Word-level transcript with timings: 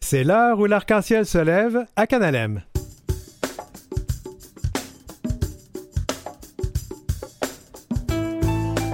C'est 0.00 0.24
l'heure 0.24 0.58
où 0.58 0.66
l'arc-en-ciel 0.66 1.26
se 1.26 1.38
lève 1.38 1.84
à 1.96 2.06
Canalem. 2.06 2.62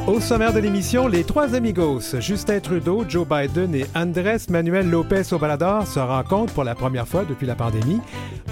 Au 0.06 0.20
sommaire 0.20 0.52
de 0.52 0.58
l'émission, 0.58 1.06
les 1.06 1.22
trois 1.24 1.54
amigos, 1.54 2.16
Justin 2.18 2.60
Trudeau, 2.60 3.04
Joe 3.08 3.26
Biden 3.26 3.74
et 3.74 3.86
Andrés 3.94 4.38
Manuel 4.50 4.90
Lopez 4.90 5.32
Obrador 5.32 5.86
se 5.86 6.00
rencontrent 6.00 6.52
pour 6.52 6.64
la 6.64 6.74
première 6.74 7.06
fois 7.06 7.24
depuis 7.24 7.46
la 7.46 7.54
pandémie. 7.54 8.00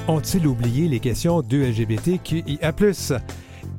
Ont-ils 0.07 0.47
oublié 0.47 0.89
les 0.89 1.01
questions 1.01 1.43
de 1.43 1.59
LGBTQIA+. 1.59 2.73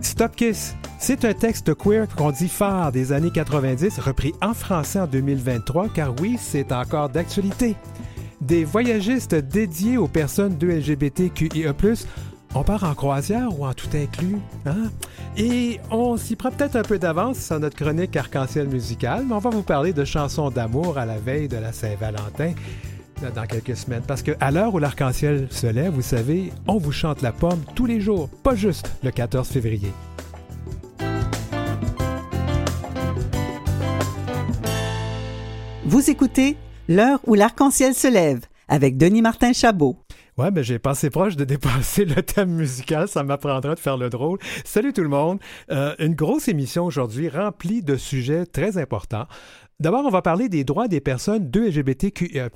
Stop 0.01 0.35
Kiss, 0.35 0.75
c'est 0.99 1.25
un 1.25 1.33
texte 1.33 1.73
queer 1.73 2.07
qu'on 2.15 2.31
dit 2.31 2.49
phare 2.49 2.91
des 2.91 3.13
années 3.13 3.31
90, 3.31 3.99
repris 3.99 4.33
en 4.41 4.53
français 4.53 4.99
en 4.99 5.07
2023, 5.07 5.89
car 5.89 6.13
oui, 6.21 6.37
c'est 6.39 6.71
encore 6.71 7.09
d'actualité. 7.09 7.75
Des 8.41 8.65
voyagistes 8.65 9.35
dédiés 9.35 9.97
aux 9.97 10.07
personnes 10.07 10.57
de 10.57 10.67
LGBTQIA+, 10.67 11.73
on 12.55 12.63
part 12.63 12.83
en 12.83 12.95
croisière 12.95 13.57
ou 13.57 13.65
en 13.65 13.73
tout 13.73 13.87
inclus, 13.93 14.37
hein? 14.65 14.89
Et 15.37 15.79
on 15.91 16.17
s'y 16.17 16.35
prend 16.35 16.49
peut-être 16.49 16.75
un 16.75 16.81
peu 16.81 16.97
d'avance 16.97 17.37
sur 17.37 17.59
notre 17.59 17.77
chronique 17.77 18.15
arc-en-ciel 18.17 18.67
musical, 18.67 19.25
mais 19.27 19.35
on 19.35 19.39
va 19.39 19.51
vous 19.51 19.61
parler 19.61 19.93
de 19.93 20.03
chansons 20.03 20.49
d'amour 20.49 20.97
à 20.97 21.05
la 21.05 21.17
veille 21.17 21.47
de 21.47 21.57
la 21.57 21.71
Saint-Valentin 21.71 22.53
dans 23.35 23.45
quelques 23.45 23.77
semaines. 23.77 24.03
Parce 24.07 24.23
qu'à 24.23 24.51
l'heure 24.51 24.73
où 24.73 24.79
l'arc-en-ciel 24.79 25.47
se 25.51 25.67
lève, 25.67 25.93
vous 25.93 26.01
savez, 26.01 26.51
on 26.67 26.77
vous 26.77 26.91
chante 26.91 27.21
la 27.21 27.31
pomme 27.31 27.61
tous 27.75 27.85
les 27.85 28.01
jours, 28.01 28.27
pas 28.43 28.55
juste 28.55 28.91
le 29.03 29.11
14 29.11 29.47
février. 29.47 29.93
Vous 35.85 36.09
écoutez 36.09 36.57
L'heure 36.93 37.21
où 37.25 37.35
l'arc-en-ciel 37.35 37.93
se 37.93 38.09
lève 38.09 38.41
avec 38.67 38.97
Denis 38.97 39.21
Martin 39.21 39.53
Chabot. 39.53 39.95
Ouais, 40.37 40.51
ben 40.51 40.61
j'ai 40.61 40.77
passé 40.77 41.09
proche 41.09 41.37
de 41.37 41.45
dépasser 41.45 42.03
le 42.15 42.21
thème 42.21 42.49
musical, 42.49 43.07
ça 43.07 43.23
m'apprendra 43.23 43.75
de 43.75 43.79
faire 43.79 43.95
le 43.95 44.09
drôle. 44.09 44.39
Salut 44.65 44.91
tout 44.91 45.01
le 45.01 45.07
monde, 45.07 45.39
euh, 45.71 45.95
une 45.99 46.15
grosse 46.15 46.49
émission 46.49 46.83
aujourd'hui 46.83 47.29
remplie 47.29 47.81
de 47.81 47.95
sujets 47.95 48.45
très 48.45 48.77
importants. 48.77 49.25
D'abord, 49.79 50.03
on 50.05 50.09
va 50.09 50.21
parler 50.21 50.49
des 50.49 50.65
droits 50.65 50.89
des 50.89 50.99
personnes 50.99 51.49
de 51.49 51.61
LGBTQIA+, 51.61 52.49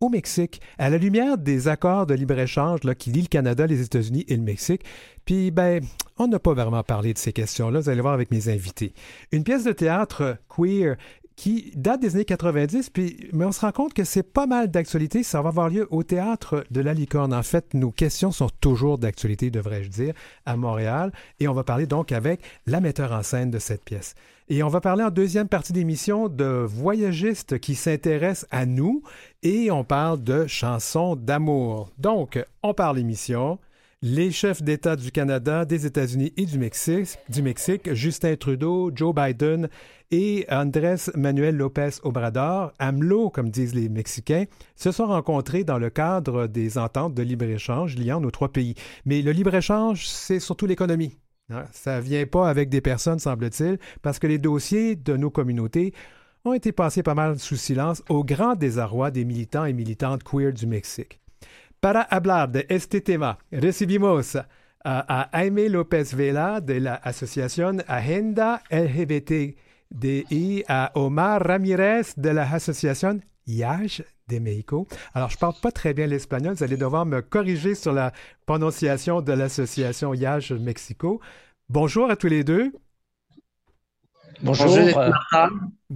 au 0.00 0.08
Mexique, 0.08 0.62
à 0.78 0.88
la 0.88 0.96
lumière 0.96 1.36
des 1.36 1.68
accords 1.68 2.06
de 2.06 2.14
libre-échange 2.14 2.80
qui 2.98 3.10
lient 3.10 3.22
le 3.22 3.28
Canada, 3.28 3.66
les 3.66 3.82
États-Unis 3.82 4.24
et 4.26 4.36
le 4.36 4.42
Mexique. 4.42 4.82
Puis, 5.26 5.50
ben, 5.50 5.80
on 6.18 6.28
n'a 6.28 6.38
pas 6.38 6.54
vraiment 6.54 6.82
parlé 6.82 7.12
de 7.12 7.18
ces 7.18 7.32
questions-là, 7.32 7.80
vous 7.80 7.88
allez 7.88 8.00
voir 8.00 8.14
avec 8.14 8.30
mes 8.30 8.48
invités. 8.48 8.94
Une 9.30 9.44
pièce 9.44 9.64
de 9.64 9.72
théâtre 9.72 10.38
queer 10.48 10.96
qui 11.36 11.72
date 11.74 12.00
des 12.00 12.14
années 12.14 12.24
90, 12.24 12.90
puis, 12.90 13.28
mais 13.32 13.44
on 13.44 13.52
se 13.52 13.60
rend 13.60 13.72
compte 13.72 13.94
que 13.94 14.04
c'est 14.04 14.22
pas 14.22 14.46
mal 14.46 14.70
d'actualité. 14.70 15.22
Ça 15.22 15.42
va 15.42 15.48
avoir 15.48 15.68
lieu 15.68 15.86
au 15.90 16.02
théâtre 16.02 16.64
de 16.70 16.80
la 16.80 16.94
Licorne. 16.94 17.34
En 17.34 17.42
fait, 17.42 17.74
nos 17.74 17.90
questions 17.90 18.32
sont 18.32 18.50
toujours 18.60 18.98
d'actualité, 18.98 19.50
devrais-je 19.50 19.88
dire, 19.88 20.14
à 20.46 20.56
Montréal. 20.56 21.12
Et 21.40 21.48
on 21.48 21.54
va 21.54 21.64
parler 21.64 21.86
donc 21.86 22.12
avec 22.12 22.40
la 22.66 22.80
metteur 22.80 23.12
en 23.12 23.22
scène 23.22 23.50
de 23.50 23.58
cette 23.58 23.84
pièce. 23.84 24.14
Et 24.48 24.62
on 24.62 24.68
va 24.68 24.80
parler 24.80 25.04
en 25.04 25.10
deuxième 25.10 25.48
partie 25.48 25.72
d'émission 25.72 26.28
de 26.28 26.66
voyagistes 26.68 27.58
qui 27.58 27.74
s'intéressent 27.74 28.48
à 28.50 28.66
nous 28.66 29.02
et 29.42 29.70
on 29.70 29.84
parle 29.84 30.22
de 30.22 30.46
chansons 30.46 31.16
d'amour. 31.16 31.90
Donc, 31.98 32.44
on 32.62 32.74
parle 32.74 32.98
émission. 32.98 33.58
Les 34.04 34.32
chefs 34.32 34.64
d'État 34.64 34.96
du 34.96 35.12
Canada, 35.12 35.64
des 35.64 35.86
États-Unis 35.86 36.32
et 36.36 36.44
du 36.44 36.58
Mexique, 36.58 37.94
Justin 37.94 38.34
Trudeau, 38.34 38.90
Joe 38.92 39.14
Biden 39.14 39.68
et 40.10 40.44
Andrés 40.50 40.96
Manuel 41.14 41.56
López 41.56 42.00
Obrador, 42.02 42.72
AMLO, 42.80 43.30
comme 43.30 43.50
disent 43.50 43.76
les 43.76 43.88
Mexicains, 43.88 44.46
se 44.74 44.90
sont 44.90 45.06
rencontrés 45.06 45.62
dans 45.62 45.78
le 45.78 45.88
cadre 45.88 46.48
des 46.48 46.78
ententes 46.78 47.14
de 47.14 47.22
libre-échange 47.22 47.96
liant 47.96 48.20
nos 48.20 48.32
trois 48.32 48.50
pays. 48.50 48.74
Mais 49.04 49.22
le 49.22 49.30
libre-échange, 49.30 50.08
c'est 50.08 50.40
surtout 50.40 50.66
l'économie. 50.66 51.16
Hein. 51.50 51.66
Ça 51.70 51.98
ne 51.98 52.02
vient 52.02 52.26
pas 52.26 52.50
avec 52.50 52.70
des 52.70 52.80
personnes, 52.80 53.20
semble-t-il, 53.20 53.78
parce 54.02 54.18
que 54.18 54.26
les 54.26 54.38
dossiers 54.38 54.96
de 54.96 55.16
nos 55.16 55.30
communautés 55.30 55.94
ont 56.44 56.54
été 56.54 56.72
passés 56.72 57.04
pas 57.04 57.14
mal 57.14 57.38
sous 57.38 57.54
silence 57.54 58.02
au 58.08 58.24
grand 58.24 58.56
désarroi 58.56 59.12
des 59.12 59.24
militants 59.24 59.64
et 59.64 59.72
militantes 59.72 60.24
queer 60.24 60.52
du 60.52 60.66
Mexique. 60.66 61.21
Para 61.82 62.02
hablar 62.02 62.48
de 62.48 62.64
este 62.68 63.00
tema, 63.00 63.38
recibimos 63.50 64.36
a, 64.84 65.28
Jaime 65.32 65.68
López 65.68 66.14
Vela 66.14 66.60
de 66.60 66.78
la 66.78 66.94
Asociación 66.94 67.82
Agenda 67.88 68.62
LGBTI, 68.70 69.56
a 70.68 70.92
Omar 70.94 71.44
Ramírez 71.44 72.14
de 72.14 72.34
la 72.34 72.44
Asociación 72.44 73.24
IAJ 73.46 74.04
de 74.28 74.38
Mexico. 74.38 74.86
Alors, 75.12 75.30
je 75.30 75.34
ne 75.34 75.40
parle 75.40 75.54
pas 75.60 75.72
très 75.72 75.92
bien 75.92 76.06
l'espagnol, 76.06 76.54
vous 76.54 76.62
allez 76.62 76.76
devoir 76.76 77.04
me 77.04 77.20
corriger 77.20 77.74
sur 77.74 77.92
la 77.92 78.12
prononciation 78.46 79.20
de 79.20 79.32
l'association 79.32 80.14
IAJ 80.14 80.52
Mexico. 80.52 81.20
Bonjour 81.68 82.08
à 82.12 82.14
tous 82.14 82.28
les 82.28 82.44
deux. 82.44 82.72
Bonjour. 84.40 84.68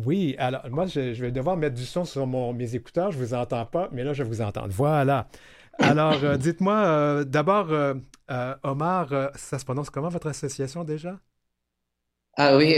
Oui, 0.05 0.35
alors 0.39 0.69
moi, 0.69 0.87
je, 0.87 1.23
vais 1.23 1.31
devoir 1.31 1.57
mettre 1.57 1.77
du 1.77 1.85
son 1.85 2.05
sur 2.05 2.27
mon, 2.27 2.53
mes 2.53 2.75
écouteurs. 2.75 3.13
Je 3.13 3.21
ne 3.21 3.25
vous 3.25 3.35
entends 3.35 3.67
pas, 3.67 3.89
mais 3.93 4.03
là, 4.03 4.15
je 4.15 4.25
vous 4.25 4.41
entends. 4.41 4.67
Voilà. 4.69 5.29
Alors, 5.79 6.23
euh, 6.23 6.37
dites-moi, 6.37 6.75
euh, 6.75 7.25
d'abord, 7.25 7.69
euh, 7.71 7.95
Omar, 8.63 9.09
ça 9.35 9.59
se 9.59 9.65
prononce 9.65 9.91
comment 9.91 10.09
votre 10.09 10.29
association 10.29 10.85
déjà? 10.85 11.19
Ah 12.39 12.55
oui, 12.59 12.77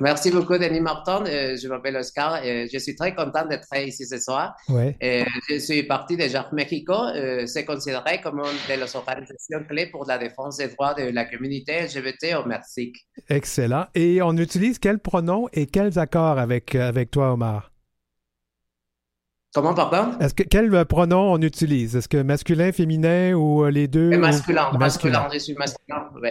merci 0.00 0.30
beaucoup, 0.30 0.56
Denis 0.56 0.80
Martin. 0.80 1.24
je 1.26 1.68
m'appelle 1.68 1.94
Oscar 1.96 2.42
et 2.42 2.66
je 2.72 2.78
suis 2.78 2.96
très 2.96 3.14
content 3.14 3.44
d'être 3.44 3.66
ici 3.76 4.06
ce 4.06 4.18
soir. 4.18 4.54
Ouais. 4.70 4.96
je 5.50 5.58
suis 5.58 5.82
parti 5.82 6.16
de 6.16 6.22
JAR 6.26 6.54
Mexico. 6.54 6.94
c'est 7.44 7.66
considéré 7.66 8.22
comme 8.22 8.38
une 8.38 8.66
des 8.66 8.96
organisations 8.96 9.62
clés 9.68 9.88
pour 9.88 10.06
la 10.06 10.16
défense 10.16 10.56
des 10.56 10.68
droits 10.68 10.94
de 10.94 11.10
la 11.10 11.26
communauté 11.26 11.82
LGBT 11.82 12.36
au 12.42 12.48
Mexique. 12.48 12.96
Excellent. 13.28 13.88
Et 13.94 14.22
on 14.22 14.38
utilise 14.38 14.78
quels 14.78 15.00
pronoms 15.00 15.48
et 15.52 15.66
quels 15.66 15.98
accords 15.98 16.38
avec, 16.38 16.74
avec 16.74 17.10
toi, 17.10 17.34
Omar? 17.34 17.73
Comment, 19.54 19.72
pardon? 19.72 20.18
Est-ce 20.18 20.34
que 20.34 20.42
quel 20.42 20.74
euh, 20.74 20.84
pronom 20.84 21.32
on 21.32 21.40
utilise? 21.40 21.94
Est-ce 21.94 22.08
que 22.08 22.20
masculin, 22.20 22.72
féminin 22.72 23.34
ou 23.34 23.64
euh, 23.64 23.70
les 23.70 23.86
deux? 23.86 24.18
Masculin, 24.18 24.72
masculin, 24.72 25.28
je 25.32 25.38
suis 25.38 25.54
masculin, 25.54 26.08
oui. 26.20 26.30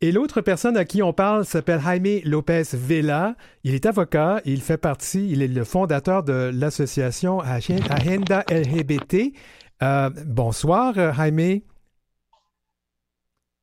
Et 0.00 0.12
l'autre 0.12 0.40
personne 0.40 0.76
à 0.76 0.84
qui 0.84 1.02
on 1.02 1.12
parle 1.12 1.44
s'appelle 1.44 1.80
Jaime 1.80 2.20
Lopez 2.24 2.62
Vela. 2.72 3.34
Il 3.64 3.74
est 3.74 3.86
avocat, 3.86 4.40
il 4.44 4.60
fait 4.60 4.78
partie, 4.78 5.28
il 5.30 5.42
est 5.42 5.48
le 5.48 5.64
fondateur 5.64 6.22
de 6.22 6.52
l'association 6.54 7.40
Agenda 7.40 8.44
LGBT. 8.48 9.34
Euh, 9.82 10.10
bonsoir, 10.24 10.94
Jaime. 10.94 11.60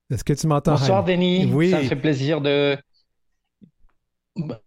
Est-ce 0.10 0.24
que 0.26 0.34
tu 0.34 0.48
m'entends? 0.48 0.74
Bonsoir, 0.74 1.06
Denis. 1.06 1.50
Oui. 1.52 1.72
Ça 1.72 1.80
me 1.80 1.84
fait 1.84 1.96
plaisir 1.96 2.42
de, 2.42 2.78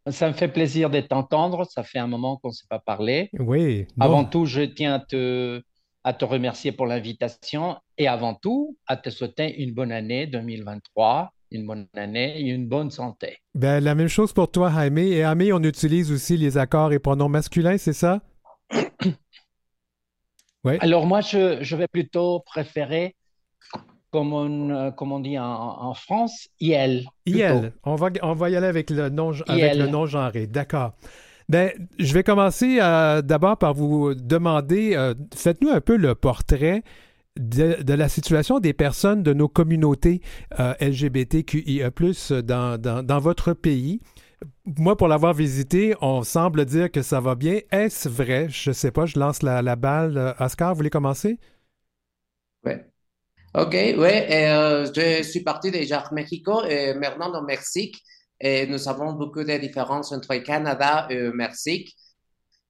ça 0.09 0.29
me 0.29 0.33
fait 0.33 0.49
plaisir 0.49 0.91
de 0.91 1.01
t'entendre. 1.01 1.65
Ça 1.65 1.83
fait 1.83 1.99
un 1.99 2.07
moment 2.07 2.37
qu'on 2.37 2.49
ne 2.49 2.53
s'est 2.53 2.67
pas 2.69 2.79
parlé. 2.79 3.31
Oui. 3.39 3.87
Avant 3.99 4.25
tout, 4.25 4.47
je 4.47 4.63
tiens 4.63 4.95
à 4.95 5.01
te, 5.01 5.63
à 6.05 6.13
te 6.13 6.25
remercier 6.25 6.73
pour 6.73 6.87
l'invitation 6.87 7.77
et 7.99 8.09
avant 8.09 8.35
tout, 8.35 8.77
à 8.87 8.97
te 8.97 9.11
souhaiter 9.11 9.63
une 9.63 9.75
bonne 9.75 9.93
année 9.93 10.27
2023, 10.27 11.33
une 11.51 11.67
bonne 11.67 11.87
année 11.95 12.41
et 12.41 12.49
une 12.49 12.69
bonne 12.69 12.91
santé. 12.91 13.39
Ben, 13.55 13.81
la 13.81 13.95
même 13.95 14.09
chose 14.09 14.33
pour 14.33 14.51
toi, 14.51 14.71
Jaime. 14.75 14.99
Et 14.99 15.19
Jaime, 15.19 15.51
on 15.53 15.63
utilise 15.63 16.11
aussi 16.13 16.37
les 16.37 16.59
accords 16.59 16.93
et 16.93 16.99
pronoms 16.99 17.29
masculins, 17.29 17.79
c'est 17.79 17.93
ça? 17.93 18.21
oui. 20.65 20.77
Alors, 20.81 21.07
moi, 21.07 21.21
je, 21.21 21.59
je 21.63 21.77
vais 21.77 21.89
plutôt 21.89 22.41
préférer 22.41 23.15
comme 24.11 24.33
on, 24.33 24.71
euh, 24.71 24.91
comme 24.91 25.13
on 25.13 25.21
dit 25.21 25.39
en, 25.39 25.95
France, 25.95 26.49
IL. 26.61 27.07
IL. 27.27 27.73
On 27.85 27.95
va, 27.95 28.11
on 28.23 28.35
va 28.35 28.51
y 28.51 28.57
aller 28.57 28.67
avec 28.67 28.91
le 28.91 29.09
nom, 29.09 29.33
avec 29.47 29.75
le 29.75 29.87
nom 29.87 30.07
genré. 30.07 30.47
D'accord. 30.47 30.93
Ben, 31.49 31.71
je 31.99 32.15
vais 32.15 32.23
commencer 32.23 32.79
euh, 32.81 33.23
d'abord 33.23 33.57
par 33.57 33.75
vous 33.75 34.15
demander, 34.15 34.95
euh, 34.95 35.15
faites-nous 35.35 35.71
un 35.71 35.81
peu 35.81 35.97
le 35.97 36.15
portrait 36.15 36.83
de, 37.39 37.93
la 37.93 38.09
situation 38.09 38.61
des 38.61 38.73
personnes 38.73 39.23
de 39.23 39.33
nos 39.33 39.49
communautés 39.49 40.21
LGBTQIA+, 40.81 41.91
dans, 42.43 42.81
dans, 42.81 43.05
dans 43.05 43.19
votre 43.19 43.53
pays. 43.53 44.01
Moi, 44.65 44.97
pour 44.97 45.09
l'avoir 45.09 45.35
visité, 45.35 45.95
on 46.01 46.23
semble 46.23 46.65
dire 46.65 46.91
que 46.91 47.03
ça 47.03 47.21
va 47.21 47.35
bien. 47.35 47.61
Est-ce 47.71 48.09
vrai? 48.09 48.49
Je 48.49 48.71
ne 48.71 48.75
sais 48.75 48.91
pas, 48.91 49.07
je 49.07 49.19
lance 49.19 49.43
la, 49.43 49.61
la 49.61 49.77
balle. 49.77 50.35
Oscar, 50.39 50.71
vous 50.71 50.79
voulez 50.79 50.91
commencer? 50.91 51.39
Oui. 52.65 52.73
Ok, 53.53 53.73
oui, 53.73 53.95
euh, 53.99 54.87
je 54.95 55.25
suis 55.25 55.41
parti 55.41 55.73
déjà 55.73 56.05
au 56.09 56.15
Mexico 56.15 56.65
et 56.67 56.95
maintenant 56.95 57.37
au 57.37 57.43
Mexique. 57.43 58.01
Nous 58.41 58.89
avons 58.89 59.15
beaucoup 59.15 59.43
de 59.43 59.57
différences 59.59 60.13
entre 60.13 60.37
Canada 60.37 61.09
et 61.11 61.31
Mexique. 61.33 61.97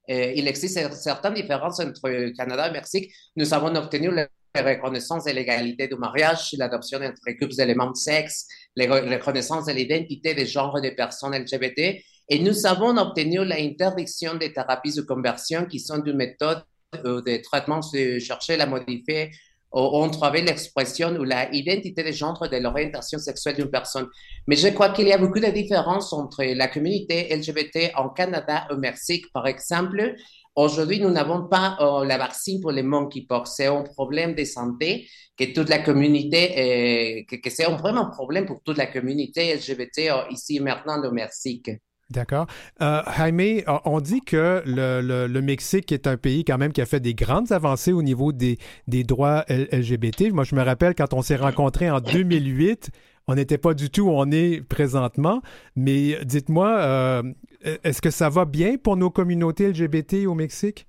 Et 0.07 0.39
il 0.39 0.47
existe 0.47 0.91
certaines 0.93 1.35
différences 1.35 1.79
entre 1.79 2.31
Canada 2.35 2.67
et 2.67 2.71
Mexique. 2.71 3.13
Nous 3.35 3.53
avons 3.53 3.75
obtenu 3.75 4.09
la 4.09 4.27
reconnaissance 4.55 5.25
de 5.25 5.31
l'égalité 5.31 5.87
du 5.87 5.95
mariage, 5.97 6.49
l'adoption 6.57 6.99
entre 6.99 7.55
d'éléments 7.55 7.91
de 7.91 7.95
sexe, 7.95 8.47
la 8.75 8.91
reconnaissance 8.91 9.67
de 9.67 9.73
l'identité 9.73 10.33
de 10.33 10.45
genre 10.45 10.81
des 10.81 10.95
personnes 10.95 11.35
LGBT. 11.35 12.01
Et 12.27 12.39
nous 12.39 12.65
avons 12.65 12.97
obtenu 12.97 13.45
l'interdiction 13.45 14.33
des 14.33 14.51
thérapies 14.51 14.95
de 14.95 15.01
conversion 15.03 15.67
qui 15.67 15.79
sont 15.79 16.03
une 16.03 16.17
méthode 16.17 16.63
ou 17.05 17.21
des 17.21 17.43
traitements 17.43 17.81
de 17.93 18.17
chercher 18.17 18.57
la 18.57 18.65
modifier 18.65 19.29
on 19.71 20.09
trouvait 20.09 20.41
l'expression 20.41 21.09
ou 21.15 21.23
la 21.23 21.53
identité 21.53 22.03
de 22.03 22.11
genre 22.11 22.47
de 22.49 22.57
l'orientation 22.57 23.17
sexuelle 23.19 23.55
d'une 23.55 23.69
personne. 23.69 24.07
Mais 24.47 24.55
je 24.55 24.67
crois 24.69 24.89
qu'il 24.89 25.07
y 25.07 25.13
a 25.13 25.17
beaucoup 25.17 25.39
de 25.39 25.47
différences 25.47 26.11
entre 26.13 26.43
la 26.43 26.67
communauté 26.67 27.33
LGBT 27.35 27.91
en 27.95 28.09
Canada 28.09 28.67
au 28.69 28.77
Mexique, 28.77 29.25
par 29.33 29.47
exemple. 29.47 30.15
Aujourd'hui, 30.55 30.99
nous 30.99 31.09
n'avons 31.09 31.47
pas 31.47 31.77
euh, 31.79 32.05
la 32.05 32.17
vaccine 32.17 32.59
pour 32.59 32.71
les 32.71 32.83
monkeypox. 32.83 33.53
C'est 33.55 33.67
un 33.67 33.83
problème 33.83 34.35
de 34.35 34.43
santé 34.43 35.07
que 35.37 35.53
toute 35.53 35.69
la 35.69 35.79
communauté, 35.79 37.25
que, 37.29 37.37
que 37.37 37.49
c'est 37.49 37.63
vraiment 37.63 38.07
un 38.07 38.11
problème 38.11 38.45
pour 38.45 38.61
toute 38.63 38.77
la 38.77 38.87
communauté 38.87 39.55
LGBT 39.55 39.99
euh, 40.09 40.23
ici 40.29 40.59
maintenant 40.59 41.01
au 41.03 41.11
Mexique. 41.11 41.71
D'accord. 42.11 42.47
Euh, 42.81 43.01
Jaime, 43.17 43.63
on 43.85 44.01
dit 44.01 44.19
que 44.21 44.61
le, 44.65 45.41
Mexique 45.41 45.91
est 45.93 46.07
un 46.07 46.17
pays 46.17 46.43
quand 46.43 46.57
même 46.57 46.73
qui 46.73 46.81
a 46.81 46.85
fait 46.85 46.99
des 46.99 47.13
grandes 47.13 47.51
avancées 47.53 47.93
au 47.93 48.03
niveau 48.03 48.33
des, 48.33 48.57
droits 48.87 49.45
LGBT. 49.47 50.33
Moi, 50.33 50.43
je 50.43 50.55
me 50.55 50.61
rappelle 50.61 50.93
quand 50.93 51.13
on 51.13 51.21
s'est 51.21 51.37
rencontrés 51.37 51.89
en 51.89 52.01
2008, 52.01 52.91
on 53.27 53.35
n'était 53.35 53.57
pas 53.57 53.73
du 53.73 53.89
tout 53.89 54.03
où 54.03 54.11
on 54.11 54.29
est 54.29 54.61
présentement. 54.61 55.41
Mais 55.75 56.17
dites-moi, 56.25 56.69
euh, 56.79 57.23
est-ce 57.63 58.01
que 58.01 58.11
ça 58.11 58.29
va 58.29 58.43
bien 58.43 58.77
pour 58.77 58.97
nos 58.97 59.09
communautés 59.09 59.69
LGBT 59.71 60.25
au 60.27 60.33
Mexique? 60.33 60.87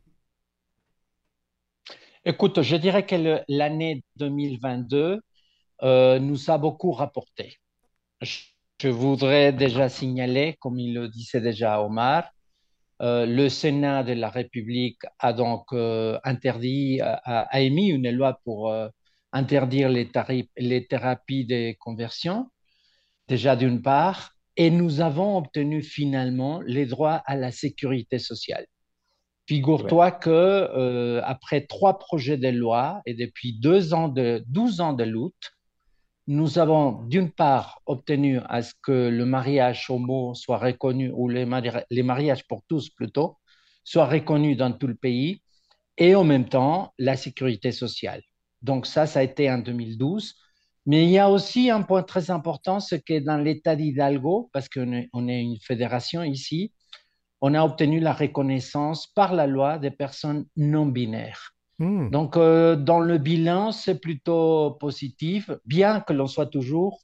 Écoute, 2.24 2.62
je 2.62 2.76
dirais 2.76 3.06
que 3.06 3.42
l'année 3.48 4.02
2022 4.16 5.20
euh, 5.82 6.18
nous 6.18 6.50
a 6.50 6.58
beaucoup 6.58 6.90
rapporté. 6.90 7.58
Voudrais 8.84 9.52
déjà 9.52 9.88
signaler, 9.88 10.56
comme 10.60 10.78
il 10.78 10.94
le 10.94 11.08
disait 11.08 11.40
déjà 11.40 11.80
Omar, 11.82 12.24
euh, 13.02 13.26
le 13.26 13.48
Sénat 13.48 14.04
de 14.04 14.12
la 14.12 14.28
République 14.28 15.00
a 15.18 15.32
donc 15.32 15.72
euh, 15.72 16.18
interdit, 16.22 17.00
a, 17.02 17.60
émis 17.60 17.88
une 17.88 18.10
loi 18.10 18.38
pour 18.44 18.70
euh, 18.70 18.88
interdire 19.32 19.88
les, 19.88 20.08
les 20.56 20.86
thérapies 20.86 21.44
de 21.44 21.74
conversion, 21.80 22.48
déjà 23.26 23.56
d'une 23.56 23.82
part, 23.82 24.30
et 24.56 24.70
nous 24.70 25.00
avons 25.00 25.36
obtenu 25.36 25.82
finalement 25.82 26.60
les 26.60 26.86
droits 26.86 27.22
à 27.26 27.34
la 27.34 27.50
sécurité 27.50 28.20
sociale. 28.20 28.66
Figure-toi 29.48 30.12
que 30.12 31.20
après 31.24 31.62
trois 31.62 31.98
projets 31.98 32.36
de 32.36 32.48
loi 32.48 33.02
et 33.06 33.14
depuis 33.14 33.58
deux 33.58 33.92
ans 33.92 34.08
de, 34.08 34.44
12 34.46 34.80
ans 34.80 34.92
de 34.92 35.02
lutte, 35.02 35.50
nous 36.26 36.58
avons 36.58 37.02
d'une 37.04 37.30
part 37.30 37.80
obtenu 37.86 38.38
à 38.48 38.62
ce 38.62 38.74
que 38.82 39.08
le 39.08 39.24
mariage 39.24 39.90
homo 39.90 40.34
soit 40.34 40.58
reconnu, 40.58 41.10
ou 41.12 41.28
les, 41.28 41.44
mariages 41.44 42.46
pour 42.46 42.62
tous 42.68 42.90
plutôt, 42.90 43.38
soient 43.84 44.06
reconnus 44.06 44.56
dans 44.56 44.72
tout 44.72 44.86
le 44.86 44.94
pays, 44.94 45.42
et 45.98 46.14
en 46.14 46.24
même 46.24 46.48
temps 46.48 46.94
la 46.98 47.16
sécurité 47.16 47.72
sociale. 47.72 48.22
Donc 48.62 48.86
ça, 48.86 49.06
ça 49.06 49.20
a 49.20 49.22
été 49.22 49.50
en 49.50 49.58
2012. 49.58 50.34
Mais 50.86 51.04
il 51.04 51.10
y 51.10 51.18
a 51.18 51.30
aussi 51.30 51.70
un 51.70 51.82
point 51.82 52.02
très 52.02 52.30
important, 52.30 52.80
c'est 52.80 53.04
que 53.04 53.20
dans 53.20 53.36
l'État 53.36 53.76
d'Hidalgo, 53.76 54.50
parce 54.52 54.68
qu'on 54.68 54.92
est, 54.92 55.10
une 55.12 55.58
fédération 55.60 56.22
ici, 56.22 56.72
on 57.40 57.54
a 57.54 57.62
obtenu 57.62 58.00
la 58.00 58.12
reconnaissance 58.12 59.06
par 59.08 59.34
la 59.34 59.46
loi 59.46 59.78
des 59.78 59.90
personnes 59.90 60.46
non 60.56 60.86
binaires. 60.86 61.51
Hmm. 61.78 62.10
Donc, 62.10 62.36
euh, 62.36 62.76
dans 62.76 63.00
le 63.00 63.18
bilan, 63.18 63.72
c'est 63.72 63.98
plutôt 63.98 64.72
positif, 64.72 65.50
bien 65.64 66.00
que 66.00 66.12
l'on 66.12 66.26
soit 66.26 66.46
toujours 66.46 67.00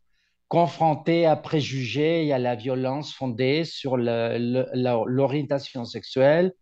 confronté 0.48 1.26
à 1.26 1.36
préjugés 1.36 2.26
et 2.26 2.32
à 2.32 2.38
la 2.38 2.54
violence 2.54 3.12
fondée 3.12 3.64
sur 3.64 3.96
l'orientation 3.98 5.84
sexuelle 5.84 6.52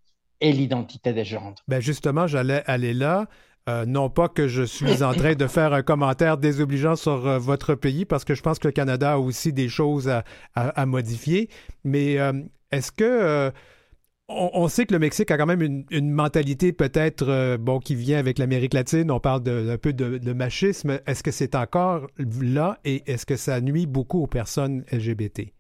et 0.41 0.53
l'identité 0.53 1.13
des 1.13 1.25
genres. 1.25 1.55
Ben 1.69 1.81
justement, 1.81 2.27
j'allais 2.27 2.63
aller 2.67 2.95
là. 2.95 3.27
Euh, 3.69 3.85
non 3.85 4.11
pas 4.11 4.29
que 4.29 4.47
je 4.47 4.63
suis 4.63 5.03
en 5.03 5.13
train 5.13 5.35
de 5.35 5.47
faire 5.49 5.73
un 5.73 5.83
commentaire 5.83 6.39
désobligeant 6.39 6.95
sur 6.95 7.27
euh, 7.27 7.39
votre 7.39 7.75
pays, 7.75 8.05
parce 8.05 8.25
que 8.25 8.35
je 8.35 8.43
pense 8.43 8.61
que 8.61 8.69
le 8.69 8.73
Canada 8.73 9.15
a 9.15 9.19
aussi 9.19 9.53
des 9.53 9.69
choses 9.69 10.09
à, 10.55 10.87
modifier, 10.87 11.49
mais 11.85 12.17
est-ce 12.71 12.93
que 12.93 13.53
on, 14.29 14.69
sait 14.69 14.87
que 14.87 14.93
le 14.93 14.99
Mexique 14.99 15.31
a 15.31 15.39
quand 15.39 15.47
même 15.47 15.85
une, 15.91 16.11
mentalité 16.11 16.73
peut-être 16.73 17.29
euh, 17.29 17.57
bon 17.59 17.79
qui 17.79 17.95
vient 17.95 18.19
avec 18.19 18.39
l'Amérique 18.39 18.75
latine. 18.75 19.11
On 19.11 19.21
parle 19.21 19.43
d'un 19.43 19.79
peu 19.79 19.93
de, 19.93 20.33
machisme. 20.33 21.01
Est-ce 21.07 21.23
que 21.23 21.31
c'est 21.31 21.55
encore 21.55 22.09
là 22.41 22.79
et 22.85 23.03
est-ce 23.07 23.25
que 23.25 23.37
ça 23.37 23.61
nuit 23.61 23.87
beaucoup 23.87 24.23
aux 24.23 24.27
personnes 24.27 24.85
LGBT? 24.91 25.53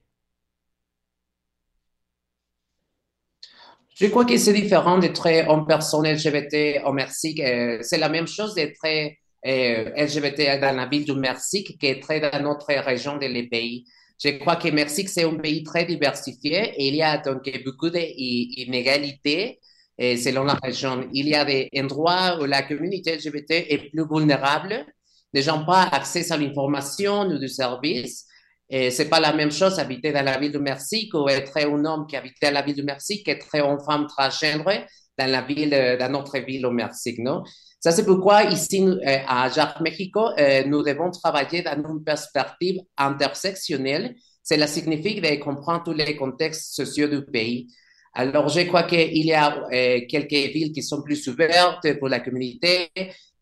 Je 3.94 4.06
crois 4.06 4.24
que 4.26 4.36
c'est 4.36 4.52
différent 4.52 4.98
d'être 4.98 5.26
en 5.48 5.64
personne 5.64 6.06
LGBT 6.06 6.82
au 6.84 6.92
Mexique. 6.92 7.40
Euh, 7.40 7.78
c'est 7.80 7.98
la 7.98 8.10
même 8.10 8.26
chose 8.26 8.54
d'être 8.54 8.84
euh, 8.84 9.90
LGBT 9.96 10.60
dans 10.60 10.76
la 10.76 10.86
ville 10.86 11.04
du 11.04 11.14
Mexique 11.14 11.78
qu'être 11.78 12.12
dans 12.20 12.42
notre 12.42 12.66
région 12.66 13.16
de 13.16 13.26
les. 13.26 13.84
Je 14.22 14.30
crois 14.38 14.56
que 14.56 14.68
Mexique, 14.68 15.08
c'est 15.08 15.24
un 15.24 15.34
pays 15.36 15.62
très 15.62 15.84
diversifié 15.84 16.72
et 16.76 16.88
il 16.88 16.94
y 16.96 17.02
a 17.02 17.18
donc 17.18 17.42
beaucoup 17.64 17.90
d'inégalités 17.90 19.60
selon 19.98 20.44
la 20.44 20.54
région. 20.62 21.08
Il 21.12 21.28
y 21.28 21.34
a 21.34 21.44
des 21.44 21.68
endroits 21.78 22.38
où 22.40 22.44
la 22.44 22.62
communauté 22.62 23.16
LGBT 23.16 23.50
est 23.50 23.90
plus 23.90 24.06
vulnérable, 24.10 24.86
les 25.32 25.42
gens 25.42 25.58
n'ont 25.58 25.66
pas 25.66 25.82
accès 25.92 26.30
à 26.32 26.36
l'information 26.36 27.22
ou 27.26 27.38
du 27.38 27.48
service. 27.48 28.26
Et 28.68 28.90
c'est 28.90 29.08
pas 29.08 29.20
la 29.20 29.32
même 29.32 29.52
chose 29.52 29.78
habiter 29.78 30.12
dans 30.12 30.24
la 30.24 30.38
ville 30.38 30.50
de 30.52 30.58
Mexique 30.58 31.14
ou 31.14 31.28
être 31.28 31.56
un 31.58 31.84
homme 31.84 32.06
qui 32.08 32.16
habite 32.16 32.34
dans 32.42 32.52
la 32.52 32.62
ville 32.62 32.76
de 32.76 32.82
Mexique 32.82 33.24
qu'être 33.24 33.54
une 33.54 33.78
femme 33.84 34.06
transgénère 34.08 34.86
dans 35.18 35.30
la 35.30 35.42
ville, 35.42 35.96
dans 35.98 36.10
notre 36.10 36.38
ville 36.40 36.66
au 36.66 36.72
Mexique, 36.72 37.18
non? 37.18 37.42
Ça, 37.86 37.92
c'est 37.92 38.04
pourquoi 38.04 38.42
ici, 38.42 38.82
euh, 38.82 39.18
à 39.28 39.48
Jacques 39.48 39.80
Mexico, 39.80 40.30
euh, 40.40 40.64
nous 40.66 40.82
devons 40.82 41.08
travailler 41.12 41.62
dans 41.62 41.88
une 41.88 42.02
perspective 42.02 42.80
intersectionnelle. 42.96 44.16
Cela 44.42 44.66
signifie 44.66 45.20
de 45.20 45.36
comprendre 45.36 45.84
tous 45.84 45.92
les 45.92 46.16
contextes 46.16 46.74
sociaux 46.74 47.06
du 47.06 47.24
pays. 47.24 47.68
Alors, 48.12 48.48
je 48.48 48.62
crois 48.62 48.82
qu'il 48.82 49.24
y 49.24 49.32
a 49.32 49.68
euh, 49.72 50.00
quelques 50.08 50.32
villes 50.32 50.72
qui 50.72 50.82
sont 50.82 51.00
plus 51.00 51.28
ouvertes 51.28 51.96
pour 52.00 52.08
la 52.08 52.18
communauté 52.18 52.90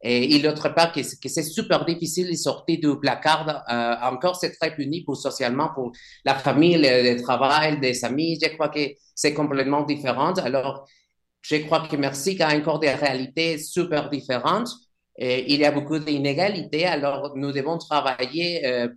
et, 0.03 0.39
l'autre 0.41 0.69
part 0.75 0.93
que, 0.93 1.03
c'est 1.03 1.43
super 1.43 1.87
difficile 1.87 2.29
de 2.29 2.37
sortir 2.37 2.79
du 2.81 3.01
placard. 3.01 3.65
encore, 4.03 4.37
c'est 4.37 4.51
très 4.51 4.75
puni 4.75 5.05
pour 5.05 5.17
socialement 5.17 5.71
pour 5.75 5.93
la 6.27 6.35
famille, 6.35 6.77
le, 6.77 7.19
travail, 7.23 7.81
des 7.81 8.05
amis. 8.05 8.39
Je 8.43 8.49
crois 8.51 8.69
que 8.69 8.91
c'est 9.15 9.33
complètement 9.33 9.85
différent. 9.85 10.35
Alors, 10.35 10.87
je 11.45 11.57
crois 11.57 11.87
que 11.87 11.97
Mexique 11.97 12.41
a 12.41 12.49
encore 12.57 12.81
des 12.81 12.93
réalités 12.93 13.59
super 13.59 14.09
différentes. 14.11 14.71
Et 15.17 15.53
il 15.53 15.61
y 15.61 15.65
a 15.65 15.71
beaucoup 15.71 15.99
d'inégalités, 16.01 16.87
alors 16.87 17.37
nous 17.37 17.53
devons 17.53 17.79
travailler 17.79 18.67
euh, 18.67 18.89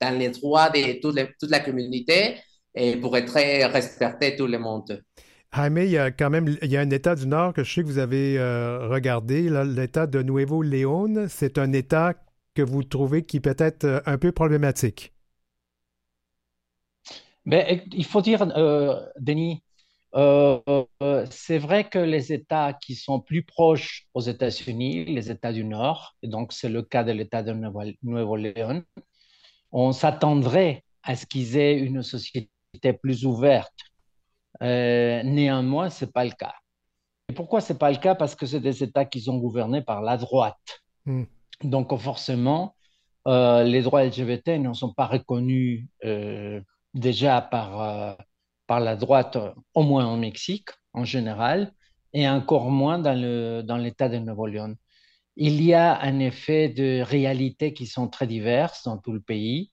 dans 0.00 0.18
les 0.18 0.30
droits 0.30 0.68
de 0.68 1.00
toute, 1.00 1.50
la 1.50 1.60
communauté 1.60 2.38
et 2.74 2.96
pour 2.96 3.16
être 3.16 3.32
respecter 3.70 4.34
tout 4.34 4.48
le 4.48 4.58
monde. 4.58 5.04
Jaime, 5.54 5.78
il 5.78 5.90
y 5.90 5.98
a 5.98 6.10
quand 6.10 6.30
même 6.30 6.56
il 6.60 6.70
y 6.72 6.76
a 6.76 6.80
un 6.80 6.90
État 6.90 7.14
du 7.14 7.26
Nord 7.28 7.52
que 7.52 7.62
je 7.62 7.72
sais 7.72 7.82
que 7.82 7.86
vous 7.86 7.98
avez 7.98 8.36
euh, 8.36 8.88
regardé, 8.88 9.48
l'État 9.64 10.08
de 10.08 10.22
Nuevo 10.22 10.62
León. 10.62 11.26
C'est 11.28 11.56
un 11.56 11.72
État 11.72 12.14
que 12.54 12.62
vous 12.62 12.82
trouvez 12.82 13.22
qui 13.22 13.38
peut 13.38 13.56
être 13.58 13.84
euh, 13.84 14.00
un 14.06 14.18
peu 14.18 14.32
problématique. 14.32 15.12
Mais, 17.44 17.84
il 17.92 18.04
faut 18.04 18.20
dire, 18.20 18.46
Denis, 19.18 19.62
euh, 19.62 19.64
euh, 19.64 19.69
c'est 20.12 21.58
vrai 21.58 21.88
que 21.88 21.98
les 21.98 22.32
États 22.32 22.72
qui 22.72 22.94
sont 22.94 23.20
plus 23.20 23.42
proches 23.42 24.06
aux 24.14 24.20
États-Unis, 24.20 25.04
les 25.04 25.30
États 25.30 25.52
du 25.52 25.64
Nord, 25.64 26.16
et 26.22 26.28
donc 26.28 26.52
c'est 26.52 26.68
le 26.68 26.82
cas 26.82 27.04
de 27.04 27.12
l'État 27.12 27.42
de 27.42 27.52
Nuevo-Léon, 28.02 28.82
on 29.72 29.92
s'attendrait 29.92 30.84
à 31.02 31.16
ce 31.16 31.26
qu'ils 31.26 31.56
aient 31.56 31.78
une 31.78 32.02
société 32.02 32.50
plus 33.00 33.24
ouverte. 33.24 33.72
Euh, 34.62 35.22
néanmoins, 35.22 35.90
ce 35.90 36.04
n'est 36.04 36.10
pas 36.10 36.24
le 36.24 36.32
cas. 36.32 36.54
Et 37.28 37.32
pourquoi 37.32 37.60
ce 37.60 37.72
n'est 37.72 37.78
pas 37.78 37.90
le 37.90 37.98
cas? 37.98 38.14
Parce 38.14 38.34
que 38.34 38.46
c'est 38.46 38.60
des 38.60 38.82
États 38.82 39.04
qui 39.04 39.20
sont 39.20 39.38
gouvernés 39.38 39.82
par 39.82 40.02
la 40.02 40.16
droite. 40.16 40.82
Hmm. 41.06 41.24
Donc 41.62 41.96
forcément, 41.98 42.74
les 43.26 43.82
droits 43.82 44.04
LGBT 44.04 44.58
ne 44.58 44.72
sont 44.72 44.92
pas 44.92 45.06
reconnus 45.06 45.86
déjà 46.94 47.40
par 47.40 48.16
par 48.70 48.78
la 48.78 48.94
droite, 48.94 49.36
au 49.74 49.82
moins 49.82 50.06
au 50.14 50.16
Mexique 50.16 50.68
en 50.92 51.04
général, 51.04 51.72
et 52.12 52.28
encore 52.28 52.70
moins 52.70 53.00
dans 53.00 53.14
l'État 53.14 54.08
dans 54.08 54.14
de 54.14 54.24
Nuevo 54.24 54.46
León. 54.46 54.76
Il 55.34 55.60
y 55.60 55.74
a 55.74 56.00
un 56.00 56.20
effet 56.20 56.68
de 56.68 57.02
réalités 57.02 57.72
qui 57.72 57.86
sont 57.88 58.06
très 58.06 58.28
diverses 58.28 58.84
dans 58.84 58.96
tout 58.96 59.10
le 59.12 59.20
pays. 59.20 59.72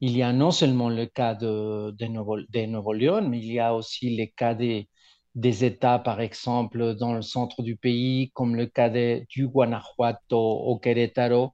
Il 0.00 0.16
y 0.16 0.24
a 0.24 0.32
non 0.32 0.50
seulement 0.50 0.88
le 0.88 1.06
cas 1.06 1.34
de, 1.36 1.92
de, 1.92 2.06
Nuevo, 2.06 2.40
de 2.40 2.92
León, 2.98 3.28
mais 3.30 3.38
il 3.38 3.52
y 3.52 3.60
a 3.60 3.76
aussi 3.76 4.10
les 4.10 4.30
cas 4.32 4.54
des, 4.54 4.88
des 5.36 5.64
États, 5.64 6.00
par 6.00 6.20
exemple, 6.20 6.96
dans 6.96 7.14
le 7.14 7.22
centre 7.22 7.62
du 7.62 7.76
pays, 7.76 8.32
comme 8.34 8.56
le 8.56 8.66
cas 8.66 8.90
de, 8.90 9.24
du 9.28 9.46
Guanajuato 9.46 10.36
au 10.36 10.80
Querétaro, 10.80 11.52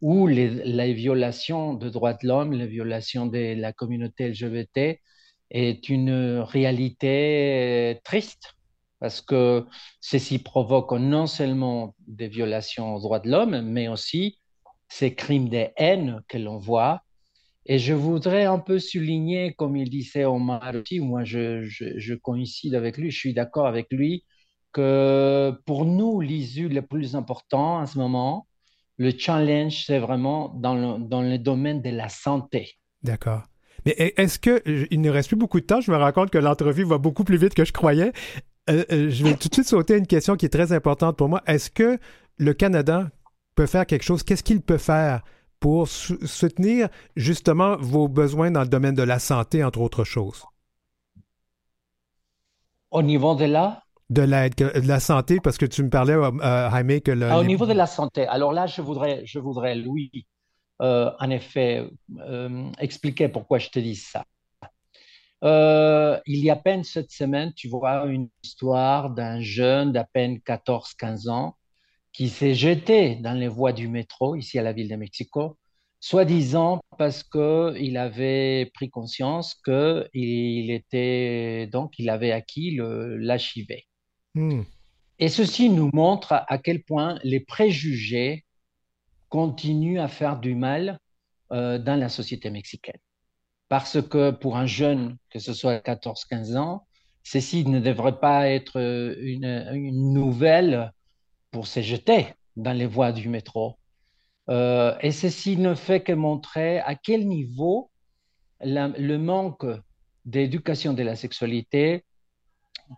où 0.00 0.26
les, 0.26 0.48
les 0.50 0.94
violations 0.94 1.74
de 1.74 1.88
droits 1.90 2.14
de 2.14 2.26
l'homme, 2.26 2.52
les 2.54 2.66
violations 2.66 3.26
de 3.26 3.54
la 3.54 3.72
communauté 3.72 4.30
LGBT 4.30 4.98
est 5.54 5.88
une 5.88 6.40
réalité 6.40 7.94
euh, 7.94 8.00
triste 8.04 8.54
parce 9.00 9.20
que 9.20 9.64
ceci 10.00 10.38
provoque 10.38 10.92
non 10.92 11.26
seulement 11.26 11.94
des 12.06 12.28
violations 12.28 12.94
aux 12.94 13.00
droits 13.00 13.20
de 13.20 13.30
l'homme, 13.30 13.60
mais 13.60 13.88
aussi 13.88 14.38
ces 14.88 15.14
crimes 15.14 15.48
de 15.48 15.66
haine 15.76 16.22
que 16.28 16.38
l'on 16.38 16.58
voit. 16.58 17.02
Et 17.66 17.78
je 17.78 17.94
voudrais 17.94 18.44
un 18.44 18.58
peu 18.58 18.78
souligner, 18.78 19.54
comme 19.54 19.76
il 19.76 19.90
disait 19.90 20.24
Omar 20.24 20.74
aussi, 20.74 21.00
moi 21.00 21.24
je, 21.24 21.62
je, 21.62 22.14
coïncide 22.14 22.74
avec 22.74 22.98
lui, 22.98 23.10
je 23.10 23.18
suis 23.18 23.34
d'accord 23.34 23.66
avec 23.66 23.86
lui, 23.90 24.24
que 24.72 25.52
pour 25.66 25.84
nous, 25.84 26.20
l'ISU 26.20 26.68
le 26.68 26.82
plus 26.82 27.14
important 27.14 27.78
en 27.80 27.86
ce 27.86 27.98
moment, 27.98 28.46
le 28.96 29.10
challenge, 29.16 29.84
c'est 29.86 29.98
vraiment 29.98 30.48
dans 30.48 30.74
le, 30.74 31.04
dans 31.06 31.22
le 31.22 31.38
domaine 31.38 31.80
de 31.80 31.90
la 31.90 32.08
santé. 32.08 32.74
D'accord. 33.02 33.42
Mais 33.84 34.14
est-ce 34.16 34.38
que 34.38 34.62
il 34.90 35.00
ne 35.00 35.10
reste 35.10 35.28
plus 35.28 35.36
beaucoup 35.36 35.60
de 35.60 35.66
temps? 35.66 35.80
Je 35.80 35.90
me 35.90 35.96
rends 35.96 36.12
compte 36.12 36.30
que 36.30 36.38
l'entrevue 36.38 36.84
va 36.84 36.98
beaucoup 36.98 37.24
plus 37.24 37.36
vite 37.36 37.54
que 37.54 37.64
je 37.64 37.72
croyais. 37.72 38.12
Euh, 38.70 38.84
euh, 38.90 39.10
je 39.10 39.24
vais 39.24 39.34
tout 39.34 39.48
de 39.48 39.54
suite 39.54 39.68
sauter 39.68 39.94
à 39.94 39.96
une 39.98 40.06
question 40.06 40.36
qui 40.36 40.46
est 40.46 40.50
très 40.50 40.72
importante 40.72 41.16
pour 41.16 41.28
moi. 41.28 41.42
Est-ce 41.46 41.70
que 41.70 41.98
le 42.38 42.54
Canada 42.54 43.10
peut 43.54 43.66
faire 43.66 43.86
quelque 43.86 44.02
chose? 44.04 44.22
Qu'est-ce 44.22 44.42
qu'il 44.42 44.62
peut 44.62 44.78
faire 44.78 45.22
pour 45.60 45.88
soutenir 45.88 46.88
justement 47.16 47.76
vos 47.76 48.08
besoins 48.08 48.50
dans 48.50 48.62
le 48.62 48.68
domaine 48.68 48.94
de 48.94 49.02
la 49.02 49.18
santé, 49.18 49.62
entre 49.62 49.80
autres 49.80 50.04
choses? 50.04 50.44
Au 52.90 53.02
niveau 53.02 53.34
de 53.34 53.44
la? 53.44 53.82
De 54.10 54.22
l'aide, 54.22 54.54
de 54.54 54.86
la 54.86 55.00
santé, 55.00 55.40
parce 55.40 55.56
que 55.58 55.66
tu 55.66 55.82
me 55.82 55.90
parlais, 55.90 56.12
euh, 56.12 56.70
Jaime, 56.70 57.00
que 57.00 57.10
le, 57.10 57.30
ah, 57.30 57.38
Au 57.38 57.44
niveau 57.44 57.66
de 57.66 57.72
la 57.72 57.86
santé, 57.86 58.26
alors 58.26 58.52
là, 58.52 58.66
je 58.66 58.82
voudrais, 58.82 59.22
je 59.24 59.38
voudrais 59.38 59.74
Louis, 59.74 60.26
euh, 60.82 61.10
en 61.18 61.30
effet, 61.30 61.86
euh, 62.18 62.70
expliquer 62.78 63.28
pourquoi 63.28 63.58
je 63.58 63.68
te 63.68 63.78
dis 63.78 63.96
ça. 63.96 64.24
il 66.26 66.38
y 66.44 66.50
a 66.50 66.54
à 66.54 66.56
peine 66.56 66.84
cette 66.84 67.10
semaine, 67.10 67.52
tu 67.54 67.68
vois 67.68 68.06
une 68.06 68.28
histoire 68.42 69.10
d'un 69.10 69.40
jeune 69.40 69.92
d'à 69.92 70.04
peine 70.04 70.38
14-15 70.38 71.28
ans 71.28 71.56
qui 72.12 72.28
s'est 72.28 72.54
jeté 72.54 73.16
dans 73.16 73.34
les 73.34 73.48
voies 73.48 73.72
du 73.72 73.88
métro 73.88 74.36
ici 74.36 74.58
à 74.58 74.62
la 74.62 74.72
ville 74.72 74.88
de 74.88 74.96
Mexico, 74.96 75.58
soi-disant 76.00 76.80
parce 76.96 77.22
qu'il 77.24 77.96
avait 77.96 78.70
pris 78.74 78.88
conscience 78.88 79.54
qu'il 79.64 80.70
était 80.70 81.68
donc 81.72 81.98
il 81.98 82.08
avait 82.08 82.30
acquis 82.30 82.78
l'HIV. 82.78 83.82
Hmm. 84.34 84.62
Et 85.18 85.28
ceci 85.28 85.70
nous 85.70 85.90
montre 85.92 86.32
à 86.32 86.58
quel 86.58 86.82
point 86.82 87.18
les 87.22 87.40
préjugés 87.40 88.43
continuent 89.34 89.98
à 89.98 90.06
faire 90.06 90.38
du 90.38 90.54
mal 90.54 91.00
euh, 91.50 91.76
dans 91.76 91.96
la 91.96 92.08
société 92.08 92.50
mexicaine. 92.50 93.00
Parce 93.68 94.00
que 94.00 94.30
pour 94.30 94.56
un 94.56 94.66
jeune, 94.66 95.16
que 95.28 95.40
ce 95.40 95.52
soit 95.52 95.84
14-15 95.84 96.56
ans, 96.56 96.86
ceci 97.24 97.64
ne 97.64 97.80
devrait 97.80 98.20
pas 98.20 98.48
être 98.48 98.78
une, 98.78 100.12
nouvelle 100.12 100.92
pour 101.50 101.66
se 101.66 101.80
jeter 101.82 102.28
dans 102.54 102.74
les 102.74 102.86
voies 102.86 103.10
du 103.10 103.28
métro. 103.28 103.74
Euh, 104.50 104.96
et 105.00 105.10
ceci 105.10 105.56
ne 105.56 105.74
fait 105.74 106.02
que 106.04 106.12
montrer 106.12 106.78
à 106.78 106.94
quel 106.94 107.26
niveau 107.26 107.90
le 108.60 109.16
manque 109.16 109.66
d'éducation 110.24 110.92
de 110.92 111.02
la 111.02 111.16
sexualité 111.16 112.04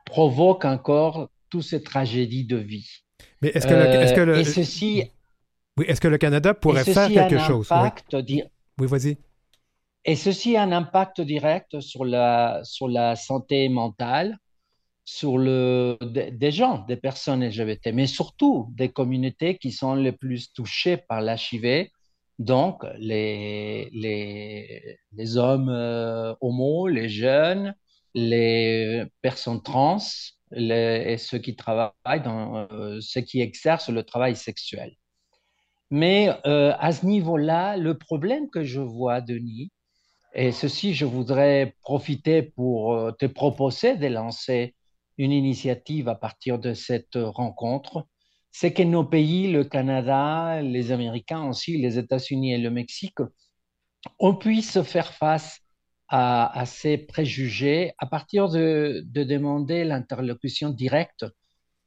provoque 0.05 0.67
encore 0.67 1.31
toutes 1.49 1.63
ces 1.63 1.83
tragédies 1.83 2.45
de 2.45 2.59
vie. 2.59 3.07
Mais 3.41 3.49
est-ce 3.55 3.67
que, 3.67 4.21
le, 4.21 4.35
euh, 4.35 4.41
et 4.41 4.45
ceci, 4.45 5.11
oui, 5.79 5.85
est-ce 5.89 6.01
que 6.01 6.09
le 6.09 6.19
Canada 6.19 6.55
pourrait 6.55 6.85
faire 6.85 7.09
quelque 7.09 7.39
chose? 7.39 7.69
Oui. 7.71 8.43
oui, 8.79 8.87
vas-y. 8.87 9.19
Et 10.05 10.15
ceci 10.15 10.57
a 10.57 10.63
un 10.63 10.73
impact 10.73 11.21
direct 11.21 11.81
sur 11.81 12.05
la, 12.05 12.61
sur 12.63 12.89
la 12.89 13.17
santé 13.17 13.69
mentale, 13.69 14.39
sur 15.05 15.37
le, 15.37 15.99
des 16.03 16.51
gens, 16.51 16.79
des 16.87 16.97
personnes 16.97 17.45
LGBT, 17.45 17.89
mais 17.93 18.07
surtout 18.07 18.69
des 18.71 18.89
communautés 18.89 19.59
qui 19.59 19.73
sont 19.73 19.95
les 19.95 20.13
plus 20.13 20.53
touchées 20.53 20.97
par 20.97 21.23
l'HIV, 21.23 21.89
donc 22.39 22.85
les, 22.99 23.89
les, 23.93 24.99
les 25.13 25.37
hommes 25.37 25.71
euh, 25.71 26.35
homos, 26.41 26.87
les 26.89 27.09
jeunes, 27.09 27.75
les 28.15 29.05
personnes 29.23 29.63
trans 29.63 29.99
et 30.53 31.17
ceux 31.19 31.39
qui 31.39 31.57
travaillent 31.57 32.23
dans 32.23 32.69
euh, 32.71 33.01
ceux 33.01 33.23
qui 33.23 33.41
exercent 33.41 33.91
le 33.91 34.05
travail 34.05 34.37
sexuel. 34.37 34.95
Mais 35.91 36.31
euh, 36.47 36.73
à 36.79 36.93
ce 36.93 37.07
niveau-là, 37.07 37.77
le 37.77 37.97
problème 37.97 38.51
que 38.51 38.65
je 38.65 38.81
vois, 38.81 39.21
Denis, 39.21 39.71
et 40.35 40.53
ceci, 40.53 40.95
je 40.95 41.05
voudrais 41.05 41.75
profiter 41.83 42.43
pour 42.43 42.95
euh, 42.95 43.13
te 43.13 43.27
proposer 43.27 43.97
de 43.97 44.07
lancer 44.07 44.75
une 45.19 45.33
initiative 45.33 46.09
à 46.09 46.15
partir 46.15 46.59
de 46.59 46.75
cette 46.75 47.17
rencontre, 47.17 48.07
c'est 48.51 48.73
que 48.73 48.83
nos 48.83 49.05
pays, 49.05 49.51
le 49.53 49.65
Canada, 49.65 50.61
les 50.63 50.93
Américains 50.93 51.45
aussi, 51.49 51.79
les 51.79 51.99
États-Unis 51.99 52.55
et 52.55 52.59
le 52.59 52.71
Mexique, 52.71 53.19
on 54.19 54.35
puisse 54.35 54.83
faire 54.83 55.13
face 55.13 55.61
à, 56.09 56.65
ces 56.67 56.99
préjugés 56.99 57.93
à 57.99 58.07
partir 58.07 58.49
de, 58.49 59.05
demander 59.07 59.85
l'interlocution 59.85 60.71
directe 60.71 61.25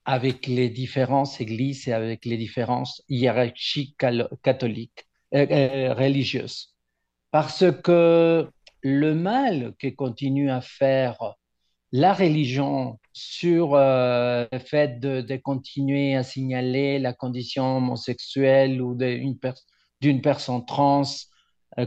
avec 0.05 0.47
les 0.47 0.69
différentes 0.69 1.39
églises 1.39 1.87
et 1.87 1.93
avec 1.93 2.25
les 2.25 2.37
différentes 2.37 3.01
hiérarchies 3.09 3.95
catholiques, 4.43 5.07
euh, 5.35 5.45
euh, 5.51 5.93
religieuses. 5.93 6.73
Parce 7.31 7.65
que 7.83 8.49
le 8.81 9.13
mal 9.13 9.75
que 9.77 9.87
continue 9.89 10.49
à 10.49 10.61
faire 10.61 11.35
la 11.91 12.13
religion 12.13 12.99
sur 13.13 13.75
euh, 13.75 14.47
le 14.51 14.59
fait 14.59 14.99
de, 14.99 15.37
continuer 15.37 16.15
à 16.15 16.23
signaler 16.23 16.97
la 16.97 17.13
condition 17.13 17.77
homosexuelle 17.77 18.81
ou 18.81 18.95
d'une 18.95 20.21
personne 20.21 20.65
trans 20.65 21.03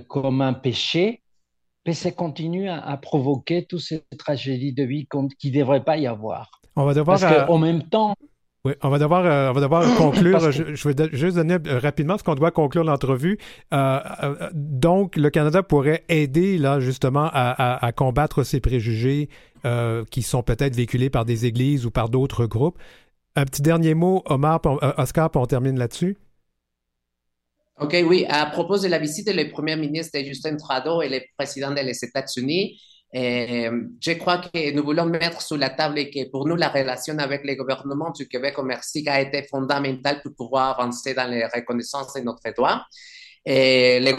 comme 0.08 0.40
un 0.40 0.54
péché, 0.54 1.22
mais 1.84 1.94
ça 1.94 2.12
continue 2.12 2.68
à, 2.68 2.96
provoquer 2.96 3.64
toutes 3.64 3.80
ces 3.80 4.02
tragédies 4.16 4.72
de 4.72 4.84
vie 4.84 5.08
qui 5.38 5.50
ne 5.50 5.58
devraient 5.58 5.84
pas 5.84 5.96
y 5.96 6.06
avoir. 6.06 6.61
On 6.76 6.84
va 6.84 6.94
devoir. 6.94 7.20
Parce 7.20 7.46
qu'en 7.46 7.58
même 7.58 7.82
temps. 7.84 8.14
Oui, 8.64 8.74
on 8.80 8.90
va 8.90 9.00
devoir, 9.00 9.26
euh, 9.26 9.50
on 9.50 9.52
va 9.54 9.60
devoir 9.60 9.94
conclure. 9.98 10.52
je, 10.52 10.88
vais 10.88 11.08
juste 11.12 11.36
donner 11.36 11.56
euh, 11.66 11.78
rapidement 11.80 12.16
ce 12.16 12.22
qu'on 12.22 12.36
doit 12.36 12.52
conclure 12.52 12.84
l'entrevue. 12.84 13.38
Euh, 13.72 14.48
donc, 14.52 15.16
le 15.16 15.30
Canada 15.30 15.62
pourrait 15.64 16.04
aider 16.08 16.58
là 16.58 16.78
justement 16.78 17.28
à, 17.32 17.84
à 17.84 17.92
combattre 17.92 18.44
ces 18.44 18.60
préjugés 18.60 19.28
qui 20.10 20.22
sont 20.22 20.42
peut-être 20.42 20.74
véhiculés 20.74 21.08
par 21.08 21.24
des 21.24 21.46
églises 21.46 21.86
ou 21.86 21.92
par 21.92 22.08
d'autres 22.08 22.46
groupes. 22.46 22.78
Un 23.36 23.44
petit 23.44 23.62
dernier 23.62 23.94
mot, 23.94 24.22
Omar, 24.26 24.60
Oscar, 24.98 25.30
puis 25.30 25.40
on 25.40 25.46
termine 25.46 25.78
là-dessus. 25.78 26.16
OK, 27.80 27.96
oui. 28.06 28.26
À 28.28 28.46
propos 28.46 28.78
de 28.78 28.88
la 28.88 28.98
visite 28.98 29.28
du 29.28 29.48
Premier 29.50 29.76
ministre 29.76 30.18
Justin 30.24 30.56
Trudeau 30.56 31.00
et 31.00 31.08
le 31.08 31.20
président 31.38 31.72
des 31.72 32.04
États-Unis, 32.04 32.80
euh, 33.14 33.88
je 34.00 34.12
crois 34.12 34.38
que 34.38 34.72
nous 34.74 34.82
voulons 34.82 35.04
mettre 35.04 35.42
sur 35.42 35.58
la 35.58 35.70
table 35.70 36.08
que 36.10 36.30
pour 36.30 36.46
nous, 36.46 36.56
la 36.56 36.68
relation 36.68 37.18
avec 37.18 37.42
le 37.44 37.54
gouvernement 37.54 38.10
du 38.10 38.26
Québec 38.26 38.58
au 38.58 38.62
Mexique 38.62 39.06
a 39.08 39.20
été 39.20 39.42
fondamentale 39.42 40.22
pour 40.22 40.34
pouvoir 40.34 40.80
avancer 40.80 41.12
dans 41.12 41.30
la 41.30 41.48
reconnaissance 41.48 42.14
de 42.14 42.20
notre 42.20 42.50
droit. 42.56 42.82
Et 43.44 43.98
le 44.00 44.12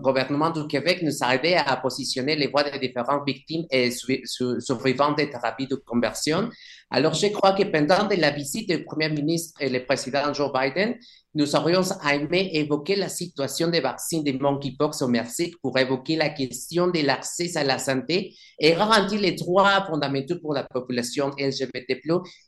gouvernement 0.00 0.50
du 0.50 0.66
Québec 0.66 1.00
nous 1.02 1.22
a 1.22 1.34
aidé 1.34 1.54
à 1.54 1.76
positionner 1.76 2.34
les 2.34 2.46
voix 2.46 2.64
des 2.64 2.78
différentes 2.78 3.26
victimes 3.26 3.66
et 3.70 3.90
survivantes 3.90 5.18
des 5.18 5.28
thérapies 5.28 5.66
de 5.66 5.76
conversion. 5.76 6.48
Alors, 6.92 7.14
je 7.14 7.28
crois 7.28 7.52
que 7.52 7.62
pendant 7.62 8.08
la 8.08 8.30
visite 8.30 8.68
du 8.68 8.84
Premier 8.84 9.08
ministre 9.10 9.62
et 9.62 9.68
le 9.68 9.84
président 9.84 10.34
Joe 10.34 10.50
Biden, 10.52 10.96
nous 11.34 11.54
aurions 11.54 11.82
aimé 12.10 12.50
évoquer 12.54 12.96
la 12.96 13.08
situation 13.08 13.68
des 13.68 13.78
vaccins 13.80 14.22
de 14.22 14.32
monkeypox 14.32 15.00
au 15.02 15.06
Mexique 15.06 15.54
pour 15.62 15.78
évoquer 15.78 16.16
la 16.16 16.30
question 16.30 16.88
de 16.88 17.00
l'accès 17.06 17.56
à 17.56 17.62
la 17.62 17.78
santé 17.78 18.34
et 18.58 18.72
garantir 18.72 19.20
les 19.20 19.32
droits 19.32 19.86
fondamentaux 19.86 20.40
pour 20.42 20.52
la 20.52 20.64
population 20.64 21.30
LGBT+, 21.38 22.00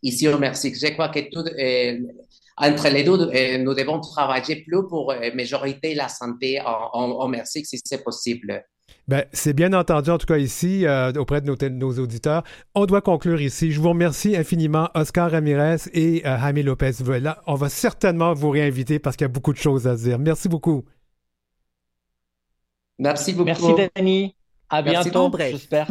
ici 0.03 0.27
au 0.27 0.39
Mexique. 0.39 0.75
Je 0.77 0.93
crois 0.93 1.11
que 1.11 1.21
tout, 1.31 1.47
euh, 1.47 1.99
entre 2.57 2.89
les 2.89 3.05
deux, 3.05 3.31
euh, 3.33 3.59
nous 3.59 3.75
devons 3.75 4.01
travailler 4.01 4.65
plus 4.65 4.89
pour 4.89 5.13
euh, 5.13 5.31
majoriter 5.35 5.95
la 5.95 6.09
santé 6.09 6.61
au 6.93 7.29
Mexique 7.29 7.67
si 7.67 7.79
c'est 7.85 8.03
possible. 8.03 8.65
Ben, 9.09 9.25
c'est 9.33 9.53
bien 9.53 9.73
entendu, 9.73 10.11
en 10.11 10.19
tout 10.19 10.27
cas 10.27 10.39
ici, 10.39 10.87
euh, 10.87 11.13
auprès 11.15 11.41
de 11.41 11.69
nos, 11.69 11.93
auditeurs. 11.99 12.45
On 12.75 12.87
doit 12.87 13.01
conclure 13.01 13.41
ici. 13.41 13.73
Je 13.73 13.81
vous 13.81 13.91
remercie 13.91 14.37
infiniment, 14.37 14.89
Oscar 14.95 15.31
Ramirez 15.31 15.89
et 15.93 16.23
Jaime 16.25 16.61
Lopez 16.61 16.93
Vela. 17.01 17.43
On 17.47 17.55
va 17.55 17.69
certainement 17.69 18.33
vous 18.33 18.51
réinviter 18.51 18.99
parce 18.99 19.17
qu'il 19.17 19.25
y 19.25 19.27
a 19.27 19.29
beaucoup 19.29 19.53
de 19.53 19.59
choses 19.59 19.89
à 19.89 19.97
dire. 19.97 20.19
Merci 20.19 20.49
beaucoup. 20.49 20.85
Merci 22.99 23.33
beaucoup. 23.33 23.47
Merci, 23.47 23.91
Denis. 23.97 24.37
À 24.71 24.81
bientôt, 24.83 25.31
j'espère. 25.39 25.89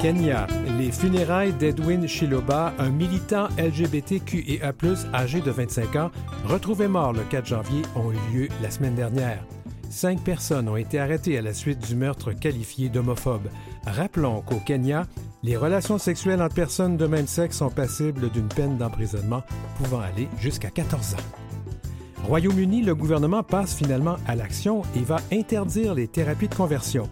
Kenya, 0.00 0.46
les 0.78 0.90
funérailles 0.90 1.52
d'Edwin 1.52 2.06
Chiloba, 2.06 2.74
un 2.78 2.90
militant 2.90 3.48
LGBTQIA+, 3.56 4.72
âgé 5.14 5.40
de 5.40 5.50
25 5.50 5.96
ans, 5.96 6.10
retrouvé 6.44 6.88
mort 6.88 7.12
le 7.12 7.22
4 7.30 7.46
janvier, 7.46 7.82
ont 7.94 8.10
eu 8.10 8.36
lieu 8.36 8.48
la 8.62 8.70
semaine 8.70 8.96
dernière. 8.96 9.44
Cinq 9.92 10.24
personnes 10.24 10.70
ont 10.70 10.76
été 10.76 10.98
arrêtées 10.98 11.36
à 11.36 11.42
la 11.42 11.52
suite 11.52 11.86
du 11.86 11.94
meurtre 11.96 12.32
qualifié 12.32 12.88
d'homophobe. 12.88 13.48
Rappelons 13.86 14.40
qu'au 14.40 14.56
Kenya, 14.56 15.06
Les 15.42 15.56
relations 15.56 15.98
sexuelles 15.98 16.40
entre 16.40 16.54
personnes 16.54 16.96
de 16.96 17.06
même 17.06 17.26
sexe 17.26 17.58
sont 17.58 17.68
passibles 17.68 18.30
d'une 18.30 18.48
peine 18.48 18.78
d'emprisonnement 18.78 19.42
pouvant 19.76 20.00
aller 20.00 20.28
jusqu'à 20.38 20.70
14 20.70 21.14
ans. 21.14 22.24
Royaume-Uni, 22.24 22.82
le 22.82 22.94
gouvernement 22.94 23.42
passe 23.42 23.74
finalement 23.74 24.16
à 24.26 24.34
l'action 24.34 24.82
et 24.96 25.00
va 25.00 25.18
interdire 25.30 25.94
les 25.94 26.08
thérapies 26.08 26.48
de 26.48 26.54
conversion. 26.54 27.10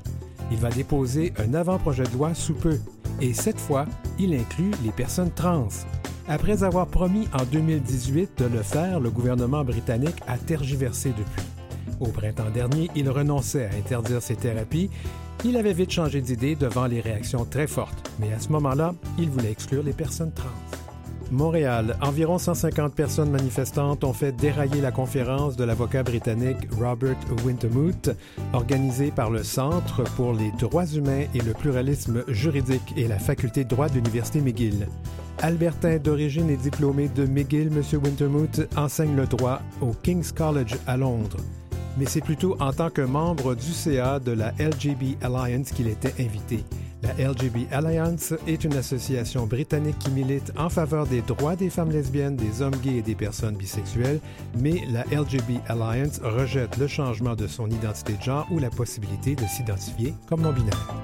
Il 0.50 0.56
va 0.56 0.70
déposer 0.70 1.34
un 1.38 1.52
avant-projet 1.52 2.04
de 2.04 2.12
loi 2.12 2.32
sous 2.34 2.54
peu, 2.54 2.78
et 3.20 3.34
cette 3.34 3.60
fois, 3.60 3.84
il 4.18 4.32
inclut 4.32 4.70
les 4.84 4.92
personnes 4.92 5.32
trans. 5.32 5.68
Après 6.28 6.62
avoir 6.62 6.86
promis 6.86 7.28
en 7.38 7.44
2018 7.44 8.38
de 8.38 8.46
le 8.46 8.62
faire, 8.62 9.00
le 9.00 9.10
gouvernement 9.10 9.64
britannique 9.64 10.22
a 10.26 10.38
tergiversé 10.38 11.10
depuis. 11.10 11.59
Au 12.00 12.08
printemps 12.08 12.50
dernier, 12.50 12.90
il 12.96 13.08
renonçait 13.08 13.66
à 13.66 13.76
interdire 13.76 14.22
ces 14.22 14.36
thérapies 14.36 14.90
il 15.42 15.56
avait 15.56 15.72
vite 15.72 15.90
changé 15.90 16.20
d'idée 16.20 16.54
devant 16.54 16.86
les 16.86 17.00
réactions 17.00 17.46
très 17.46 17.66
fortes, 17.66 18.10
mais 18.18 18.30
à 18.32 18.38
ce 18.38 18.50
moment-là, 18.50 18.94
il 19.18 19.30
voulait 19.30 19.50
exclure 19.50 19.82
les 19.82 19.94
personnes 19.94 20.32
trans. 20.32 20.48
Montréal, 21.30 21.96
environ 22.02 22.36
150 22.36 22.94
personnes 22.94 23.30
manifestantes 23.30 24.04
ont 24.04 24.12
fait 24.12 24.32
dérailler 24.32 24.82
la 24.82 24.90
conférence 24.90 25.56
de 25.56 25.64
l'avocat 25.64 26.02
britannique 26.02 26.68
Robert 26.78 27.16
Wintermuth, 27.44 28.10
organisée 28.52 29.12
par 29.12 29.30
le 29.30 29.42
Centre 29.42 30.02
pour 30.16 30.34
les 30.34 30.50
droits 30.58 30.86
humains 30.86 31.24
et 31.34 31.40
le 31.40 31.54
pluralisme 31.54 32.24
juridique 32.28 32.92
et 32.96 33.08
la 33.08 33.18
faculté 33.18 33.64
de 33.64 33.70
droit 33.70 33.88
de 33.88 33.94
l'Université 33.94 34.40
McGill. 34.40 34.88
Albertin 35.38 35.96
d'origine 35.98 36.50
et 36.50 36.56
diplômé 36.56 37.08
de 37.08 37.24
McGill, 37.24 37.68
M. 37.68 37.82
Wintermuth 38.04 38.68
enseigne 38.76 39.16
le 39.16 39.26
droit 39.26 39.62
au 39.80 39.92
King's 40.02 40.32
College 40.32 40.76
à 40.86 40.98
Londres 40.98 41.38
mais 41.96 42.06
c'est 42.06 42.20
plutôt 42.20 42.56
en 42.60 42.72
tant 42.72 42.90
que 42.90 43.02
membre 43.02 43.54
du 43.54 43.72
CA 43.72 44.18
de 44.18 44.32
la 44.32 44.52
LGB 44.58 45.16
Alliance 45.22 45.70
qu'il 45.70 45.88
était 45.88 46.14
invité. 46.22 46.64
La 47.02 47.12
LGB 47.14 47.66
Alliance 47.72 48.34
est 48.46 48.62
une 48.62 48.74
association 48.74 49.46
britannique 49.46 49.98
qui 49.98 50.10
milite 50.10 50.52
en 50.58 50.68
faveur 50.68 51.06
des 51.06 51.22
droits 51.22 51.56
des 51.56 51.70
femmes 51.70 51.90
lesbiennes, 51.90 52.36
des 52.36 52.60
hommes 52.60 52.76
gays 52.76 52.98
et 52.98 53.02
des 53.02 53.14
personnes 53.14 53.56
bisexuelles, 53.56 54.20
mais 54.58 54.82
la 54.90 55.04
LGB 55.04 55.60
Alliance 55.66 56.20
rejette 56.22 56.76
le 56.76 56.86
changement 56.86 57.34
de 57.34 57.46
son 57.46 57.68
identité 57.68 58.12
de 58.14 58.22
genre 58.22 58.46
ou 58.50 58.58
la 58.58 58.68
possibilité 58.68 59.34
de 59.34 59.46
s'identifier 59.46 60.14
comme 60.28 60.42
non-binaire. 60.42 60.94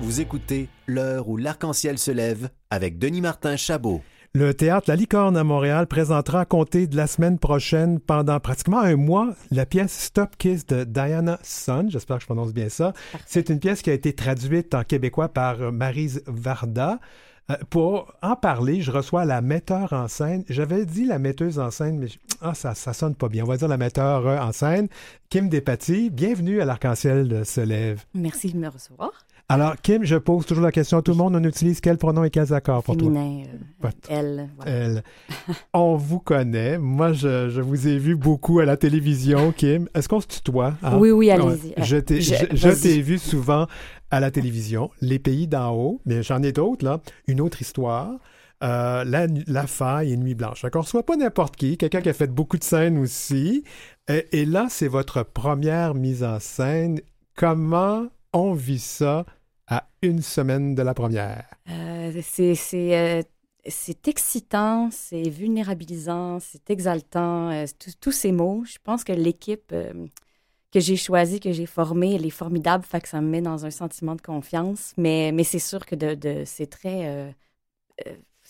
Vous 0.00 0.20
écoutez 0.20 0.68
L'heure 0.86 1.28
où 1.28 1.36
l'arc-en-ciel 1.36 1.98
se 1.98 2.10
lève 2.10 2.48
avec 2.70 2.98
Denis 2.98 3.20
Martin 3.20 3.56
Chabot. 3.56 4.02
Le 4.38 4.52
théâtre 4.52 4.90
La 4.90 4.96
Licorne 4.96 5.34
à 5.38 5.44
Montréal 5.44 5.86
présentera 5.86 6.40
à 6.40 6.44
compter 6.44 6.86
de 6.86 6.94
la 6.94 7.06
semaine 7.06 7.38
prochaine 7.38 7.98
pendant 7.98 8.38
pratiquement 8.38 8.80
un 8.80 8.94
mois 8.94 9.34
la 9.50 9.64
pièce 9.64 9.98
Stop 9.98 10.36
Kiss 10.36 10.66
de 10.66 10.84
Diana 10.84 11.38
Sun. 11.42 11.90
J'espère 11.90 12.18
que 12.18 12.20
je 12.20 12.26
prononce 12.26 12.52
bien 12.52 12.68
ça. 12.68 12.92
C'est 13.24 13.48
une 13.48 13.58
pièce 13.58 13.80
qui 13.80 13.88
a 13.88 13.94
été 13.94 14.12
traduite 14.12 14.74
en 14.74 14.84
québécois 14.84 15.30
par 15.30 15.72
Marise 15.72 16.22
Varda. 16.26 17.00
Euh, 17.50 17.54
pour 17.70 18.12
en 18.20 18.36
parler, 18.36 18.82
je 18.82 18.90
reçois 18.90 19.24
la 19.24 19.40
metteur 19.40 19.94
en 19.94 20.06
scène. 20.06 20.44
J'avais 20.50 20.84
dit 20.84 21.06
la 21.06 21.18
metteuse 21.18 21.58
en 21.58 21.70
scène, 21.70 21.98
mais 21.98 22.08
ah, 22.42 22.52
ça, 22.52 22.74
ça 22.74 22.92
sonne 22.92 23.14
pas 23.14 23.30
bien. 23.30 23.44
On 23.44 23.46
va 23.46 23.56
dire 23.56 23.68
la 23.68 23.78
metteur 23.78 24.26
en 24.26 24.52
scène. 24.52 24.88
Kim 25.30 25.48
Despatie, 25.48 26.10
bienvenue 26.10 26.60
à 26.60 26.66
l'Arc-en-Ciel 26.66 27.46
se 27.46 27.62
lève. 27.62 28.04
Merci 28.12 28.52
de 28.52 28.58
me 28.58 28.68
recevoir. 28.68 29.12
Alors, 29.48 29.76
Kim, 29.80 30.02
je 30.02 30.16
pose 30.16 30.44
toujours 30.44 30.64
la 30.64 30.72
question 30.72 30.98
à 30.98 31.02
tout 31.02 31.12
le 31.12 31.18
monde. 31.18 31.36
On 31.36 31.44
utilise 31.44 31.80
quel 31.80 31.98
pronom 31.98 32.24
et 32.24 32.30
quels 32.30 32.52
accords 32.52 32.82
pour 32.82 32.96
Féminin, 32.96 33.44
toi? 33.80 33.90
Euh, 33.90 33.92
elle. 34.08 34.48
Elle. 34.66 35.02
on 35.72 35.94
vous 35.94 36.18
connaît. 36.18 36.78
Moi, 36.78 37.12
je, 37.12 37.60
vous 37.60 37.86
ai 37.86 37.96
vu 37.96 38.16
beaucoup 38.16 38.58
à 38.58 38.64
la 38.64 38.76
télévision, 38.76 39.52
Kim. 39.52 39.88
Est-ce 39.94 40.08
qu'on 40.08 40.20
se 40.20 40.26
tutoie? 40.26 40.74
Hein? 40.82 40.98
Oui, 40.98 41.12
oui, 41.12 41.30
allez-y. 41.30 41.74
Je 41.78 41.98
t'ai 42.70 43.00
vu 43.00 43.18
souvent 43.18 43.68
à 44.10 44.18
la 44.18 44.32
télévision, 44.32 44.90
Les 45.00 45.20
Pays 45.20 45.46
d'en 45.46 45.72
haut, 45.74 46.00
mais 46.06 46.24
j'en 46.24 46.42
ai 46.42 46.50
d'autres, 46.50 46.84
là. 46.84 47.00
Une 47.28 47.40
autre 47.40 47.62
histoire. 47.62 48.18
Euh, 48.64 49.04
la, 49.04 49.26
la, 49.46 49.66
faille 49.66 50.12
et 50.12 50.16
Nuit 50.16 50.34
blanche. 50.34 50.62
D'accord? 50.62 50.88
Soit 50.88 51.04
pas 51.04 51.16
n'importe 51.16 51.56
qui, 51.56 51.76
quelqu'un 51.76 52.00
qui 52.00 52.08
a 52.08 52.14
fait 52.14 52.32
beaucoup 52.32 52.56
de 52.56 52.64
scènes 52.64 52.98
aussi. 52.98 53.62
Et, 54.08 54.26
et 54.32 54.44
là, 54.44 54.66
c'est 54.70 54.88
votre 54.88 55.22
première 55.22 55.94
mise 55.94 56.24
en 56.24 56.40
scène. 56.40 57.00
Comment 57.36 58.06
on 58.36 58.52
vit 58.52 58.78
ça 58.78 59.24
à 59.66 59.88
une 60.02 60.20
semaine 60.20 60.74
de 60.74 60.82
la 60.82 60.92
première? 60.92 61.48
Euh, 61.70 62.12
euh, 62.14 63.22
c'est 63.68 64.08
excitant, 64.08 64.90
c'est 64.92 65.28
vulnérabilisant, 65.30 66.38
c'est 66.40 66.70
exaltant, 66.70 67.50
euh, 67.50 67.64
tous 68.00 68.12
ces 68.12 68.32
mots. 68.32 68.62
Je 68.66 68.76
pense 68.84 69.04
que 69.04 69.12
l'équipe 69.12 69.74
que 70.72 70.80
j'ai 70.80 70.96
choisie, 70.96 71.40
que 71.40 71.52
j'ai 71.52 71.66
formée, 71.66 72.14
elle 72.14 72.26
est 72.26 72.30
formidable, 72.30 72.84
fait 72.84 73.00
que 73.00 73.08
ça 73.08 73.22
me 73.22 73.28
met 73.28 73.40
dans 73.40 73.64
un 73.64 73.70
sentiment 73.70 74.14
de 74.14 74.22
confiance. 74.22 74.92
Mais, 74.98 75.32
mais 75.32 75.44
c'est 75.44 75.58
sûr 75.58 75.86
que 75.86 75.94
de, 75.94 76.42
c'est 76.44 76.66
très 76.66 77.34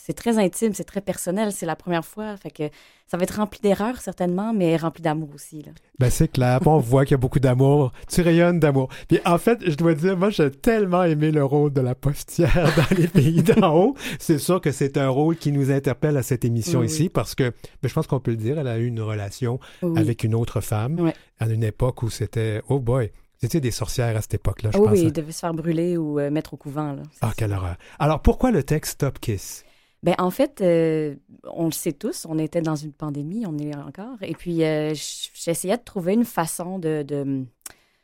c'est 0.07 0.12
très 0.12 0.38
intime, 0.38 0.73
c'est 0.73 0.85
très 0.85 1.01
personnel, 1.01 1.51
c'est 1.51 1.66
la 1.66 1.75
première 1.75 2.05
fois. 2.05 2.37
Fait 2.37 2.53
que 2.53 2.71
ça 3.09 3.16
va 3.16 3.25
être 3.25 3.38
rempli 3.38 3.59
d'erreurs, 3.61 4.01
certainement, 4.01 4.55
mais 4.55 4.77
rempli 4.77 5.03
d'amour 5.03 5.31
aussi. 5.35 5.62
Là. 5.62 5.73
Ben, 5.99 6.11
c'est 6.11 6.29
clair. 6.29 6.61
on 6.64 6.79
voit 6.79 7.05
qu'il 7.05 7.11
y 7.11 7.14
a 7.14 7.19
beaucoup 7.19 7.40
d'amour. 7.40 7.92
Tu 8.09 8.21
rayonnes 8.21 8.61
d'amour. 8.61 8.88
Puis, 9.09 9.19
en 9.25 9.37
fait, 9.37 9.69
je 9.69 9.75
dois 9.75 9.95
dire, 9.95 10.16
moi, 10.16 10.31
j'ai 10.31 10.53
tellement 10.53 11.03
aimé 11.03 11.33
le 11.33 11.45
rôle 11.45 11.73
de 11.73 11.81
la 11.81 11.97
postière 11.97 12.73
dans 12.77 12.97
les 12.97 13.09
pays 13.09 13.42
d'en 13.42 13.75
haut. 13.77 13.97
C'est 14.21 14.38
sûr 14.38 14.61
que 14.61 14.71
c'est 14.71 14.97
un 14.97 15.09
rôle 15.09 15.35
qui 15.35 15.51
nous 15.51 15.73
interpelle 15.73 16.16
à 16.16 16.23
cette 16.23 16.45
émission 16.45 16.85
ici 16.85 17.09
parce 17.09 17.35
que, 17.35 17.51
ben, 17.83 17.88
je 17.88 17.92
pense 17.92 18.07
qu'on 18.07 18.21
peut 18.21 18.31
le 18.31 18.37
dire, 18.37 18.61
elle 18.61 18.69
a 18.69 18.79
eu 18.79 18.87
une 18.87 19.01
relation 19.01 19.59
avec 19.97 20.23
une 20.23 20.37
autre 20.37 20.61
femme 20.61 21.11
à 21.40 21.49
une 21.49 21.64
époque 21.64 22.05
où 22.05 22.11
c'était, 22.11 22.62
oh 22.69 22.79
boy, 22.79 23.11
c'était 23.38 23.61
des 23.61 23.73
sorcières 23.73 24.16
à 24.16 24.23
cette 24.23 24.35
époque-là, 24.35 24.71
je 24.73 24.79
pense. 24.79 24.88
Oui, 24.88 25.03
il 25.03 25.12
devait 25.12 25.33
se 25.33 25.40
faire 25.40 25.53
brûler 25.53 25.97
ou 25.97 26.21
euh, 26.21 26.31
mettre 26.31 26.55
au 26.55 26.57
couvent. 26.57 26.92
Là. 26.92 27.03
Ah, 27.21 27.33
quelle 27.37 27.53
horreur. 27.53 27.77
Alors, 27.99 28.23
pourquoi 28.23 28.53
le 28.53 28.62
texte 28.62 28.92
Stop 28.92 29.19
Kiss? 29.19 29.66
Ben 30.03 30.15
en 30.19 30.31
fait, 30.31 30.61
euh, 30.61 31.17
on 31.45 31.67
le 31.67 31.73
sait 31.73 31.93
tous, 31.93 32.27
on 32.29 32.39
était 32.39 32.61
dans 32.61 32.77
une 32.77 32.93
pandémie, 32.93 33.45
on 33.47 33.59
est 33.59 33.75
encore. 33.75 34.19
Et 34.23 34.35
puis, 34.35 34.63
euh, 34.63 34.93
j'essayais 34.95 35.77
de 35.77 35.83
trouver 35.83 36.15
une 36.15 36.25
façon 36.25 36.79
de. 36.79 37.03
de 37.03 37.45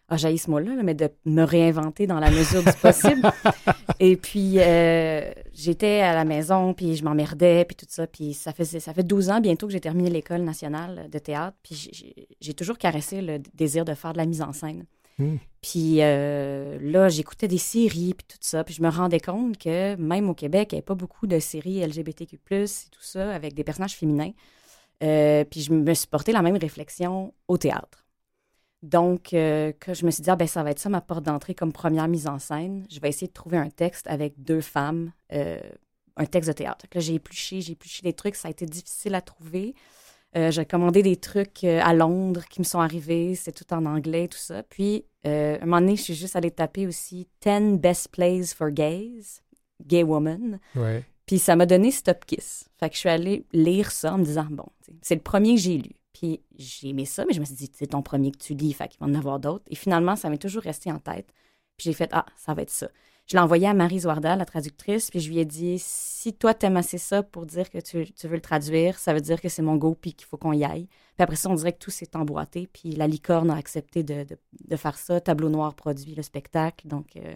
ah, 0.09 0.17
j'ai 0.19 0.37
ce 0.37 0.51
mot-là, 0.51 0.73
mais 0.83 0.95
de 0.95 1.09
me 1.25 1.43
réinventer 1.43 2.07
dans 2.07 2.21
la 2.21 2.31
mesure 2.31 2.63
du 2.63 2.73
possible. 2.83 3.31
et 4.01 4.17
puis, 4.17 4.57
euh, 4.59 5.33
j'étais 5.55 6.01
à 6.01 6.15
la 6.15 6.25
maison, 6.25 6.75
puis 6.75 6.97
je 6.97 7.05
m'emmerdais, 7.05 7.65
puis 7.65 7.77
tout 7.77 7.87
ça. 7.89 8.07
Puis 8.07 8.35
ça 8.35 8.53
fait, 8.53 8.67
ça 8.67 8.93
fait 8.93 9.05
12 9.05 9.31
ans 9.31 9.41
bientôt 9.41 9.67
que 9.67 9.73
j'ai 9.73 9.81
terminé 9.81 10.11
l'École 10.11 10.43
nationale 10.43 11.09
de 11.11 11.19
théâtre. 11.19 11.57
Puis 11.63 11.91
j'ai 12.41 12.55
toujours 12.55 12.77
caressé 12.77 13.23
le 13.23 13.39
désir 13.55 13.87
de 13.87 13.95
faire 13.95 14.13
de 14.13 14.19
la 14.19 14.27
mise 14.27 14.43
en 14.43 14.53
scène. 14.53 14.85
Hmm. 15.23 15.39
Puis 15.63 15.99
euh, 16.01 16.79
là, 16.81 17.09
j'écoutais 17.09 17.47
des 17.47 17.59
séries, 17.59 18.15
puis 18.15 18.27
tout 18.29 18.39
ça. 18.41 18.65
Puis 18.65 18.75
je 18.75 18.83
me 18.83 18.89
rendais 18.89 19.21
compte 19.21 19.57
que 19.59 19.95
même 19.95 20.29
au 20.29 20.35
Québec, 20.35 20.73
il 20.73 20.75
n'y 20.75 20.79
avait 20.79 20.85
pas 20.85 20.97
beaucoup 20.97 21.27
de 21.27 21.39
séries 21.39 21.87
LGBTQ, 21.87 22.35
et 22.51 22.67
tout 22.91 23.03
ça, 23.03 23.33
avec 23.33 23.55
des 23.55 23.63
personnages 23.63 23.95
féminins. 23.95 24.33
Euh, 25.05 25.45
puis 25.45 25.61
je 25.63 25.73
me 25.73 25.95
suis 25.95 26.09
porté 26.09 26.33
la 26.33 26.43
même 26.43 26.57
réflexion 26.57 27.33
au 27.49 27.59
théâtre. 27.59 28.05
Donc, 28.83 29.33
euh, 29.33 29.73
que 29.79 29.95
je 29.95 30.05
me 30.05 30.11
suis 30.11 30.25
dit, 30.25 30.31
ah, 30.31 30.37
ben, 30.37 30.49
ça 30.49 30.65
va 30.65 30.73
être 30.73 30.81
ça 30.81 30.89
ma 30.89 31.01
porte 31.01 31.23
d'entrée 31.23 31.55
comme 31.55 31.73
première 31.73 32.09
mise 32.09 32.27
en 32.27 32.41
scène. 32.41 32.85
Je 32.91 32.99
vais 32.99 33.09
essayer 33.09 33.29
de 33.29 33.33
trouver 33.33 33.59
un 33.59 33.71
texte 33.71 34.09
avec 34.09 34.43
deux 34.43 34.61
femmes, 34.61 35.13
un 35.31 36.27
texte 36.27 36.49
de 36.49 36.55
théâtre. 36.55 36.87
là, 36.93 37.01
j'ai 37.01 37.15
épluché, 37.15 37.61
j'ai 37.61 37.73
épluché 37.73 38.03
des 38.03 38.13
trucs, 38.13 38.35
ça 38.35 38.49
a 38.49 38.51
été 38.51 38.67
difficile 38.67 39.15
à 39.15 39.21
trouver. 39.21 39.77
Euh, 40.35 40.51
j'ai 40.51 40.65
commandé 40.65 41.03
des 41.03 41.17
trucs 41.17 41.63
euh, 41.65 41.81
à 41.83 41.93
Londres 41.93 42.45
qui 42.49 42.61
me 42.61 42.65
sont 42.65 42.81
arrivés. 42.81 43.35
C'est 43.35 43.53
tout 43.53 43.71
en 43.75 43.85
anglais, 43.85 44.29
tout 44.29 44.39
ça. 44.39 44.63
Puis, 44.63 45.05
euh, 45.27 45.59
un 45.61 45.67
moment 45.67 45.81
donné, 45.81 45.97
je 45.97 46.03
suis 46.03 46.15
juste 46.15 46.37
allée 46.37 46.51
taper 46.51 46.87
aussi 46.87 47.29
10 47.43 47.79
best 47.79 48.09
plays 48.09 48.47
for 48.47 48.71
gays, 48.71 49.43
gay 49.87 50.03
woman. 50.03 50.59
Ouais. 50.75 51.05
Puis, 51.27 51.39
ça 51.39 51.55
m'a 51.55 51.67
donné 51.67 51.91
Stop 51.91 52.25
Kiss. 52.25 52.69
Fait 52.81 52.89
que 52.89 52.95
je 52.95 53.01
suis 53.01 53.09
allée 53.11 53.45
lire 53.53 53.91
ça 53.91 54.15
en 54.15 54.19
me 54.19 54.25
disant, 54.25 54.47
bon, 54.51 54.67
c'est 55.03 55.15
le 55.15 55.21
premier 55.21 55.55
que 55.55 55.61
j'ai 55.61 55.79
lu. 55.79 55.91
Puis, 56.15 56.41
j'ai 56.57 56.89
aimé 56.89 57.05
ça, 57.05 57.25
mais 57.27 57.35
je 57.35 57.41
me 57.41 57.45
suis 57.45 57.55
dit, 57.55 57.71
c'est 57.75 57.89
ton 57.89 58.03
premier 58.03 58.33
que 58.33 58.39
tu 58.39 58.55
lis, 58.55 58.73
fait 58.73 58.89
qu'il 58.89 59.01
va 59.01 59.07
en 59.07 59.15
avoir 59.15 59.39
d'autres. 59.39 59.65
Et 59.69 59.75
finalement, 59.75 60.17
ça 60.17 60.31
m'est 60.31 60.39
toujours 60.39 60.63
resté 60.63 60.91
en 60.91 60.99
tête. 60.99 61.27
Puis, 61.77 61.85
j'ai 61.91 61.93
fait, 61.93 62.11
ah, 62.13 62.25
ça 62.37 62.55
va 62.55 62.63
être 62.63 62.71
ça. 62.71 62.89
Je 63.27 63.37
l'ai 63.37 63.43
envoyé 63.43 63.67
à 63.67 63.75
Marie 63.75 64.01
Zouarda, 64.01 64.37
la 64.37 64.45
traductrice, 64.45 65.11
puis 65.11 65.21
je 65.21 65.31
lui 65.31 65.39
ai 65.39 65.45
dit 65.45 65.77
si 65.79 66.35
toi 66.35 66.55
t'aimes 66.55 66.77
assez 66.77 66.99
ça 66.99 67.23
pour 67.23 67.47
dire 67.47 67.71
que 67.71 67.79
tu, 67.79 67.99
veux 68.25 68.35
le 68.35 68.41
traduire, 68.41 68.99
ça 68.99 69.15
veut 69.15 69.21
dire 69.21 69.41
que 69.41 69.49
c'est 69.49 69.63
mon 69.63 69.77
go 69.77 69.97
puis 69.99 70.13
qu'il 70.15 70.27
faut 70.27 70.37
qu'on 70.37 70.53
y 70.53 70.65
aille. 70.65 70.87
Puis 71.17 71.23
après 71.23 71.37
ça, 71.37 71.49
on 71.49 71.55
dirait 71.55 71.73
que 71.73 71.79
tout 71.79 71.91
s'est 71.91 72.17
emboîté, 72.17 72.69
puis 72.73 72.93
la 72.93 73.07
licorne 73.07 73.51
a 73.51 73.57
accepté 73.57 74.03
de, 74.03 74.27
faire 74.77 74.99
ça. 74.99 75.21
Tableau 75.21 75.49
noir 75.49 75.75
produit 75.75 76.15
le 76.15 76.23
spectacle, 76.23 76.89
donc 76.89 77.17
euh, 77.17 77.35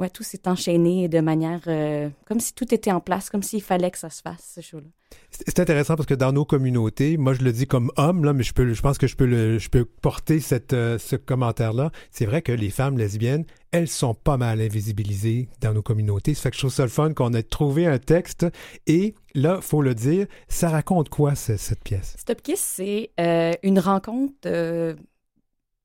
ouais, 0.00 0.10
tout 0.10 0.22
s'est 0.22 0.48
enchaîné 0.48 1.08
de 1.08 1.20
manière 1.20 1.60
euh, 1.66 2.08
comme 2.26 2.40
si 2.40 2.54
tout 2.54 2.74
était 2.74 2.90
en 2.90 3.00
place, 3.00 3.28
comme 3.30 3.42
s'il 3.42 3.62
fallait 3.62 3.90
que 3.90 3.98
ça 3.98 4.10
se 4.10 4.22
fasse 4.22 4.52
ce 4.54 4.60
show-là. 4.60 4.86
C'est 5.30 5.58
intéressant 5.58 5.96
parce 5.96 6.06
que 6.06 6.14
dans 6.14 6.32
nos 6.32 6.44
communautés, 6.44 7.16
moi 7.16 7.34
je 7.34 7.42
le 7.42 7.52
dis 7.52 7.66
comme 7.66 7.90
homme, 7.96 8.24
là, 8.24 8.32
mais 8.32 8.42
je, 8.42 8.54
peux, 8.54 8.72
je 8.72 8.80
pense 8.80 8.96
que 8.96 9.06
je 9.06 9.16
peux, 9.16 9.26
le, 9.26 9.58
je 9.58 9.68
peux 9.68 9.84
porter 9.84 10.40
cette, 10.40 10.72
euh, 10.72 10.98
ce 10.98 11.16
commentaire-là. 11.16 11.90
C'est 12.10 12.26
vrai 12.26 12.42
que 12.42 12.52
les 12.52 12.70
femmes 12.70 12.96
lesbiennes, 12.96 13.44
elles 13.72 13.88
sont 13.88 14.14
pas 14.14 14.36
mal 14.36 14.60
invisibilisées 14.60 15.48
dans 15.60 15.74
nos 15.74 15.82
communautés. 15.82 16.34
Ça 16.34 16.42
fait 16.42 16.50
que 16.50 16.56
je 16.56 16.60
trouve 16.60 16.72
ça 16.72 16.84
le 16.84 16.88
fun 16.88 17.12
qu'on 17.12 17.34
ait 17.34 17.42
trouvé 17.42 17.86
un 17.86 17.98
texte. 17.98 18.46
Et 18.86 19.14
là, 19.34 19.60
faut 19.60 19.82
le 19.82 19.94
dire, 19.94 20.26
ça 20.48 20.68
raconte 20.68 21.08
quoi 21.08 21.34
cette 21.34 21.82
pièce? 21.82 22.14
Stop 22.18 22.40
Kiss, 22.42 22.60
c'est 22.60 23.10
euh, 23.20 23.52
une 23.62 23.78
rencontre 23.78 24.34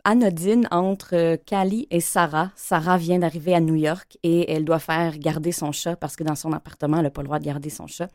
anodine 0.06 0.68
entre 0.72 1.36
Kali 1.46 1.88
et 1.92 2.00
Sarah. 2.00 2.52
Sarah 2.56 2.98
vient 2.98 3.20
d'arriver 3.20 3.54
à 3.54 3.60
New 3.60 3.76
York 3.76 4.18
et 4.24 4.50
elle 4.52 4.64
doit 4.64 4.80
faire 4.80 5.18
garder 5.18 5.52
son 5.52 5.72
chat 5.74 5.98
parce 5.98 6.16
que 6.16 6.24
dans 6.24 6.36
son 6.36 6.54
appartement, 6.54 6.98
elle 6.98 7.04
n'a 7.04 7.10
pas 7.10 7.22
le 7.22 7.28
droit 7.28 7.40
de 7.40 7.46
garder 7.46 7.70
son 7.70 7.88
chat. 7.88 8.10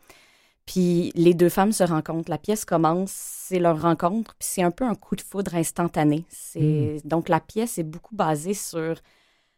Puis 0.65 1.11
les 1.15 1.33
deux 1.33 1.49
femmes 1.49 1.73
se 1.73 1.83
rencontrent. 1.83 2.29
La 2.29 2.37
pièce 2.37 2.65
commence, 2.65 3.11
c'est 3.11 3.59
leur 3.59 3.81
rencontre, 3.81 4.35
puis 4.35 4.47
c'est 4.49 4.63
un 4.63 4.71
peu 4.71 4.85
un 4.85 4.95
coup 4.95 5.15
de 5.15 5.21
foudre 5.21 5.55
instantané. 5.55 6.25
C'est 6.29 7.01
donc 7.03 7.29
la 7.29 7.39
pièce 7.39 7.77
est 7.77 7.83
beaucoup 7.83 8.15
basée 8.15 8.53
sur 8.53 8.95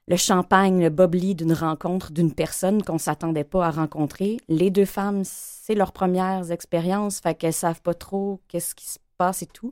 le 0.07 0.17
champagne, 0.17 0.81
le 0.81 0.89
bobli 0.89 1.35
d'une 1.35 1.53
rencontre 1.53 2.11
d'une 2.11 2.33
personne 2.33 2.83
qu'on 2.83 2.97
s'attendait 2.97 3.43
pas 3.43 3.67
à 3.67 3.71
rencontrer. 3.71 4.37
Les 4.49 4.69
deux 4.69 4.85
femmes, 4.85 5.21
c'est 5.23 5.75
leurs 5.75 5.93
premières 5.93 6.51
expériences, 6.51 7.19
fait 7.19 7.35
qu'elles 7.35 7.53
savent 7.53 7.81
pas 7.81 7.93
trop 7.93 8.41
qu'est-ce 8.47 8.75
qui 8.75 8.85
se 8.85 8.99
passe 9.17 9.43
et 9.43 9.47
tout. 9.47 9.71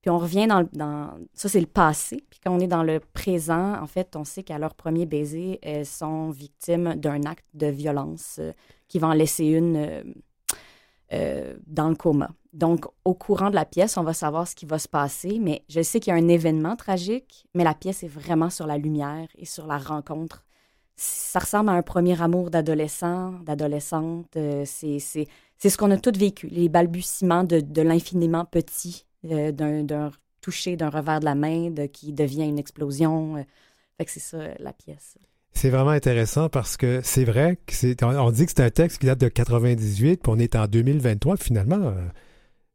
Puis 0.00 0.10
on 0.10 0.18
revient 0.18 0.46
dans, 0.46 0.68
dans 0.72 1.10
ça 1.34 1.48
c'est 1.48 1.60
le 1.60 1.66
passé. 1.66 2.24
Puis 2.30 2.40
quand 2.42 2.54
on 2.54 2.60
est 2.60 2.68
dans 2.68 2.84
le 2.84 3.00
présent, 3.00 3.74
en 3.80 3.86
fait, 3.86 4.14
on 4.16 4.24
sait 4.24 4.42
qu'à 4.42 4.58
leur 4.58 4.74
premier 4.74 5.06
baiser, 5.06 5.58
elles 5.62 5.86
sont 5.86 6.30
victimes 6.30 6.94
d'un 6.94 7.24
acte 7.24 7.46
de 7.54 7.66
violence 7.66 8.36
euh, 8.38 8.52
qui 8.86 8.98
va 8.98 9.08
en 9.08 9.12
laisser 9.12 9.46
une 9.46 9.76
euh, 9.76 10.02
euh, 11.12 11.56
dans 11.66 11.88
le 11.88 11.96
coma. 11.96 12.30
Donc, 12.52 12.86
au 13.04 13.14
courant 13.14 13.50
de 13.50 13.54
la 13.54 13.64
pièce, 13.64 13.96
on 13.96 14.02
va 14.02 14.14
savoir 14.14 14.46
ce 14.46 14.54
qui 14.54 14.66
va 14.66 14.78
se 14.78 14.88
passer, 14.88 15.38
mais 15.40 15.64
je 15.68 15.82
sais 15.82 16.00
qu'il 16.00 16.12
y 16.12 16.16
a 16.16 16.18
un 16.18 16.28
événement 16.28 16.76
tragique, 16.76 17.46
mais 17.54 17.64
la 17.64 17.74
pièce 17.74 18.02
est 18.02 18.08
vraiment 18.08 18.50
sur 18.50 18.66
la 18.66 18.78
lumière 18.78 19.28
et 19.36 19.44
sur 19.44 19.66
la 19.66 19.78
rencontre. 19.78 20.44
Ça 20.96 21.38
ressemble 21.38 21.70
à 21.70 21.72
un 21.72 21.82
premier 21.82 22.20
amour 22.20 22.50
d'adolescent, 22.50 23.32
d'adolescente. 23.44 24.36
C'est 24.64 24.98
ce 24.98 25.76
qu'on 25.76 25.90
a 25.92 25.96
tous 25.96 26.18
vécu, 26.18 26.48
les 26.48 26.68
balbutiements 26.68 27.44
de 27.44 27.82
l'infiniment 27.82 28.44
petit, 28.44 29.04
euh, 29.24 29.52
d'un 29.52 30.10
toucher, 30.40 30.76
d'un 30.76 30.90
revers 30.90 31.20
de 31.20 31.24
la 31.24 31.34
main 31.34 31.70
de, 31.70 31.86
qui 31.86 32.12
devient 32.12 32.44
une 32.44 32.58
explosion. 32.58 33.44
fait 33.96 34.04
que 34.04 34.10
c'est 34.10 34.20
ça, 34.20 34.38
la 34.58 34.72
pièce. 34.72 35.18
C'est 35.58 35.70
vraiment 35.70 35.90
intéressant 35.90 36.48
parce 36.48 36.76
que 36.76 37.00
c'est 37.02 37.24
vrai 37.24 37.58
que 37.66 37.74
c'est. 37.74 38.00
On 38.04 38.30
dit 38.30 38.46
que 38.46 38.52
c'est 38.54 38.62
un 38.62 38.70
texte 38.70 38.98
qui 38.98 39.06
date 39.06 39.18
de 39.18 39.26
98, 39.26 40.22
puis 40.22 40.32
on 40.32 40.38
est 40.38 40.54
en 40.54 40.68
2023. 40.68 41.36
Finalement, 41.36 41.80
euh, 41.80 41.94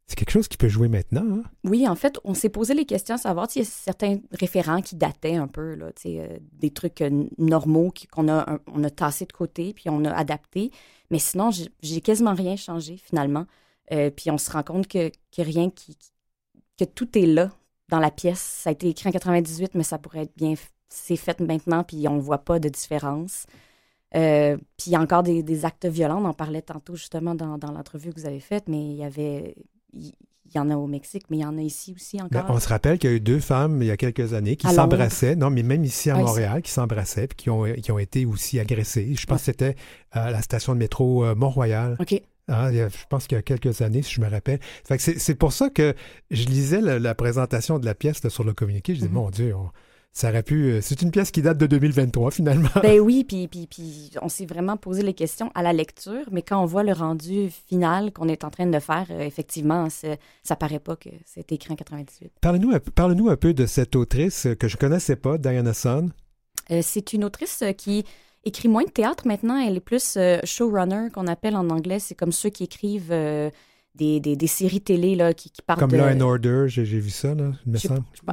c'est 0.06 0.16
quelque 0.16 0.32
chose 0.32 0.50
qui 0.50 0.58
peut 0.58 0.68
jouer 0.68 0.90
maintenant. 0.90 1.24
Hein? 1.24 1.44
Oui, 1.64 1.88
en 1.88 1.96
fait, 1.96 2.20
on 2.26 2.34
s'est 2.34 2.50
posé 2.50 2.74
les 2.74 2.84
questions 2.84 3.16
à 3.16 3.18
savoir 3.18 3.50
s'il 3.50 3.62
y 3.62 3.66
a 3.66 3.70
certains 3.70 4.18
référents 4.34 4.82
qui 4.82 4.98
dataient 4.98 5.36
un 5.36 5.48
peu, 5.48 5.76
là, 5.76 5.92
euh, 6.06 6.38
des 6.52 6.72
trucs 6.72 7.02
euh, 7.02 7.24
normaux 7.38 7.94
qu'on 8.12 8.28
a, 8.28 8.60
on 8.68 8.84
a 8.84 8.90
tassé 8.90 9.26
de 9.26 9.32
côté, 9.32 9.74
puis 9.74 9.86
on 9.88 10.04
a 10.04 10.12
adapté. 10.12 10.70
Mais 11.10 11.20
sinon, 11.20 11.52
j'ai 11.82 12.02
quasiment 12.02 12.34
rien 12.34 12.58
changé 12.58 12.98
finalement. 12.98 13.46
puis 13.90 14.30
on 14.30 14.38
se 14.38 14.52
rend 14.52 14.64
compte 14.64 14.88
que, 14.88 15.10
que 15.10 15.42
rien 15.42 15.70
qui, 15.70 15.96
que 16.78 16.86
tout 16.86 17.18
est 17.18 17.26
là 17.26 17.52
dans 17.90 18.00
la 18.00 18.12
pièce. 18.12 18.40
Ça 18.40 18.70
a 18.70 18.74
été 18.74 18.90
écrit 18.90 19.10
en 19.10 19.12
98, 19.12 19.76
mais 19.76 19.84
ça 19.84 19.98
pourrait 19.98 20.24
être 20.24 20.36
bien 20.36 20.56
c'est 20.94 21.16
fait 21.16 21.40
maintenant, 21.40 21.84
puis 21.84 22.08
on 22.08 22.16
ne 22.16 22.22
voit 22.22 22.38
pas 22.38 22.60
de 22.60 22.70
différence. 22.70 23.46
Euh, 24.16 24.58
puis 24.78 24.88
il 24.88 24.92
y 24.92 24.96
a 24.96 25.02
encore 25.02 25.24
des, 25.24 25.66
actes 25.66 25.88
violents, 25.88 26.22
on 26.22 26.28
en 26.28 26.34
parlait 26.34 26.62
tantôt 26.62 26.96
justement 26.96 27.34
dans, 27.34 27.58
l'entrevue 27.58 28.14
que 28.14 28.20
vous 28.20 28.28
avez 28.28 28.40
faite, 28.40 28.66
mais 28.68 28.80
il 28.80 28.96
y 28.96 29.04
avait. 29.04 29.56
Il, 29.94 30.12
y 30.54 30.60
en 30.60 30.70
a 30.70 30.76
au 30.76 30.86
Mexique, 30.86 31.24
mais 31.32 31.38
il 31.38 31.42
y 31.42 31.46
en 31.46 31.58
a 31.58 31.62
ici 31.62 31.96
aussi 31.96 32.18
ben, 32.18 32.26
encore. 32.26 32.56
on 32.56 32.60
se 32.60 32.68
rappelle 32.68 33.00
qu'il 33.00 33.10
y 33.10 33.14
a 33.14 33.16
eu 33.16 33.20
deux 33.20 33.40
femmes 33.40 33.82
il 33.82 33.88
y 33.88 33.92
a 33.92 33.98
quelques 33.98 34.34
années 34.34 34.56
qui 34.56 34.68
s'embrassaient, 34.68 35.36
non, 35.36 35.50
mais 35.50 35.64
même 35.64 35.84
ici 35.84 36.12
à 36.12 36.16
Montréal, 36.16 36.62
qui 36.62 36.70
s'embrassaient 36.70 37.26
puis 37.26 37.38
qui 37.38 37.50
ont, 37.50 37.64
qui 37.82 37.92
ont 37.92 37.98
été 37.98 38.28
aussi 38.28 38.60
agressées. 38.60 39.16
Je 39.16 39.26
pense 39.26 39.40
que 39.40 39.46
c'était 39.46 39.76
à 40.12 40.30
la 40.30 40.44
station 40.44 40.74
de 40.74 40.78
métro 40.78 41.26
euh, 41.26 41.34
Mont-Royal. 41.34 41.98
OK. 42.00 42.22
Ah, 42.48 42.72
je 42.74 42.88
pense 43.10 43.28
qu'il 43.28 43.38
y 43.38 43.40
a 43.40 43.42
quelques 43.42 43.82
années, 43.82 44.02
si 44.02 44.14
je 44.14 44.22
me 44.22 44.30
rappelle. 44.30 44.60
c'est 44.98 45.36
pour 45.36 45.54
ça 45.54 45.70
que 45.70 45.96
je 46.30 46.46
lisais 46.46 46.82
la, 46.82 47.16
présentation 47.16 47.80
de 47.80 47.86
la 47.86 47.96
pièce 47.96 48.28
sur 48.28 48.44
le 48.44 48.54
communiqué. 48.54 48.94
Je 48.94 49.00
disais, 49.00 49.10
mm-hmm. 49.10 49.14
mon 49.14 49.30
Dieu, 49.30 49.56
on, 49.56 49.70
ça 50.14 50.30
aurait 50.30 50.44
pu. 50.44 50.72
Euh, 50.72 50.82
c'est 50.82 51.02
une 51.02 51.12
pièce 51.12 51.32
qui 51.32 51.42
date 51.42 51.58
de 51.58 51.66
2023, 51.66 52.32
finalement. 52.32 52.70
Ben 52.82 53.00
oui, 53.00 53.24
puis, 53.24 53.48
puis, 53.48 53.68
puis 53.68 54.12
on 54.22 54.30
s'est 54.30 54.46
vraiment 54.46 54.78
posé 54.78 55.02
les 55.02 55.14
questions 55.14 55.52
à 55.56 55.64
la 55.64 55.74
lecture, 55.74 56.24
mais 56.32 56.44
quand 56.44 56.62
on 56.62 56.66
voit 56.66 56.84
le 56.84 56.94
rendu 56.94 57.50
final 57.68 58.14
qu'on 58.14 58.28
est 58.28 58.44
en 58.44 58.52
train 58.52 58.68
de 58.68 58.80
faire, 58.80 59.08
euh, 59.10 59.22
effectivement, 59.22 59.88
ça 60.44 60.56
paraît 60.56 60.80
pas 60.80 60.96
que 60.96 61.10
c'est 61.26 61.52
écrit 61.52 61.74
en 61.74 61.76
98. 61.76 62.32
Parle-nous 62.42 62.80
parle 62.94 63.30
un 63.30 63.36
peu 63.36 63.54
de 63.54 63.66
cette 63.66 63.96
autrice 63.96 64.48
que 64.60 64.68
je 64.68 64.78
connaissais 64.78 65.16
pas, 65.16 65.38
Diana 65.38 65.74
Son. 65.74 66.10
Euh, 66.72 66.82
c'est 66.84 67.14
une 67.14 67.24
autrice 67.24 67.64
qui 67.78 68.06
écrit 68.46 68.68
moins 68.68 68.84
de 68.84 68.90
théâtre 68.90 69.28
maintenant. 69.28 69.58
Elle 69.58 69.78
est 69.78 69.80
plus 69.80 70.18
showrunner, 70.44 71.10
qu'on 71.14 71.28
appelle 71.28 71.56
en 71.56 71.70
anglais. 71.70 72.00
C'est 72.00 72.16
comme 72.16 72.32
ceux 72.32 72.50
qui 72.50 72.64
écrivent 72.64 73.14
des, 73.96 74.20
des, 74.20 74.48
séries 74.48 74.82
télé 74.82 75.16
là, 75.16 75.34
qui, 75.34 75.52
qui 75.52 75.62
parlent 75.62 75.80
Comme 75.80 75.92
de... 75.92 75.98
Law 75.98 76.06
and 76.06 76.22
Order, 76.22 76.66
j'ai 76.68 76.84
vu 76.84 77.10
ça, 77.10 77.36
là, 77.36 77.52
me 77.66 77.78
je, 77.78 77.88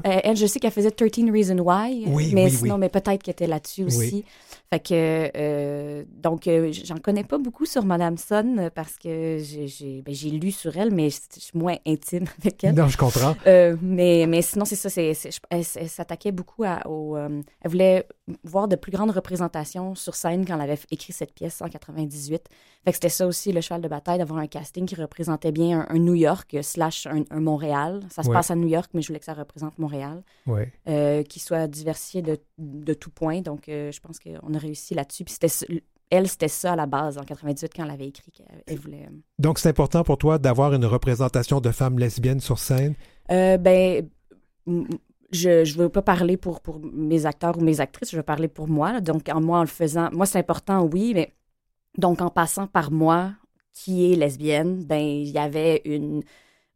elle, 0.05 0.37
je 0.37 0.47
sais 0.47 0.59
qu'elle 0.59 0.71
faisait 0.71 0.91
13 0.91 1.31
Reasons 1.31 1.59
Why, 1.59 2.05
oui, 2.07 2.31
mais 2.35 2.45
oui, 2.45 2.51
sinon, 2.51 2.79
mais 2.79 2.89
peut-être 2.89 3.23
qu'elle 3.23 3.33
était 3.33 3.47
là-dessus 3.47 3.85
aussi. 3.85 4.25
Fait 4.73 4.79
que, 4.79 5.31
euh, 5.37 6.05
donc, 6.09 6.47
euh, 6.47 6.71
j'en 6.73 6.99
connais 6.99 7.25
pas 7.25 7.39
beaucoup 7.39 7.67
sur 7.67 7.85
Madame 7.85 8.17
Son 8.17 8.71
parce 8.73 8.97
que 8.99 9.39
j'ai 9.41 10.01
ben, 10.03 10.15
lu 10.41 10.53
sur 10.53 10.77
elle, 10.77 10.95
mais 10.95 11.11
je 11.11 11.41
suis 11.41 11.59
moins 11.59 11.75
intime 11.85 12.27
avec 12.41 12.63
elle. 12.63 12.77
Non, 12.77 12.87
je 12.87 12.97
comprends. 12.97 13.35
Euh, 13.49 13.77
mais, 13.83 14.27
mais 14.29 14.43
sinon, 14.43 14.65
c'est 14.65 14.77
ça, 14.77 14.89
c'est, 14.89 15.13
elle, 15.51 15.65
s'attaquait 15.65 16.31
beaucoup 16.31 16.63
à, 16.63 16.87
au... 16.87 17.17
elle 17.17 17.43
voulait 17.65 18.07
voir 18.45 18.69
de 18.69 18.77
plus 18.77 18.93
grandes 18.93 19.11
représentations 19.11 19.97
sur 19.97 20.15
scène 20.15 20.47
quand 20.47 20.55
elle 20.55 20.71
avait 20.71 20.79
écrit 20.93 21.13
cette 21.13 21.35
pièce 21.35 21.61
en 21.63 21.69
98. 21.69 22.49
Fait 22.85 22.91
que 22.93 22.95
c'était 22.95 23.09
ça 23.09 23.27
aussi, 23.27 23.53
le 23.53 23.61
cheval 23.61 23.81
de 23.81 23.89
bataille, 23.89 24.19
d'avoir 24.19 24.39
un 24.39 24.47
casting 24.47 24.87
qui 24.87 24.95
représentait 24.95 25.53
bien 25.53 25.85
un, 25.89 25.99
New 25.99 26.15
York 26.15 26.57
slash 26.63 27.07
un, 27.07 27.41
Montréal. 27.41 28.01
Ça 28.09 28.23
se 28.23 28.31
passe 28.31 28.53
à 28.53 28.55
New 28.55 28.69
York, 28.69 28.91
mais 28.95 29.03
je 29.03 29.09
voulais 29.09 29.19
que 29.19 29.25
ça 29.25 29.35
représente 29.35 29.79
Montréal. 29.79 30.23
Ouais. 30.47 30.73
Euh, 30.89 31.23
qui 31.25 31.41
soit 31.41 31.67
diversifié 31.67 32.23
de, 32.23 32.39
de 32.61 32.95
tout 32.95 33.11
point. 33.11 33.41
Donc, 33.41 33.69
euh, 33.69 33.91
je 33.91 34.01
pense 34.01 34.19
qu'on 34.19 34.55
a 34.55 34.59
réussi 34.59 34.95
là-dessus. 34.95 35.25
Puis 35.25 35.35
c'était 35.41 35.83
elle, 36.11 36.29
c'était 36.29 36.49
ça 36.49 36.73
à 36.73 36.77
la 36.77 36.87
base 36.87 37.19
en 37.19 37.23
98 37.23 37.73
quand 37.75 37.85
elle 37.85 37.91
avait 37.91 38.09
écrit 38.09 38.33
qu'elle 38.33 38.79
voulait. 38.79 39.07
Euh, 39.07 39.17
Donc, 39.39 39.59
c'est 39.59 39.69
important 39.69 40.03
pour 40.03 40.19
toi 40.19 40.39
d'avoir 40.39 40.75
une 40.75 40.85
représentation 40.85 41.61
de 41.61 41.71
femmes 41.71 41.99
lesbiennes 41.99 42.41
sur 42.41 42.59
scène? 42.59 42.95
ben, 43.29 44.09
je 45.33 45.61
ne 45.61 45.79
veux 45.79 45.89
pas 45.89 46.03
parler 46.03 46.37
pour, 46.37 46.61
pour 46.61 46.81
mes 46.81 47.27
acteurs 47.27 47.57
ou 47.59 47.61
mes 47.61 47.81
actrices, 47.81 48.11
je 48.11 48.17
veux 48.17 48.23
parler 48.23 48.49
pour 48.49 48.69
moi. 48.69 49.01
Donc, 49.01 49.29
en 49.29 49.41
moi, 49.41 49.59
en 49.59 49.63
le 49.63 49.69
faisant, 49.69 50.09
moi, 50.13 50.27
c'est 50.27 50.39
important, 50.39 50.83
oui, 50.83 51.13
mais 51.15 51.33
donc, 51.99 52.21
en 52.21 52.31
passant 52.31 52.67
par 52.67 52.91
moi, 52.91 53.33
qui 53.73 54.13
est 54.13 54.17
lesbienne, 54.17 54.85
ben 54.85 55.01
il 55.01 55.29
y 55.29 55.39
avait 55.39 55.83
une 55.85 56.23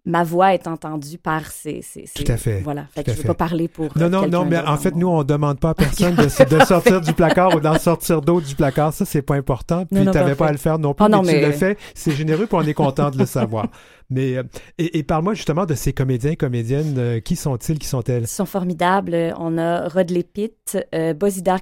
ma 0.04 0.22
voix 0.22 0.54
est 0.54 0.66
entendue 0.66 1.18
par 1.18 1.46
ces, 1.50 1.80
ces, 1.82 2.04
Tout 2.14 2.30
à 2.30 2.36
fait. 2.36 2.60
Voilà. 2.60 2.86
Fait 2.94 3.02
que 3.02 3.12
je 3.12 3.16
ne 3.16 3.22
veux 3.22 3.28
pas 3.28 3.34
parler 3.34 3.68
pour. 3.68 3.96
Non, 3.96 4.08
non, 4.08 4.28
non, 4.28 4.44
mais 4.44 4.58
en 4.58 4.76
fait, 4.76 4.94
nous, 4.94 5.08
on 5.08 5.18
ne 5.18 5.24
demande 5.24 5.58
pas 5.58 5.70
à 5.70 5.74
personne 5.74 6.14
de, 6.14 6.28
sortir 6.64 7.00
du 7.00 7.12
placard 7.12 7.54
ou 7.56 7.60
d'en 7.60 7.78
sortir 7.78 8.20
d'autres 8.20 8.46
du 8.46 8.54
placard. 8.54 8.92
Ça, 8.92 9.04
c'est 9.04 9.22
pas 9.22 9.34
important. 9.34 9.86
Puis, 9.86 10.00
tu 10.00 10.04
n'avais 10.04 10.34
pas 10.34 10.48
à 10.48 10.52
le 10.52 10.58
faire 10.58 10.78
non 10.78 10.94
plus. 10.94 11.04
Ah, 11.04 11.22
mais, 11.22 11.40
tu 11.40 11.46
le 11.46 11.52
fais. 11.52 11.76
C'est 11.94 12.12
généreux, 12.12 12.46
puis 12.46 12.56
on 12.56 12.62
est 12.62 12.74
content 12.74 13.10
de 13.10 13.18
le 13.18 13.26
savoir. 13.26 13.68
Mais, 14.10 14.36
euh, 14.36 14.42
et, 14.76 15.02
parle-moi 15.02 15.32
justement 15.32 15.64
de 15.64 15.74
ces 15.74 15.94
comédiens, 15.94 16.34
comédiennes. 16.34 16.98
Euh, 16.98 17.20
qui 17.20 17.36
sont-ils, 17.36 17.78
qui 17.78 17.86
sont-elles? 17.88 18.24
Ils 18.24 18.28
sont 18.28 18.44
formidables. 18.44 19.34
On 19.38 19.56
a 19.56 19.88
Rod 19.88 20.12
Pitt, 20.32 20.76
euh, 20.94 21.14
Bosidar 21.14 21.58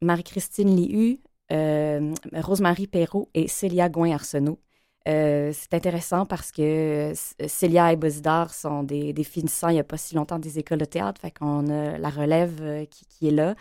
Marie-Christine 0.00 0.74
Liu, 0.74 1.20
euh, 1.52 2.12
Rosemary 2.34 2.86
Perrault 2.86 3.28
et 3.34 3.48
Célia 3.48 3.88
Gouin-Arsenault. 3.88 4.58
Euh, 5.06 5.52
c'est 5.52 5.74
intéressant 5.74 6.24
parce 6.24 6.50
que 6.50 7.12
Célia 7.46 7.92
et 7.92 7.96
Bosidar 7.96 8.54
sont 8.54 8.82
des, 8.82 9.12
finissants 9.24 9.68
il 9.68 9.74
n'y 9.74 9.80
a 9.80 9.84
pas 9.84 9.98
si 9.98 10.14
longtemps 10.14 10.38
des 10.38 10.58
écoles 10.58 10.78
de 10.78 10.86
théâtre, 10.86 11.20
fait 11.20 11.30
qu'on 11.30 11.68
a 11.68 11.98
la 11.98 12.08
relève 12.08 12.58
euh, 12.62 12.86
qui, 12.86 13.28
est 13.28 13.30
là. 13.30 13.54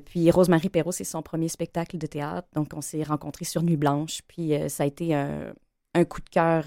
puis 0.00 0.30
Rosemary 0.30 0.68
Perrault, 0.68 0.92
c'est 0.92 1.04
son 1.04 1.22
premier 1.22 1.48
spectacle 1.48 1.98
de 1.98 2.06
théâtre, 2.06 2.46
donc 2.54 2.68
on 2.74 2.80
s'est 2.80 3.02
rencontrés 3.02 3.44
sur 3.44 3.62
Nuit 3.62 3.76
Blanche, 3.76 4.20
puis 4.28 4.52
ça 4.68 4.84
a 4.84 4.86
été 4.86 5.14
un 5.14 6.04
coup 6.04 6.20
de 6.20 6.28
cœur 6.28 6.66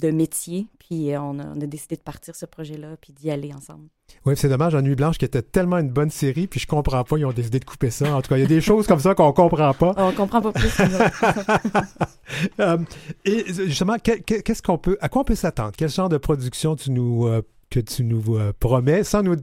de 0.00 0.10
métier. 0.10 0.66
Puis 0.78 1.12
euh, 1.12 1.20
on 1.20 1.38
a, 1.38 1.66
décidé 1.66 1.96
de 1.96 2.02
partir 2.02 2.34
ce 2.34 2.46
projet-là, 2.46 2.96
puis 3.00 3.12
d'y 3.12 3.30
aller 3.30 3.52
ensemble. 3.52 3.88
Oui, 4.24 4.34
c'est 4.36 4.48
dommage, 4.48 4.74
en 4.74 4.82
Nuit 4.82 4.94
Blanche, 4.96 5.18
qui 5.18 5.24
était 5.24 5.42
tellement 5.42 5.78
une 5.78 5.90
bonne 5.90 6.10
série, 6.10 6.46
puis 6.46 6.60
je 6.60 6.66
comprends 6.66 7.04
pas, 7.04 7.18
ils 7.18 7.24
ont 7.24 7.32
décidé 7.32 7.60
de 7.60 7.64
couper 7.64 7.90
ça. 7.90 8.14
En 8.14 8.22
tout 8.22 8.28
cas, 8.28 8.36
il 8.36 8.42
y 8.42 8.44
a 8.44 8.48
des 8.48 8.60
choses 8.60 8.86
comme 8.86 8.98
ça 8.98 9.14
qu'on 9.14 9.32
comprend 9.32 9.72
pas. 9.74 9.94
On 9.96 10.12
comprend 10.12 10.42
pas 10.42 10.52
plus. 10.52 10.72
euh, 12.60 12.78
et 13.24 13.44
justement, 13.46 13.96
qu'est-ce 13.98 14.62
qu'on 14.62 14.78
peut, 14.78 14.96
à 15.00 15.08
quoi 15.08 15.22
on 15.22 15.24
peut 15.24 15.34
s'attendre? 15.34 15.72
Quel 15.76 15.88
genre 15.88 16.08
de 16.08 16.18
production 16.18 16.76
tu 16.76 16.90
nous, 16.90 17.26
euh, 17.26 17.42
que 17.70 17.80
tu 17.80 18.04
nous 18.04 18.36
euh, 18.36 18.52
promets, 18.58 19.04
sans 19.04 19.22
nous, 19.22 19.36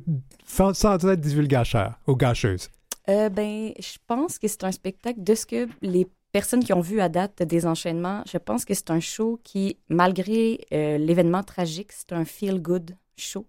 sans 0.46 0.74
être 0.84 1.16
divulgateur 1.16 2.00
ou 2.08 2.16
gâcheuse? 2.16 2.70
ben, 3.08 3.74
je 3.78 3.98
pense 4.08 4.40
que 4.40 4.48
c'est 4.48 4.64
un 4.64 4.72
spectacle 4.72 5.22
de 5.24 5.36
ce 5.36 5.46
que 5.46 5.68
les 5.82 6.08
personnes 6.34 6.64
qui 6.64 6.74
ont 6.74 6.82
vu 6.82 7.00
à 7.00 7.08
date 7.08 7.44
des 7.44 7.66
enchaînements, 7.66 8.24
je 8.30 8.38
pense 8.38 8.66
que 8.66 8.74
c'est 8.74 8.92
un 8.92 9.00
show 9.00 9.40
qui, 9.44 9.78
malgré 9.88 10.60
euh, 10.74 10.98
l'événement 10.98 11.44
tragique, 11.44 11.92
c'est 11.94 12.12
un 12.12 12.26
feel-good 12.26 12.98
show. 13.16 13.46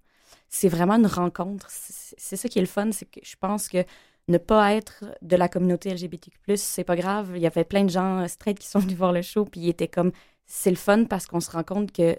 C'est 0.50 0.68
vraiment 0.68 0.94
une 0.94 1.06
rencontre. 1.06 1.66
C'est 1.70 2.36
ça 2.36 2.48
qui 2.48 2.58
est 2.58 2.62
le 2.62 2.68
fun, 2.68 2.92
c'est 2.92 3.06
que 3.06 3.20
je 3.24 3.34
pense 3.40 3.68
que 3.68 3.84
ne 4.28 4.38
pas 4.38 4.74
être 4.74 5.04
de 5.22 5.34
la 5.34 5.48
communauté 5.48 5.92
LGBTQ+, 5.92 6.56
c'est 6.56 6.84
pas 6.84 6.94
grave. 6.94 7.32
Il 7.34 7.42
y 7.42 7.46
avait 7.46 7.64
plein 7.64 7.84
de 7.84 7.90
gens 7.90 8.28
straight 8.28 8.58
qui 8.58 8.68
sont 8.68 8.78
venus 8.78 8.96
voir 8.96 9.12
le 9.12 9.22
show, 9.22 9.46
puis 9.46 9.62
ils 9.62 9.68
étaient 9.70 9.88
comme, 9.88 10.12
c'est 10.46 10.70
le 10.70 10.76
fun 10.76 11.04
parce 11.04 11.26
qu'on 11.26 11.40
se 11.40 11.50
rend 11.50 11.64
compte 11.64 11.90
que 11.90 12.16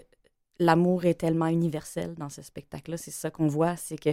l'amour 0.58 1.04
est 1.04 1.14
tellement 1.14 1.46
universel 1.46 2.14
dans 2.16 2.28
ce 2.28 2.42
spectacle-là. 2.42 2.96
C'est 2.96 3.12
ça 3.12 3.30
qu'on 3.30 3.46
voit, 3.46 3.76
c'est 3.76 3.98
que 3.98 4.10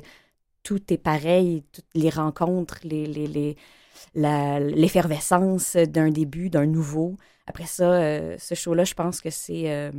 tout 0.61 0.93
est 0.93 0.97
pareil, 0.97 1.63
toutes 1.71 1.89
les 1.95 2.09
rencontres, 2.09 2.79
les, 2.83 3.57
l'effervescence 4.15 5.75
d'un 5.75 6.09
début, 6.09 6.49
d'un 6.49 6.65
nouveau. 6.65 7.17
Après 7.47 7.65
ça, 7.65 7.91
euh, 7.91 8.35
ce 8.39 8.55
show-là, 8.55 8.83
je 8.83 8.93
pense 8.93 9.21
que 9.21 9.29
c'est 9.29 9.71
euh, 9.71 9.91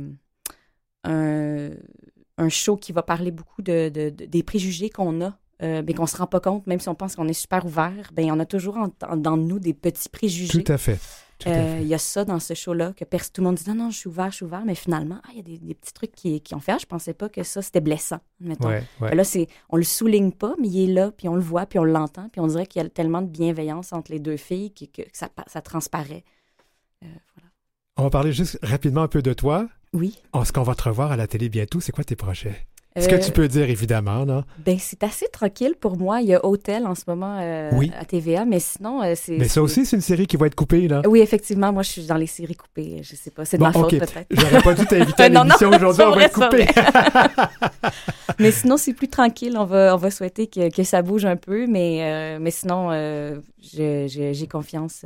un, 1.03 1.69
un, 2.37 2.49
show 2.49 2.75
qui 2.75 2.91
va 2.91 3.03
parler 3.03 3.31
beaucoup 3.31 3.61
de, 3.61 3.89
de, 3.89 4.09
des 4.09 4.43
préjugés 4.43 4.89
qu'on 4.89 5.21
a, 5.21 5.37
euh, 5.61 5.83
mais 5.85 5.93
qu'on 5.93 6.07
se 6.07 6.17
rend 6.17 6.27
pas 6.27 6.39
compte, 6.39 6.65
même 6.67 6.79
si 6.79 6.89
on 6.89 6.95
pense 6.95 7.15
qu'on 7.15 7.27
est 7.27 7.33
super 7.33 7.65
ouvert, 7.65 8.11
ben 8.13 8.31
on 8.31 8.39
a 8.39 8.45
toujours 8.45 8.77
en, 8.77 9.15
dans 9.15 9.37
nous 9.37 9.59
des 9.59 9.73
petits 9.73 10.09
préjugés. 10.09 10.63
Tout 10.63 10.71
à 10.71 10.77
fait. 10.77 10.99
Euh, 11.47 11.79
il 11.81 11.87
y 11.87 11.93
a 11.93 11.97
ça 11.97 12.25
dans 12.25 12.39
ce 12.39 12.53
show-là, 12.53 12.93
que 12.93 13.03
tout 13.03 13.41
le 13.41 13.43
monde 13.43 13.55
dit 13.55 13.69
non, 13.69 13.75
non, 13.75 13.89
je 13.91 13.97
suis 13.97 14.07
ouvert, 14.07 14.31
je 14.31 14.37
suis 14.37 14.45
ouvert, 14.45 14.63
mais 14.65 14.75
finalement, 14.75 15.19
ah, 15.23 15.29
il 15.31 15.37
y 15.37 15.39
a 15.39 15.57
des, 15.57 15.73
petits 15.73 15.93
trucs 15.93 16.13
qui, 16.13 16.41
qui, 16.41 16.55
ont 16.55 16.59
fait, 16.59 16.71
ah, 16.73 16.77
je 16.79 16.85
pensais 16.85 17.13
pas 17.13 17.29
que 17.29 17.43
ça, 17.43 17.61
c'était 17.61 17.81
blessant, 17.81 18.19
mettons. 18.39 18.69
Là, 19.01 19.23
c'est, 19.23 19.47
on 19.69 19.77
le 19.77 19.83
souligne 19.83 20.31
pas, 20.31 20.55
mais 20.59 20.67
il 20.67 20.89
est 20.89 20.93
là, 20.93 21.11
puis 21.11 21.27
on 21.27 21.35
le 21.35 21.41
voit, 21.41 21.65
puis 21.65 21.77
on 21.77 21.83
l'entend, 21.83 22.29
puis 22.29 22.41
on 22.41 22.47
dirait 22.47 22.65
qu'il 22.65 22.81
y 22.81 22.85
a 22.85 22.89
tellement 22.89 23.21
de 23.21 23.27
bienveillance 23.27 23.93
entre 23.93 24.11
les 24.11 24.19
deux 24.19 24.37
filles 24.37 24.73
que, 24.73 24.85
que 24.85 25.03
ça, 25.13 25.29
ça, 25.47 25.61
transparaît. 25.61 26.23
Euh, 27.03 27.07
voilà. 27.35 27.49
On 27.97 28.03
va 28.03 28.09
parler 28.09 28.31
juste 28.31 28.57
rapidement 28.63 29.03
un 29.03 29.07
peu 29.07 29.21
de 29.21 29.33
toi. 29.33 29.67
Oui. 29.93 30.17
Est-ce 30.33 30.51
qu'on 30.51 30.63
va 30.63 30.75
te 30.75 30.83
revoir 30.83 31.11
à 31.11 31.17
la 31.17 31.27
télé 31.27 31.49
bientôt? 31.49 31.79
C'est 31.79 31.91
quoi 31.91 32.03
tes 32.03 32.15
projets? 32.15 32.65
Ce 32.97 33.09
que 33.09 33.15
tu 33.15 33.29
euh, 33.29 33.33
peux 33.33 33.47
dire, 33.49 33.69
évidemment, 33.69 34.25
non? 34.25 34.45
Ben, 34.65 34.77
c'est 34.79 35.03
assez 35.03 35.27
tranquille 35.27 35.73
pour 35.77 35.97
moi. 35.97 36.21
Il 36.21 36.27
y 36.27 36.33
a 36.33 36.45
Hôtel 36.45 36.87
en 36.87 36.95
ce 36.95 37.03
moment 37.07 37.39
euh, 37.41 37.69
à 37.99 38.05
TVA, 38.05 38.45
mais 38.45 38.61
sinon, 38.61 39.03
euh, 39.03 39.15
c'est... 39.15 39.37
Mais 39.37 39.49
ça 39.49 39.61
aussi, 39.61 39.85
c'est 39.85 39.97
une 39.97 40.01
série 40.01 40.27
qui 40.27 40.37
va 40.37 40.47
être 40.47 40.55
coupée, 40.55 40.87
là. 40.87 41.01
Oui, 41.05 41.19
effectivement. 41.19 41.73
Moi, 41.73 41.83
je 41.83 41.89
suis 41.89 42.05
dans 42.05 42.15
les 42.15 42.27
séries 42.27 42.55
coupées. 42.55 43.01
Je 43.01 43.17
sais 43.17 43.31
pas. 43.31 43.43
C'est 43.43 43.57
de 43.57 43.63
ma 43.63 43.73
faute, 43.73 43.89
peut-être. 43.89 44.25
J'aurais 44.31 44.61
pas 44.61 44.73
dû 44.73 44.85
t'inviter 44.85 45.23
à 45.23 45.29
l'émission 45.43 45.69
aujourd'hui. 45.71 46.03
On 46.05 46.15
va 46.15 46.23
être 46.23 46.33
coupé. 46.33 46.67
mais 48.39 48.51
sinon, 48.51 48.77
c'est 48.77 48.93
plus 48.93 49.09
tranquille. 49.09 49.57
On 49.57 49.65
va, 49.65 49.93
on 49.93 49.97
va 49.97 50.09
souhaiter 50.09 50.47
que, 50.47 50.73
que 50.73 50.83
ça 50.83 51.01
bouge 51.01 51.25
un 51.25 51.35
peu, 51.35 51.67
mais, 51.67 52.39
mais 52.39 52.51
sinon, 52.51 52.91
j'ai 53.61 54.47
confiance 54.49 55.03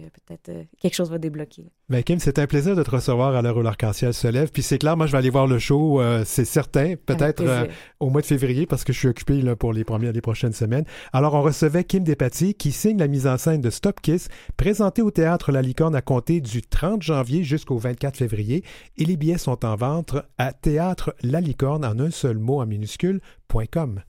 peut-être 0.00 0.48
euh, 0.48 0.64
quelque 0.80 0.94
chose 0.94 1.10
va 1.10 1.18
débloquer. 1.18 1.70
Ben 1.88 2.02
Kim, 2.02 2.18
c'est 2.18 2.38
un 2.38 2.46
plaisir 2.46 2.74
de 2.74 2.82
te 2.82 2.90
recevoir 2.90 3.34
à 3.34 3.42
l'heure 3.42 3.56
où 3.56 3.62
l'arc-en-ciel 3.62 4.14
se 4.14 4.26
lève. 4.28 4.50
Puis 4.50 4.62
c'est 4.62 4.78
clair, 4.78 4.96
moi, 4.96 5.06
je 5.06 5.12
vais 5.12 5.18
aller 5.18 5.30
voir 5.30 5.46
le 5.46 5.58
show, 5.58 6.00
euh, 6.00 6.22
c'est 6.24 6.44
certain, 6.44 6.94
peut-être 6.96 7.42
euh, 7.42 7.66
au 8.00 8.10
mois 8.10 8.20
de 8.20 8.26
février, 8.26 8.66
parce 8.66 8.84
que 8.84 8.92
je 8.92 8.98
suis 8.98 9.08
occupé 9.08 9.40
là, 9.40 9.56
pour 9.56 9.72
les 9.72 9.84
premières, 9.84 10.12
les 10.12 10.20
prochaines 10.20 10.52
semaines. 10.52 10.84
Alors, 11.12 11.34
on 11.34 11.42
recevait 11.42 11.84
Kim 11.84 12.04
Despatie, 12.04 12.54
qui 12.54 12.72
signe 12.72 12.98
la 12.98 13.08
mise 13.08 13.26
en 13.26 13.38
scène 13.38 13.60
de 13.60 13.70
Stop 13.70 14.00
Kiss, 14.00 14.28
présentée 14.56 15.02
au 15.02 15.10
Théâtre 15.10 15.52
La 15.52 15.62
Licorne 15.62 15.94
à 15.94 16.02
compter 16.02 16.40
du 16.40 16.62
30 16.62 17.02
janvier 17.02 17.44
jusqu'au 17.44 17.78
24 17.78 18.16
février. 18.16 18.64
Et 18.96 19.04
les 19.04 19.16
billets 19.16 19.38
sont 19.38 19.64
en 19.64 19.76
vente 19.76 20.16
à 20.38 20.52
Théâtre 20.52 21.14
La 21.22 21.40
Licorne 21.40 21.84
en 21.84 21.98
un 21.98 22.10
seul 22.10 22.38
mot 22.38 22.60
en 22.60 22.66
minuscule.com. 22.66 24.00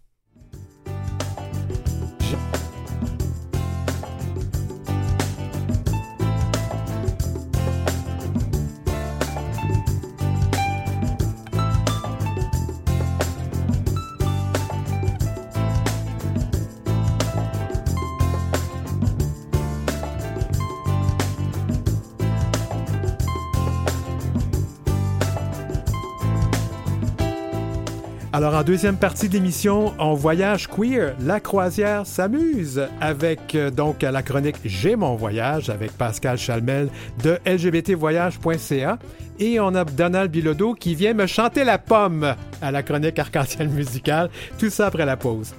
Alors, 28.36 28.54
en 28.54 28.63
deuxième 28.63 28.98
partie 28.98 29.30
de 29.30 29.36
l'émission, 29.36 29.93
on 29.98 30.13
voyage 30.13 30.67
queer. 30.67 31.15
La 31.21 31.39
croisière 31.39 32.06
s'amuse 32.06 32.86
avec 33.00 33.56
euh, 33.56 33.71
donc 33.71 34.02
la 34.02 34.21
chronique 34.24 34.58
J'ai 34.65 34.98
mon 34.98 35.15
voyage 35.15 35.69
avec 35.69 35.93
Pascal 35.93 36.38
Chalmel 36.38 36.89
de 37.24 37.39
lgbtvoyage.ca. 37.45 39.00
Et 39.39 39.58
on 39.62 39.74
a 39.74 39.86
Donald 39.86 40.30
Bilodeau 40.30 40.74
qui 40.74 40.95
vient 40.95 41.13
me 41.13 41.28
chanter 41.28 41.63
la 41.63 41.78
pomme 41.78 42.36
à 42.62 42.71
la 42.71 42.84
chronique 42.84 43.17
arc-en-ciel 43.17 43.69
musicale. 43.69 44.30
Tout 44.60 44.69
ça 44.69 44.88
après 44.88 45.06
la 45.06 45.15
pause. 45.15 45.56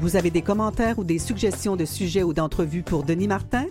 Vous 0.00 0.14
avez 0.14 0.30
des 0.30 0.42
commentaires 0.42 1.00
ou 1.00 1.02
des 1.02 1.18
suggestions 1.18 1.74
de 1.74 1.86
sujets 1.86 2.22
ou 2.22 2.34
d'entrevues 2.34 2.84
pour 2.84 3.02
Denis 3.02 3.26
Martin? 3.26 3.66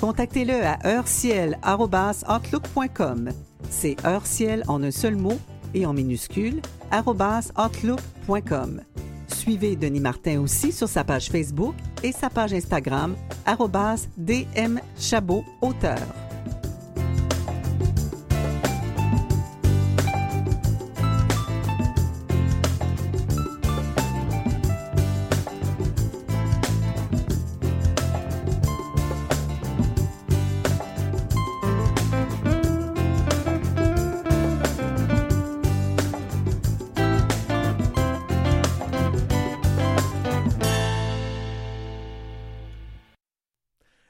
Contactez-le 0.00 0.64
à 0.64 0.78
heurciel.outlook.com. 0.86 3.28
C'est 3.70 3.96
heure-ciel 4.04 4.62
en 4.68 4.82
un 4.82 4.90
seul 4.90 5.16
mot 5.16 5.38
et 5.74 5.86
en 5.86 5.92
minuscule, 5.92 6.60
outlook.com. 6.92 8.82
Suivez 9.28 9.76
Denis 9.76 10.00
Martin 10.00 10.40
aussi 10.40 10.72
sur 10.72 10.88
sa 10.88 11.04
page 11.04 11.28
Facebook 11.28 11.74
et 12.02 12.12
sa 12.12 12.30
page 12.30 12.52
Instagram, 12.52 13.16
dmchabot 14.16 15.44
auteur. 15.60 15.98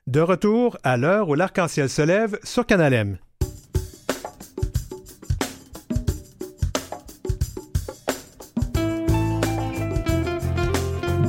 De 0.08 0.20
retour 0.20 0.76
à 0.82 0.96
l'heure 0.96 1.28
où 1.28 1.34
l'arc-en-ciel 1.36 1.88
se 1.88 2.02
lève 2.02 2.36
sur 2.42 2.66
Canal 2.66 2.92
M. 2.92 3.18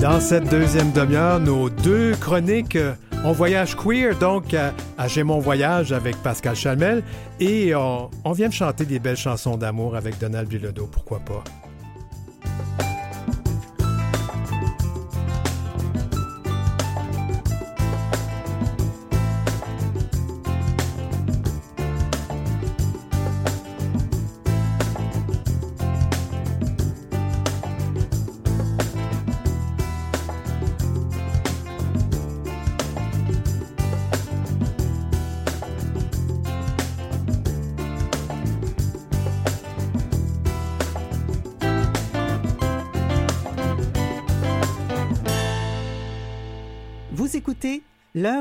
Dans 0.01 0.19
cette 0.19 0.49
deuxième 0.49 0.91
demi-heure, 0.91 1.39
nos 1.39 1.69
deux 1.69 2.15
chroniques 2.15 2.79
On 3.23 3.31
voyage 3.31 3.77
queer, 3.77 4.17
donc 4.17 4.55
à, 4.55 4.73
J'ai 5.07 5.21
mon 5.21 5.37
voyage 5.37 5.91
avec 5.91 6.17
Pascal 6.23 6.55
Chalmel, 6.55 7.03
et 7.39 7.75
on, 7.75 8.09
on, 8.25 8.31
vient 8.31 8.49
de 8.49 8.53
chanter 8.53 8.85
des 8.85 8.97
belles 8.97 9.15
chansons 9.15 9.55
d'amour 9.55 9.95
avec 9.95 10.17
Donald 10.17 10.49
Bilodeau, 10.49 10.87
pourquoi 10.87 11.19
pas? 11.19 11.43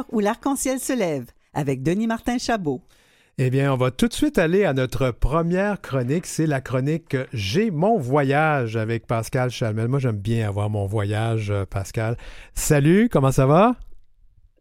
L'heure 0.02 0.14
où 0.14 0.20
l'arc-en-ciel 0.20 0.78
se 0.78 0.96
lève 0.96 1.26
avec 1.54 1.82
Denis 1.82 2.06
Martin 2.06 2.38
Chabot. 2.38 2.80
Eh 3.38 3.50
bien, 3.50 3.72
on 3.72 3.76
va 3.76 3.90
tout 3.90 4.08
de 4.08 4.12
suite 4.12 4.38
aller 4.38 4.64
à 4.64 4.72
notre 4.72 5.10
première 5.10 5.80
chronique. 5.80 6.26
C'est 6.26 6.46
la 6.46 6.60
chronique 6.60 7.16
J'ai 7.32 7.70
mon 7.70 7.98
voyage 7.98 8.76
avec 8.76 9.06
Pascal 9.06 9.50
Chalmel. 9.50 9.88
Moi, 9.88 10.00
j'aime 10.00 10.16
bien 10.16 10.48
avoir 10.48 10.70
mon 10.70 10.86
voyage, 10.86 11.50
euh, 11.50 11.64
Pascal. 11.64 12.16
Salut, 12.52 13.08
comment 13.10 13.30
ça 13.30 13.46
va? 13.46 13.76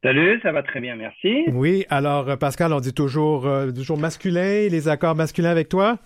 Salut, 0.03 0.39
ça 0.41 0.51
va 0.51 0.63
très 0.63 0.79
bien, 0.79 0.95
merci. 0.95 1.45
Oui, 1.51 1.85
alors, 1.89 2.29
euh, 2.29 2.35
Pascal, 2.35 2.71
on 2.71 2.79
dit 2.79 2.93
toujours, 2.93 3.47
euh, 3.47 3.71
toujours 3.71 3.97
masculin, 3.97 4.67
les 4.69 4.87
accords 4.87 5.15
masculins 5.15 5.49
avec 5.49 5.69
toi? 5.69 5.97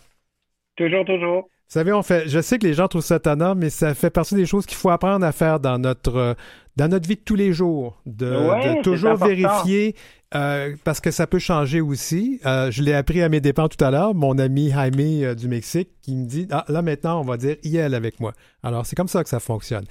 Toujours, 0.78 1.06
toujours. 1.06 1.44
Vous 1.44 1.74
savez, 1.80 1.94
on 1.94 2.04
fait, 2.04 2.28
je 2.28 2.40
sais 2.40 2.60
que 2.60 2.66
les 2.66 2.74
gens 2.74 2.88
trouvent 2.88 3.02
ça 3.02 3.20
tannant, 3.20 3.56
mais 3.56 3.70
ça 3.70 3.96
fait 3.96 4.12
partie 4.12 4.36
des 4.36 4.46
choses 4.46 4.66
qu'il 4.66 4.78
faut 4.78 4.92
apprendre 4.92 5.26
à 5.26 5.32
faire 5.32 5.60
dans 5.60 5.80
notre, 5.80 6.36
dans 6.76 6.90
notre 6.90 7.08
vie 7.08 7.16
de 7.16 7.22
tous 7.22 7.36
les 7.36 7.54
jours, 7.54 8.02
de, 8.06 8.82
toujours 8.82 9.16
vérifier, 9.16 9.96
euh, 10.34 10.76
parce 10.84 11.00
que 11.00 11.12
ça 11.12 11.28
peut 11.28 11.40
changer 11.40 11.80
aussi. 11.80 12.42
Euh, 12.46 12.70
je 12.72 12.84
l'ai 12.84 12.94
appris 12.94 13.22
à 13.22 13.30
mes 13.30 13.40
dépens 13.40 13.70
tout 13.70 13.84
à 13.84 13.92
l'heure, 13.92 14.14
mon 14.14 14.38
ami 14.38 14.70
Jaime 14.70 15.00
euh, 15.00 15.36
du 15.36 15.48
Mexique 15.48 15.90
qui 16.02 16.16
me 16.16 16.26
dit, 16.26 16.48
ah, 16.52 16.66
là 16.68 16.82
maintenant, 16.82 17.22
on 17.22 17.24
va 17.24 17.38
dire 17.38 17.56
IL 17.64 17.94
avec 17.94 18.20
moi. 18.20 18.34
Alors, 18.62 18.86
c'est 18.86 18.96
comme 18.96 19.08
ça 19.08 19.24
que 19.24 19.30
ça 19.30 19.40
fonctionne. 19.40 19.86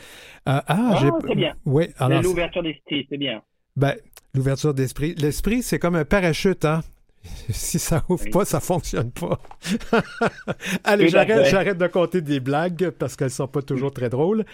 ah, 0.44 0.62
ah 0.66 1.00
c'est 1.26 1.34
bien. 1.34 1.54
Oui, 1.64 1.88
alors. 1.98 2.22
L'ouverture 2.22 2.62
d'esprit, 2.62 3.06
c'est 3.08 3.18
bien. 3.18 3.42
Ben, 3.76 3.94
l'ouverture 4.34 4.74
d'esprit. 4.74 5.14
L'esprit, 5.14 5.62
c'est 5.62 5.78
comme 5.78 5.96
un 5.96 6.04
parachute, 6.04 6.64
hein? 6.64 6.82
si 7.50 7.78
ça 7.78 8.02
ouvre 8.08 8.28
pas, 8.30 8.44
ça 8.44 8.60
fonctionne 8.60 9.10
pas. 9.10 9.38
Allez, 10.84 11.08
j'arrête, 11.08 11.78
de 11.78 11.86
compter 11.86 12.20
des 12.20 12.40
blagues 12.40 12.90
parce 12.90 13.16
qu'elles 13.16 13.30
sont 13.30 13.48
pas 13.48 13.62
toujours 13.62 13.92
très 13.92 14.10
drôles. 14.10 14.44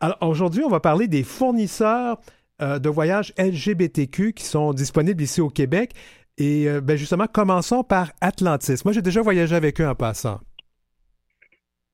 Alors, 0.00 0.18
aujourd'hui, 0.20 0.62
on 0.64 0.68
va 0.68 0.80
parler 0.80 1.08
des 1.08 1.24
fournisseurs 1.24 2.20
euh, 2.60 2.78
de 2.78 2.88
voyages 2.88 3.32
LGBTQ 3.38 4.34
qui 4.34 4.44
sont 4.44 4.72
disponibles 4.72 5.22
ici 5.22 5.40
au 5.40 5.48
Québec. 5.48 5.92
Et 6.38 6.68
euh, 6.68 6.80
ben 6.80 6.96
justement, 6.96 7.26
commençons 7.26 7.82
par 7.82 8.12
Atlantis. 8.20 8.82
Moi, 8.84 8.92
j'ai 8.92 9.02
déjà 9.02 9.20
voyagé 9.20 9.54
avec 9.54 9.80
eux 9.80 9.88
en 9.88 9.94
passant. 9.94 10.38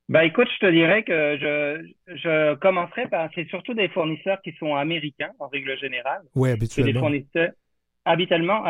Ben 0.08 0.22
écoute, 0.22 0.48
je 0.54 0.66
te 0.66 0.70
dirais 0.70 1.02
que 1.04 1.36
je, 1.38 2.14
je 2.16 2.54
commencerai 2.56 3.08
par 3.08 3.28
c'est 3.34 3.46
surtout 3.48 3.74
des 3.74 3.88
fournisseurs 3.88 4.40
qui 4.42 4.52
sont 4.58 4.74
américains 4.74 5.30
en 5.38 5.48
règle 5.48 5.76
générale. 5.78 6.22
Oui, 6.34 6.50
habituellement. 6.50 6.92
des 6.92 6.98
fournisseurs 6.98 7.50
habituellement. 8.08 8.64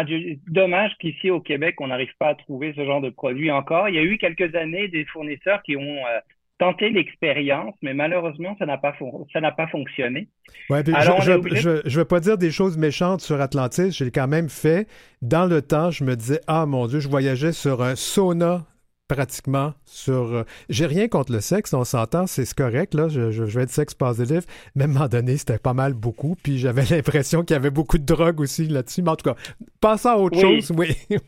Dommage 0.48 0.92
qu'ici 0.98 1.30
au 1.30 1.40
Québec, 1.40 1.76
on 1.80 1.86
n'arrive 1.86 2.12
pas 2.18 2.28
à 2.28 2.34
trouver 2.34 2.74
ce 2.76 2.84
genre 2.84 3.00
de 3.00 3.10
produit 3.10 3.50
encore. 3.50 3.88
Il 3.88 3.94
y 3.94 3.98
a 3.98 4.02
eu 4.02 4.18
quelques 4.18 4.54
années 4.54 4.88
des 4.88 5.04
fournisseurs 5.06 5.62
qui 5.62 5.76
ont 5.76 5.80
euh, 5.80 6.18
tenté 6.58 6.90
l'expérience, 6.90 7.74
mais 7.80 7.94
malheureusement, 7.94 8.56
ça 8.58 8.66
n'a 8.66 8.78
pas, 8.78 8.94
ça 9.32 9.40
n'a 9.40 9.52
pas 9.52 9.68
fonctionné. 9.68 10.28
Ouais, 10.70 10.82
je 10.84 10.90
ne 10.90 11.96
veux 11.96 12.04
pas 12.04 12.20
dire 12.20 12.36
des 12.36 12.50
choses 12.50 12.76
méchantes 12.76 13.20
sur 13.20 13.40
Atlantis. 13.40 13.92
J'ai 13.92 14.10
quand 14.10 14.28
même 14.28 14.48
fait. 14.48 14.88
Dans 15.22 15.46
le 15.46 15.62
temps, 15.62 15.90
je 15.90 16.04
me 16.04 16.16
disais, 16.16 16.40
ah 16.46 16.66
mon 16.66 16.86
Dieu, 16.86 17.00
je 17.00 17.08
voyageais 17.08 17.52
sur 17.52 17.82
un 17.82 17.94
sauna 17.94 18.66
pratiquement 19.08 19.72
sur. 19.84 20.34
Euh, 20.34 20.44
j'ai 20.68 20.86
rien 20.86 21.08
contre 21.08 21.32
le 21.32 21.40
sexe, 21.40 21.72
on 21.74 21.84
s'entend, 21.84 22.26
c'est 22.26 22.46
correct, 22.54 22.94
là. 22.94 23.08
Je, 23.08 23.30
je, 23.30 23.44
vais 23.44 23.62
être 23.62 23.70
sexe 23.70 23.94
positif. 23.94 24.44
Mais 24.76 24.84
à 24.84 24.86
un 24.86 24.90
moment 24.90 25.08
donné, 25.08 25.36
c'était 25.36 25.58
pas 25.58 25.74
mal 25.74 25.94
beaucoup. 25.94 26.36
Puis 26.42 26.58
j'avais 26.58 26.84
l'impression 26.90 27.42
qu'il 27.42 27.54
y 27.54 27.58
avait 27.58 27.70
beaucoup 27.70 27.98
de 27.98 28.04
drogue 28.04 28.40
aussi 28.40 28.68
là-dessus. 28.68 29.02
Mais 29.02 29.10
en 29.10 29.16
tout 29.16 29.30
cas, 29.30 29.36
passons 29.80 30.10
à 30.10 30.16
autre 30.16 30.38
chose, 30.38 30.70
oui. 30.76 30.88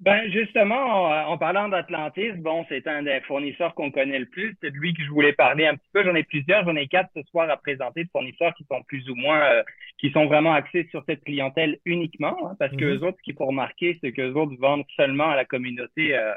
ben, 0.00 0.30
justement, 0.32 1.30
en, 1.30 1.36
parlant 1.38 1.68
d'Atlantis, 1.68 2.32
bon, 2.38 2.64
c'est 2.68 2.86
un 2.88 3.02
des 3.02 3.20
fournisseurs 3.26 3.74
qu'on 3.74 3.90
connaît 3.90 4.18
le 4.18 4.26
plus. 4.26 4.56
C'est 4.62 4.70
de 4.70 4.76
lui 4.76 4.94
que 4.94 5.04
je 5.04 5.10
voulais 5.10 5.34
parler 5.34 5.66
un 5.66 5.74
petit 5.74 5.90
peu. 5.92 6.02
J'en 6.04 6.14
ai 6.14 6.24
plusieurs. 6.24 6.64
J'en 6.64 6.76
ai 6.76 6.88
quatre 6.88 7.10
ce 7.14 7.22
soir 7.30 7.48
à 7.50 7.56
présenter 7.58 8.04
de 8.04 8.10
fournisseurs 8.10 8.54
qui 8.54 8.64
sont 8.64 8.82
plus 8.82 9.08
ou 9.10 9.14
moins, 9.14 9.40
euh, 9.42 9.62
qui 9.98 10.10
sont 10.10 10.26
vraiment 10.26 10.54
axés 10.54 10.88
sur 10.90 11.04
cette 11.06 11.22
clientèle 11.24 11.78
uniquement. 11.84 12.36
Hein, 12.48 12.56
parce 12.58 12.74
que 12.74 12.84
les 12.84 13.02
autres, 13.02 13.18
ce 13.18 13.22
qu'il 13.22 13.36
faut 13.36 13.46
remarquer, 13.46 13.98
c'est 14.00 14.12
que 14.12 14.22
les 14.22 14.32
autres 14.32 14.56
vendent 14.58 14.86
seulement 14.96 15.28
à 15.28 15.36
la 15.36 15.44
communauté. 15.44 16.16
Euh, 16.16 16.32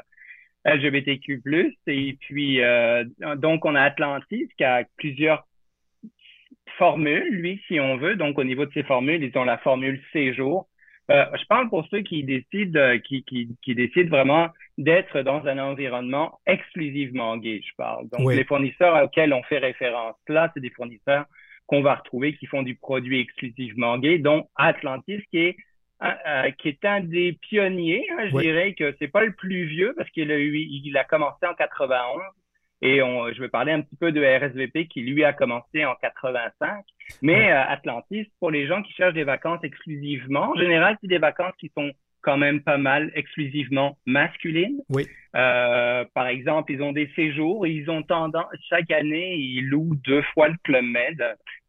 LGBTQ+. 0.66 1.42
Et 1.86 2.16
puis, 2.20 2.60
euh, 2.60 3.04
donc, 3.36 3.64
on 3.64 3.74
a 3.74 3.82
Atlantis 3.82 4.48
qui 4.56 4.64
a 4.64 4.84
plusieurs 4.96 5.46
formules, 6.76 7.28
lui, 7.30 7.62
si 7.68 7.80
on 7.80 7.96
veut. 7.96 8.16
Donc, 8.16 8.38
au 8.38 8.44
niveau 8.44 8.66
de 8.66 8.72
ces 8.72 8.82
formules, 8.82 9.22
ils 9.22 9.38
ont 9.38 9.44
la 9.44 9.58
formule 9.58 10.02
séjour. 10.12 10.68
Euh, 11.10 11.24
je 11.38 11.46
parle 11.46 11.68
pour 11.68 11.86
ceux 11.88 12.00
qui 12.00 12.24
décident, 12.24 12.98
qui, 12.98 13.22
qui, 13.22 13.48
qui 13.62 13.74
décident 13.76 14.10
vraiment 14.10 14.48
d'être 14.76 15.22
dans 15.22 15.46
un 15.46 15.58
environnement 15.58 16.40
exclusivement 16.46 17.36
gay, 17.36 17.62
je 17.64 17.74
parle. 17.76 18.08
Donc, 18.08 18.32
les 18.32 18.44
fournisseurs 18.44 19.04
auxquels 19.04 19.32
on 19.32 19.42
fait 19.44 19.58
référence 19.58 20.16
là, 20.28 20.50
c'est 20.52 20.60
des 20.60 20.70
fournisseurs 20.70 21.26
qu'on 21.66 21.82
va 21.82 21.94
retrouver 21.94 22.36
qui 22.36 22.46
font 22.46 22.62
du 22.62 22.74
produit 22.74 23.20
exclusivement 23.20 23.98
gay, 23.98 24.18
dont 24.18 24.48
Atlantis, 24.56 25.22
qui 25.30 25.38
est 25.38 25.56
euh, 26.02 26.50
qui 26.58 26.68
est 26.68 26.84
un 26.84 27.00
des 27.00 27.38
pionniers. 27.40 28.06
Hein, 28.12 28.28
je 28.30 28.36
dirais 28.38 28.74
que 28.74 28.94
c'est 28.98 29.08
pas 29.08 29.24
le 29.24 29.32
plus 29.32 29.64
vieux 29.64 29.94
parce 29.96 30.10
qu'il 30.10 30.30
a, 30.30 30.38
eu, 30.38 30.56
il 30.56 30.96
a 30.96 31.04
commencé 31.04 31.46
en 31.46 31.54
91 31.54 32.20
et 32.82 33.02
on, 33.02 33.32
je 33.32 33.40
vais 33.40 33.48
parler 33.48 33.72
un 33.72 33.80
petit 33.80 33.96
peu 33.96 34.12
de 34.12 34.22
RSVP 34.22 34.88
qui 34.88 35.00
lui 35.00 35.24
a 35.24 35.32
commencé 35.32 35.84
en 35.84 35.94
85. 35.94 36.84
Mais 37.22 37.50
euh, 37.50 37.62
Atlantis, 37.62 38.30
pour 38.38 38.50
les 38.50 38.66
gens 38.66 38.82
qui 38.82 38.92
cherchent 38.92 39.14
des 39.14 39.24
vacances 39.24 39.60
exclusivement, 39.62 40.50
en 40.50 40.56
général, 40.56 40.96
c'est 41.00 41.08
des 41.08 41.18
vacances 41.18 41.54
qui 41.58 41.72
sont 41.76 41.90
quand 42.20 42.36
même 42.36 42.60
pas 42.60 42.76
mal 42.76 43.10
exclusivement 43.14 43.96
masculines. 44.04 44.80
Oui. 44.90 45.06
Euh, 45.36 46.04
par 46.12 46.26
exemple, 46.26 46.72
ils 46.72 46.82
ont 46.82 46.92
des 46.92 47.08
séjours, 47.14 47.66
ils 47.66 47.88
ont 47.88 48.02
tendance, 48.02 48.46
chaque 48.68 48.90
année, 48.90 49.36
ils 49.36 49.66
louent 49.68 49.94
deux 50.04 50.22
fois 50.34 50.48
le 50.48 50.56
Club 50.64 50.84
Med. 50.84 51.16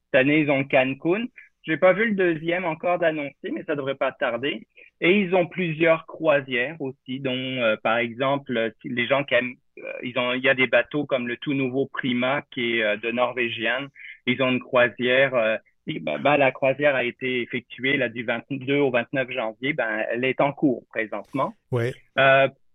Cette 0.06 0.22
année, 0.22 0.40
ils 0.40 0.50
ont 0.50 0.64
Cancun. 0.64 1.26
J'ai 1.68 1.76
pas 1.76 1.92
vu 1.92 2.10
le 2.10 2.16
deuxième 2.16 2.64
encore 2.64 2.98
d'annoncer, 2.98 3.52
mais 3.52 3.64
ça 3.64 3.76
devrait 3.76 3.96
pas 3.96 4.14
tarder. 4.14 4.66
Et 5.02 5.20
ils 5.20 5.36
ont 5.36 5.48
plusieurs 5.48 6.06
croisières 6.06 6.78
aussi, 6.80 7.20
dont 7.20 7.34
euh, 7.34 7.76
par 7.84 7.98
exemple 7.98 8.72
les 8.86 9.06
gens 9.06 9.26
qui 9.26 9.34
aiment, 9.34 9.56
euh, 9.78 9.92
ils 10.02 10.18
ont, 10.18 10.32
il 10.32 10.42
y 10.42 10.48
a 10.48 10.54
des 10.54 10.68
bateaux 10.68 11.06
comme 11.06 11.28
le 11.28 11.36
tout 11.36 11.54
nouveau 11.54 11.86
Prima 11.88 12.42
qui 12.52 12.78
est 12.78 12.84
euh, 12.84 12.96
de 12.96 13.12
Norvégienne. 13.12 13.90
Ils 14.26 14.42
ont 14.42 14.50
une 14.50 14.62
croisière. 14.62 15.60
Ben, 15.88 16.22
ben, 16.22 16.38
la 16.38 16.52
croisière 16.52 16.96
a 16.96 17.04
été 17.04 17.42
effectuée 17.42 17.98
là 17.98 18.10
du 18.10 18.24
22 18.24 18.78
au 18.78 18.90
29 18.90 19.32
janvier. 19.32 19.74
Ben, 19.74 20.06
elle 20.10 20.24
est 20.24 20.40
en 20.40 20.54
cours 20.54 20.84
présentement. 20.90 21.54
Oui. 21.72 21.92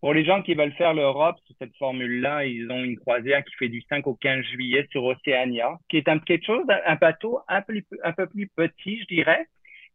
Pour 0.03 0.15
les 0.15 0.25
gens 0.25 0.43
qui 0.43 0.55
veulent 0.55 0.73
faire 0.73 0.95
l'Europe 0.95 1.37
sous 1.47 1.55
cette 1.61 1.77
formule-là, 1.77 2.45
ils 2.45 2.69
ont 2.73 2.83
une 2.83 2.99
croisière 2.99 3.45
qui 3.45 3.55
fait 3.55 3.69
du 3.69 3.83
5 3.89 4.05
au 4.09 4.15
15 4.15 4.45
juillet 4.47 4.85
sur 4.91 5.05
Océania, 5.05 5.79
qui 5.89 5.97
est 5.97 6.09
un, 6.09 6.19
quelque 6.19 6.45
chose, 6.45 6.65
un 6.69 6.97
bateau 6.97 7.39
un 7.49 7.63
peu, 7.63 7.81
un 8.03 8.13
peu 8.13 8.27
plus 8.27 8.49
petit, 8.49 8.99
je 9.01 9.15
dirais, 9.15 9.47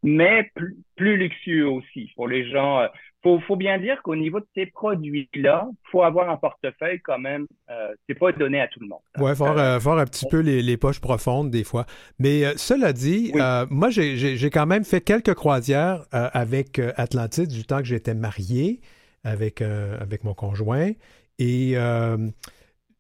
mais 0.03 0.49
plus, 0.95 1.17
luxueux 1.17 1.67
aussi. 1.67 2.09
Pour 2.15 2.29
les 2.29 2.49
gens, 2.49 2.79
euh, 2.79 2.87
faut, 3.21 3.41
faut 3.41 3.57
bien 3.57 3.79
dire 3.79 4.01
qu'au 4.01 4.15
niveau 4.15 4.39
de 4.39 4.47
ces 4.55 4.67
produits-là, 4.67 5.67
faut 5.91 6.03
avoir 6.03 6.29
un 6.29 6.37
portefeuille 6.37 7.01
quand 7.01 7.19
même. 7.19 7.45
Euh, 7.69 7.93
c'est 8.07 8.17
pas 8.17 8.31
donné 8.31 8.61
à 8.61 8.69
tout 8.69 8.79
le 8.79 8.87
monde. 8.87 9.01
Ouais, 9.17 9.35
faut 9.35 9.45
euh, 9.45 9.75
avoir, 9.75 9.97
un 9.97 10.05
petit 10.05 10.25
peu 10.31 10.39
les, 10.39 10.77
poches 10.77 11.01
profondes 11.01 11.51
des 11.51 11.65
fois. 11.65 11.85
Mais 12.17 12.45
euh, 12.45 12.53
cela 12.55 12.93
dit, 12.93 13.33
moi 13.69 13.89
j'ai 13.89 14.49
quand 14.51 14.67
même 14.67 14.85
fait 14.85 15.01
quelques 15.01 15.33
croisières 15.33 16.05
avec 16.11 16.79
Atlantis 16.95 17.47
du 17.47 17.65
temps 17.65 17.79
que 17.79 17.85
j'étais 17.87 18.13
marié 18.13 18.79
avec, 19.23 19.61
euh, 19.61 19.97
avec 19.99 20.23
mon 20.23 20.33
conjoint. 20.33 20.91
Et 21.39 21.73
euh, 21.75 22.17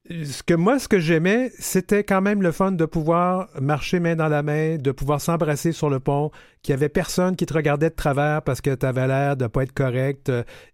ce 0.09 0.43
que 0.43 0.53
moi, 0.53 0.79
ce 0.79 0.87
que 0.87 0.99
j'aimais, 0.99 1.51
c'était 1.59 2.03
quand 2.03 2.21
même 2.21 2.41
le 2.41 2.51
fun 2.51 2.71
de 2.71 2.85
pouvoir 2.85 3.49
marcher 3.59 3.99
main 3.99 4.15
dans 4.15 4.27
la 4.27 4.43
main, 4.43 4.77
de 4.77 4.91
pouvoir 4.91 5.19
s'embrasser 5.19 5.71
sur 5.71 5.89
le 5.89 5.99
pont, 5.99 6.31
qu'il 6.61 6.73
n'y 6.73 6.79
avait 6.79 6.89
personne 6.89 7.35
qui 7.35 7.45
te 7.45 7.53
regardait 7.53 7.89
de 7.89 7.95
travers 7.95 8.41
parce 8.41 8.61
que 8.61 8.73
tu 8.73 8.85
avais 8.85 9.07
l'air 9.07 9.35
de 9.35 9.43
ne 9.43 9.47
pas 9.47 9.63
être 9.63 9.73
correct. 9.73 10.31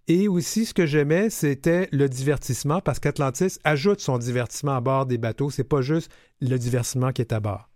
Et 0.07 0.27
aussi, 0.27 0.65
ce 0.65 0.73
que 0.73 0.85
j'aimais, 0.85 1.29
c'était 1.29 1.87
le 1.91 2.09
divertissement 2.09 2.81
parce 2.81 2.99
qu'Atlantis 2.99 3.57
ajoute 3.63 4.01
son 4.01 4.17
divertissement 4.17 4.75
à 4.75 4.81
bord 4.81 5.05
des 5.05 5.17
bateaux. 5.17 5.49
C'est 5.49 5.63
pas 5.63 5.81
juste 5.81 6.11
le 6.41 6.57
divertissement 6.57 7.11
qui 7.11 7.21
est 7.21 7.33
à 7.33 7.39
bord. 7.39 7.72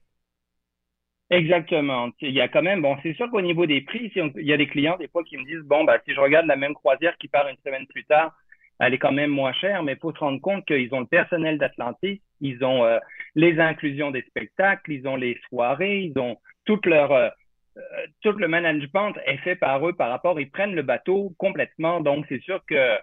Exactement. 1.30 2.10
Il 2.22 2.32
y 2.32 2.40
a 2.42 2.48
quand 2.48 2.62
même, 2.62 2.82
bon, 2.82 2.96
c'est 3.04 3.14
sûr 3.16 3.30
qu'au 3.30 3.42
niveau 3.42 3.66
des 3.66 3.82
prix, 3.82 4.12
il 4.16 4.46
y 4.46 4.54
a 4.54 4.58
des 4.58 4.68
clients 4.68 4.96
des 4.98 5.10
fois 5.10 5.24
qui 5.26 5.38
me 5.38 5.44
disent, 5.44 5.64
bon, 5.66 5.84
bah, 5.84 5.98
si 6.06 6.14
je 6.14 6.20
regarde 6.22 6.46
la 6.46 6.56
même 6.56 6.74
croisière 6.74 7.18
qui 7.18 7.28
part 7.28 7.48
une 7.50 7.58
semaine 7.66 7.86
plus 7.88 8.06
tard, 8.06 8.34
elle 8.80 8.94
est 8.94 8.98
quand 8.98 9.12
même 9.12 9.32
moins 9.32 9.52
chère, 9.54 9.84
mais 9.84 9.94
il 9.94 10.00
faut 10.00 10.14
se 10.14 10.20
rendre 10.20 10.40
compte 10.40 10.66
qu'ils 10.66 10.94
ont 10.94 11.02
le 11.02 11.06
personnel 11.08 11.58
d'Atlantis, 11.58 12.22
ils 12.42 12.64
ont 12.64 12.86
euh, 12.86 13.00
les 13.36 13.60
inclusions 13.60 14.12
des 14.12 14.22
spectacles, 14.22 14.92
ils 14.92 15.08
ont 15.08 15.16
les 15.18 15.38
soirées, 15.50 16.00
ils 16.04 16.18
ont 16.20 16.38
toute 16.66 16.86
leur 16.86 17.12
euh, 17.12 17.30
euh, 17.78 17.82
tout 18.22 18.32
le 18.32 18.48
management 18.48 19.14
est 19.26 19.38
fait 19.38 19.56
par 19.56 19.86
eux 19.88 19.94
par 19.94 20.10
rapport, 20.10 20.40
ils 20.40 20.50
prennent 20.50 20.76
le 20.76 20.82
bateau 20.82 21.34
complètement. 21.38 22.02
Donc, 22.02 22.26
c'est 22.30 22.42
sûr 22.42 22.64
que, 22.66 22.98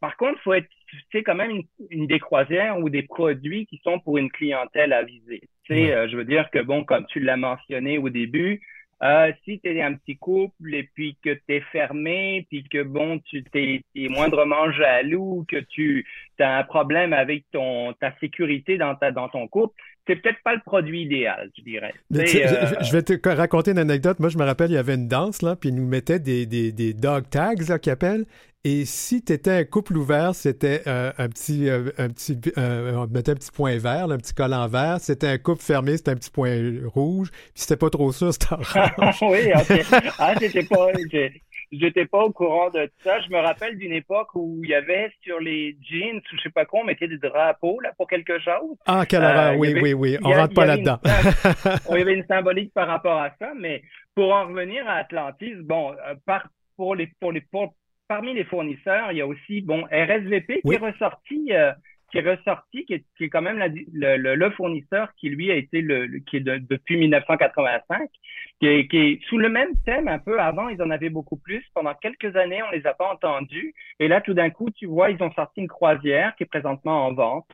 par 0.00 0.16
contre, 0.16 0.40
faut 0.42 0.52
être, 0.52 0.68
c'est 1.10 1.22
quand 1.24 1.34
même 1.34 1.50
une, 1.50 1.64
une, 1.90 2.06
des 2.06 2.20
croisières 2.20 2.78
ou 2.78 2.90
des 2.90 3.02
produits 3.02 3.66
qui 3.66 3.80
sont 3.82 3.98
pour 4.00 4.18
une 4.18 4.30
clientèle 4.30 4.92
avisée. 4.92 5.42
Tu 5.64 5.74
sais, 5.74 5.92
euh, 5.92 6.08
je 6.08 6.16
veux 6.16 6.24
dire 6.24 6.50
que, 6.50 6.58
bon, 6.60 6.84
comme 6.84 7.06
tu 7.06 7.20
l'as 7.20 7.36
mentionné 7.36 7.98
au 7.98 8.10
début, 8.10 8.60
euh, 9.02 9.32
si 9.44 9.60
tu 9.60 9.68
es 9.68 9.82
un 9.82 9.94
petit 9.94 10.16
couple 10.16 10.74
et 10.74 10.88
puis 10.94 11.16
que 11.22 11.30
tu 11.30 11.42
es 11.48 11.60
fermé, 11.72 12.46
puis 12.48 12.64
que, 12.64 12.82
bon, 12.82 13.18
tu 13.20 13.42
t'es 13.44 13.82
moindrement 13.94 14.70
jaloux, 14.72 15.44
que 15.48 15.56
tu 15.56 16.06
as 16.38 16.58
un 16.58 16.64
problème 16.64 17.12
avec 17.12 17.44
ton 17.50 17.92
ta 17.94 18.14
sécurité 18.18 18.78
dans, 18.78 18.94
ta, 18.94 19.10
dans 19.10 19.28
ton 19.28 19.48
couple, 19.48 19.74
c'est 20.06 20.16
peut-être 20.16 20.42
pas 20.44 20.54
le 20.54 20.60
produit 20.64 21.02
idéal, 21.02 21.50
je 21.56 21.62
dirais. 21.62 21.94
Euh, 22.14 22.82
je, 22.82 22.92
vais 22.92 23.02
te 23.02 23.28
raconter 23.28 23.70
une 23.70 23.78
anecdote. 23.78 24.20
Moi, 24.20 24.28
je 24.28 24.38
me 24.38 24.44
rappelle, 24.44 24.70
il 24.70 24.74
y 24.74 24.78
avait 24.78 24.94
une 24.94 25.08
danse, 25.08 25.42
là, 25.42 25.56
puis 25.56 25.70
ils 25.70 25.74
nous 25.74 25.86
mettaient 25.86 26.18
des, 26.18 26.46
des, 26.46 26.72
des 26.72 26.92
dog 26.92 27.24
tags, 27.30 27.54
là, 27.68 27.78
qu'ils 27.78 27.92
appellent. 27.92 28.26
Et 28.66 28.86
si 28.86 29.22
tu 29.22 29.32
étais 29.34 29.50
un 29.50 29.64
couple 29.64 29.96
ouvert, 29.96 30.34
c'était 30.34 30.82
euh, 30.86 31.12
un 31.18 31.28
petit, 31.28 31.68
euh, 31.68 31.90
un 31.98 32.08
petit 32.08 32.38
on 32.56 33.06
mettait 33.08 33.32
un 33.32 33.34
petit 33.34 33.50
point 33.50 33.76
vert, 33.76 34.10
un 34.10 34.16
petit 34.16 34.32
collant 34.32 34.66
vert. 34.68 34.98
C'était 35.00 35.28
un 35.28 35.36
couple 35.36 35.62
fermé, 35.62 35.98
c'était 35.98 36.12
un 36.12 36.16
petit 36.16 36.30
point 36.30 36.58
rouge. 36.86 37.30
Puis 37.30 37.50
c'était 37.56 37.76
pas 37.76 37.90
trop 37.90 38.10
ça, 38.10 38.32
c'était 38.32 38.54
orange. 38.54 39.18
oui, 39.20 39.52
ok. 39.54 39.86
Ah, 40.18 40.34
j'étais 40.40 40.62
pas, 40.62 40.88
j'étais 41.80 42.06
pas 42.06 42.24
au 42.24 42.32
courant 42.32 42.70
de 42.70 42.90
ça. 43.02 43.20
Je 43.20 43.30
me 43.30 43.38
rappelle 43.38 43.78
d'une 43.78 43.92
époque 43.92 44.28
où 44.34 44.60
il 44.62 44.70
y 44.70 44.74
avait 44.74 45.10
sur 45.22 45.40
les 45.40 45.76
jeans, 45.82 46.16
ou 46.16 46.36
je 46.36 46.42
sais 46.42 46.50
pas 46.50 46.64
quoi, 46.64 46.80
on 46.80 46.84
mettait 46.84 47.08
des 47.08 47.18
drapeaux 47.18 47.80
là 47.80 47.92
pour 47.96 48.08
quelque 48.08 48.38
chose. 48.40 48.76
Ah, 48.86 49.04
quelle 49.06 49.22
horreur, 49.22 49.52
euh, 49.52 49.56
oui, 49.56 49.74
oui, 49.80 49.92
oui. 49.92 50.16
On 50.22 50.30
rentre 50.30 50.54
pas 50.54 50.66
là-dedans. 50.66 50.98
il 51.90 51.98
y 51.98 52.02
avait 52.02 52.14
une 52.14 52.26
symbolique 52.26 52.72
par 52.72 52.88
rapport 52.88 53.20
à 53.20 53.30
ça, 53.38 53.52
mais 53.58 53.82
pour 54.14 54.32
en 54.32 54.46
revenir 54.46 54.86
à 54.88 54.94
Atlantis, 54.94 55.54
bon, 55.62 55.94
par, 56.26 56.48
pour 56.76 56.94
les, 56.94 57.10
pour 57.20 57.32
les, 57.32 57.40
pour, 57.40 57.74
parmi 58.08 58.34
les 58.34 58.44
fournisseurs, 58.44 59.12
il 59.12 59.18
y 59.18 59.20
a 59.20 59.26
aussi 59.26 59.60
bon 59.60 59.82
RSVP 59.84 60.60
qui 60.62 60.74
est 60.74 60.78
ressorti 60.78 61.52
euh, 61.52 61.72
qui 62.10 62.18
est 62.18 62.30
ressorti, 62.30 62.84
qui 62.84 62.94
est, 62.94 63.04
qui 63.16 63.24
est 63.24 63.28
quand 63.28 63.42
même 63.42 63.58
le, 63.58 64.16
le, 64.16 64.34
le, 64.34 64.50
fournisseur 64.50 65.08
qui, 65.16 65.30
lui, 65.30 65.50
a 65.50 65.56
été 65.56 65.80
le, 65.80 66.06
qui 66.20 66.36
est 66.36 66.40
depuis 66.40 66.96
1985, 66.96 68.08
qui 68.60 68.66
est, 68.66 68.88
qui 68.88 68.96
est, 68.96 69.20
sous 69.28 69.38
le 69.38 69.48
même 69.48 69.70
thème 69.84 70.08
un 70.08 70.18
peu. 70.18 70.40
Avant, 70.40 70.68
ils 70.68 70.80
en 70.82 70.90
avaient 70.90 71.10
beaucoup 71.10 71.36
plus. 71.36 71.64
Pendant 71.74 71.94
quelques 71.94 72.36
années, 72.36 72.62
on 72.62 72.70
les 72.70 72.86
a 72.86 72.94
pas 72.94 73.12
entendus. 73.12 73.74
Et 73.98 74.08
là, 74.08 74.20
tout 74.20 74.34
d'un 74.34 74.50
coup, 74.50 74.70
tu 74.70 74.86
vois, 74.86 75.10
ils 75.10 75.22
ont 75.22 75.32
sorti 75.32 75.60
une 75.60 75.68
croisière 75.68 76.34
qui 76.36 76.44
est 76.44 76.46
présentement 76.46 77.06
en 77.06 77.14
vente, 77.14 77.48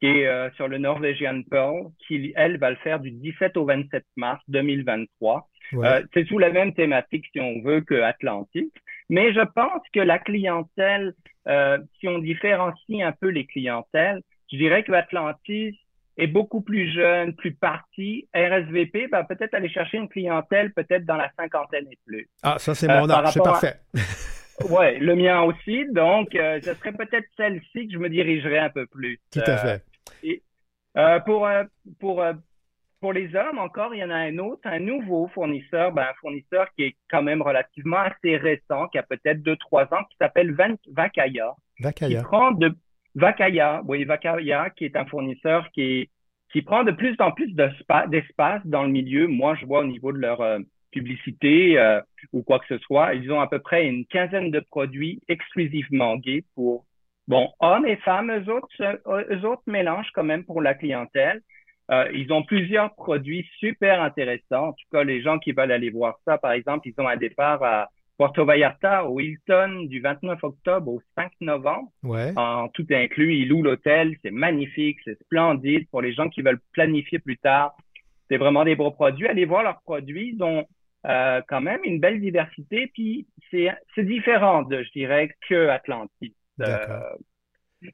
qui 0.00 0.06
est 0.06 0.26
euh, 0.26 0.50
sur 0.52 0.68
le 0.68 0.78
Norwegian 0.78 1.42
Pearl, 1.50 1.90
qui, 2.06 2.32
elle, 2.36 2.58
va 2.58 2.70
le 2.70 2.76
faire 2.76 3.00
du 3.00 3.10
17 3.10 3.56
au 3.56 3.64
27 3.64 4.04
mars 4.16 4.42
2023. 4.48 5.48
Euh, 5.74 6.02
c'est 6.12 6.26
sous 6.26 6.38
la 6.38 6.50
même 6.50 6.74
thématique, 6.74 7.26
si 7.32 7.40
on 7.40 7.62
veut, 7.62 7.80
que 7.80 8.00
Atlantique. 8.00 8.74
Mais 9.08 9.32
je 9.32 9.40
pense 9.40 9.82
que 9.92 10.00
la 10.00 10.18
clientèle, 10.18 11.14
euh, 11.46 11.78
si 11.98 12.08
on 12.08 12.18
différencie 12.18 13.02
un 13.02 13.12
peu 13.12 13.28
les 13.28 13.46
clientèles, 13.46 14.20
je 14.50 14.56
dirais 14.56 14.82
que 14.82 14.92
Atlantis 14.92 15.78
est 16.16 16.26
beaucoup 16.26 16.60
plus 16.60 16.92
jeune, 16.92 17.34
plus 17.34 17.54
parti. 17.54 18.28
RSVP 18.34 19.08
va 19.10 19.24
peut-être 19.24 19.54
aller 19.54 19.68
chercher 19.68 19.98
une 19.98 20.08
clientèle 20.08 20.72
peut-être 20.72 21.04
dans 21.04 21.16
la 21.16 21.30
cinquantaine 21.36 21.86
et 21.90 21.98
plus. 22.06 22.28
Ah, 22.42 22.58
ça 22.58 22.74
c'est 22.74 22.88
mon 22.88 23.08
euh, 23.10 23.12
âge, 23.12 23.32
c'est 23.32 23.42
parfait. 23.42 23.80
ouais, 24.70 24.98
le 24.98 25.16
mien 25.16 25.42
aussi. 25.42 25.84
Donc, 25.90 26.34
euh, 26.34 26.60
ce 26.62 26.74
serait 26.74 26.92
peut-être 26.92 27.26
celle-ci 27.36 27.88
que 27.88 27.92
je 27.92 27.98
me 27.98 28.08
dirigerais 28.08 28.58
un 28.58 28.70
peu 28.70 28.86
plus. 28.86 29.20
Tout 29.32 29.40
à 29.40 29.56
fait. 29.58 29.84
Et, 30.22 30.42
pour 31.26 31.48
pour 31.98 32.24
pour 33.04 33.12
les 33.12 33.36
hommes, 33.36 33.58
encore, 33.58 33.94
il 33.94 33.98
y 33.98 34.04
en 34.04 34.08
a 34.08 34.16
un 34.16 34.38
autre, 34.38 34.62
un 34.64 34.78
nouveau 34.78 35.28
fournisseur, 35.34 35.92
ben, 35.92 36.04
un 36.04 36.14
fournisseur 36.22 36.68
qui 36.74 36.84
est 36.84 36.96
quand 37.10 37.22
même 37.22 37.42
relativement 37.42 37.98
assez 37.98 38.38
récent, 38.38 38.88
qui 38.88 38.96
a 38.96 39.02
peut-être 39.02 39.42
deux, 39.42 39.56
trois 39.56 39.82
ans, 39.92 40.04
qui 40.10 40.16
s'appelle 40.18 40.56
Vakaya. 40.90 41.52
Vakaya. 41.80 42.20
Qui 42.20 42.24
prend 42.24 42.52
de, 42.52 42.74
Vakaya, 43.14 43.82
oui, 43.86 44.04
Vakaya, 44.04 44.70
qui 44.70 44.86
est 44.86 44.96
un 44.96 45.04
fournisseur 45.04 45.70
qui, 45.72 46.08
qui 46.50 46.62
prend 46.62 46.82
de 46.82 46.92
plus 46.92 47.14
en 47.18 47.30
plus 47.30 47.54
d'espace 47.54 48.62
dans 48.64 48.84
le 48.84 48.88
milieu. 48.88 49.26
Moi, 49.26 49.54
je 49.60 49.66
vois 49.66 49.80
au 49.80 49.86
niveau 49.86 50.10
de 50.10 50.20
leur 50.20 50.40
euh, 50.40 50.60
publicité 50.90 51.78
euh, 51.78 52.00
ou 52.32 52.42
quoi 52.42 52.58
que 52.58 52.68
ce 52.68 52.78
soit, 52.78 53.12
ils 53.12 53.30
ont 53.30 53.40
à 53.42 53.48
peu 53.48 53.58
près 53.58 53.86
une 53.86 54.06
quinzaine 54.06 54.50
de 54.50 54.60
produits 54.60 55.20
exclusivement 55.28 56.16
gays 56.16 56.44
pour, 56.54 56.86
bon, 57.28 57.50
hommes 57.60 57.84
et 57.84 57.96
femmes, 57.96 58.32
eux 58.32 58.50
autres, 58.50 58.68
eux 58.80 59.44
autres 59.44 59.62
mélangent 59.66 60.10
quand 60.14 60.24
même 60.24 60.44
pour 60.46 60.62
la 60.62 60.72
clientèle. 60.72 61.42
Euh, 61.90 62.08
ils 62.14 62.32
ont 62.32 62.42
plusieurs 62.42 62.94
produits 62.94 63.46
super 63.58 64.00
intéressants. 64.00 64.68
En 64.68 64.72
tout 64.72 64.86
cas, 64.90 65.04
les 65.04 65.20
gens 65.22 65.38
qui 65.38 65.52
veulent 65.52 65.72
aller 65.72 65.90
voir 65.90 66.18
ça, 66.24 66.38
par 66.38 66.52
exemple, 66.52 66.88
ils 66.88 66.94
ont 66.98 67.08
un 67.08 67.16
départ 67.16 67.62
à 67.62 67.88
Puerto 68.18 68.44
Vallarta, 68.44 69.04
au 69.06 69.20
Hilton, 69.20 69.86
du 69.86 70.00
29 70.00 70.42
octobre 70.44 70.92
au 70.92 71.02
5 71.16 71.32
novembre. 71.40 71.90
Ouais. 72.02 72.32
En 72.36 72.68
tout 72.68 72.86
inclus, 72.90 73.34
ils 73.34 73.48
louent 73.48 73.62
l'hôtel. 73.62 74.16
C'est 74.22 74.30
magnifique, 74.30 74.98
c'est 75.04 75.18
splendide. 75.24 75.88
Pour 75.90 76.00
les 76.00 76.14
gens 76.14 76.28
qui 76.28 76.42
veulent 76.42 76.60
planifier 76.72 77.18
plus 77.18 77.36
tard, 77.38 77.74
c'est 78.28 78.36
vraiment 78.36 78.64
des 78.64 78.76
beaux 78.76 78.92
produits. 78.92 79.26
Allez 79.26 79.44
voir 79.44 79.62
leurs 79.62 79.82
produits. 79.82 80.34
Ils 80.34 80.42
ont 80.42 80.64
euh, 81.06 81.42
quand 81.48 81.60
même 81.60 81.80
une 81.84 82.00
belle 82.00 82.20
diversité. 82.20 82.90
Puis 82.94 83.26
c'est 83.50 84.04
différent, 84.04 84.62
de, 84.62 84.82
je 84.82 84.90
dirais, 84.92 85.30
que 85.48 85.68
Atlantis. 85.68 86.34
Euh, 86.60 87.00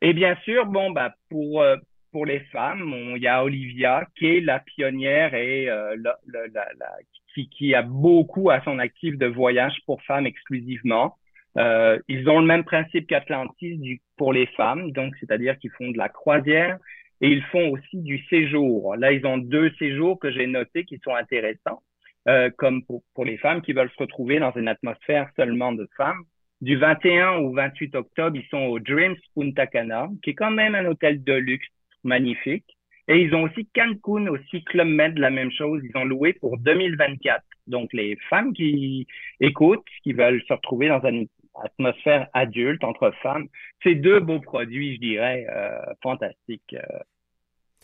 et 0.00 0.12
bien 0.12 0.36
sûr, 0.44 0.66
bon, 0.66 0.90
bah, 0.90 1.14
pour, 1.30 1.62
euh, 1.62 1.76
pour 2.12 2.26
les 2.26 2.40
femmes, 2.52 2.94
il 3.16 3.22
y 3.22 3.26
a 3.26 3.44
Olivia 3.44 4.06
qui 4.16 4.26
est 4.26 4.40
la 4.40 4.60
pionnière 4.60 5.34
et 5.34 5.68
euh, 5.68 5.96
la, 5.98 6.16
la, 6.26 6.46
la, 6.48 6.96
qui, 7.34 7.48
qui, 7.48 7.74
a 7.74 7.82
beaucoup 7.82 8.50
à 8.50 8.60
son 8.62 8.78
actif 8.78 9.16
de 9.16 9.26
voyage 9.26 9.78
pour 9.86 10.02
femmes 10.02 10.26
exclusivement. 10.26 11.16
Euh, 11.56 11.98
ils 12.08 12.28
ont 12.28 12.40
le 12.40 12.46
même 12.46 12.64
principe 12.64 13.06
qu'Atlantis 13.06 14.00
pour 14.16 14.32
les 14.32 14.46
femmes, 14.46 14.92
donc 14.92 15.14
c'est-à-dire 15.20 15.58
qu'ils 15.58 15.70
font 15.72 15.90
de 15.90 15.98
la 15.98 16.08
croisière 16.08 16.78
et 17.20 17.28
ils 17.28 17.42
font 17.44 17.70
aussi 17.70 17.98
du 17.98 18.18
séjour. 18.28 18.96
Là, 18.96 19.12
ils 19.12 19.26
ont 19.26 19.38
deux 19.38 19.70
séjours 19.78 20.18
que 20.18 20.30
j'ai 20.30 20.46
notés 20.46 20.84
qui 20.84 20.98
sont 21.04 21.14
intéressants, 21.14 21.82
euh, 22.28 22.50
comme 22.56 22.84
pour, 22.84 23.02
pour 23.14 23.24
les 23.24 23.36
femmes 23.38 23.62
qui 23.62 23.72
veulent 23.72 23.90
se 23.90 24.02
retrouver 24.02 24.38
dans 24.38 24.52
une 24.52 24.68
atmosphère 24.68 25.28
seulement 25.36 25.72
de 25.72 25.88
femmes. 25.96 26.22
Du 26.60 26.76
21 26.76 27.38
au 27.38 27.52
28 27.52 27.94
octobre, 27.94 28.36
ils 28.36 28.46
sont 28.48 28.58
au 28.58 28.78
Dreams 28.78 29.16
Punta 29.34 29.66
Cana, 29.66 30.08
qui 30.22 30.30
est 30.30 30.34
quand 30.34 30.50
même 30.50 30.74
un 30.74 30.84
hôtel 30.86 31.24
de 31.24 31.32
luxe 31.32 31.66
magnifique. 32.04 32.76
Et 33.08 33.22
ils 33.22 33.34
ont 33.34 33.42
aussi 33.42 33.66
Cancun, 33.74 34.28
aussi 34.28 34.62
Club 34.64 34.86
Med, 34.86 35.18
la 35.18 35.30
même 35.30 35.50
chose. 35.50 35.82
Ils 35.82 35.98
ont 35.98 36.04
loué 36.04 36.32
pour 36.34 36.58
2024. 36.58 37.42
Donc, 37.66 37.92
les 37.92 38.16
femmes 38.28 38.52
qui 38.52 39.06
écoutent, 39.40 39.84
qui 40.02 40.12
veulent 40.12 40.42
se 40.46 40.52
retrouver 40.52 40.88
dans 40.88 41.04
une 41.06 41.26
atmosphère 41.62 42.28
adulte 42.32 42.84
entre 42.84 43.12
femmes, 43.22 43.48
c'est 43.82 43.96
deux 43.96 44.20
beaux 44.20 44.40
produits, 44.40 44.94
je 44.94 45.00
dirais, 45.00 45.46
euh, 45.50 45.94
fantastiques 46.02 46.74
euh, 46.74 46.98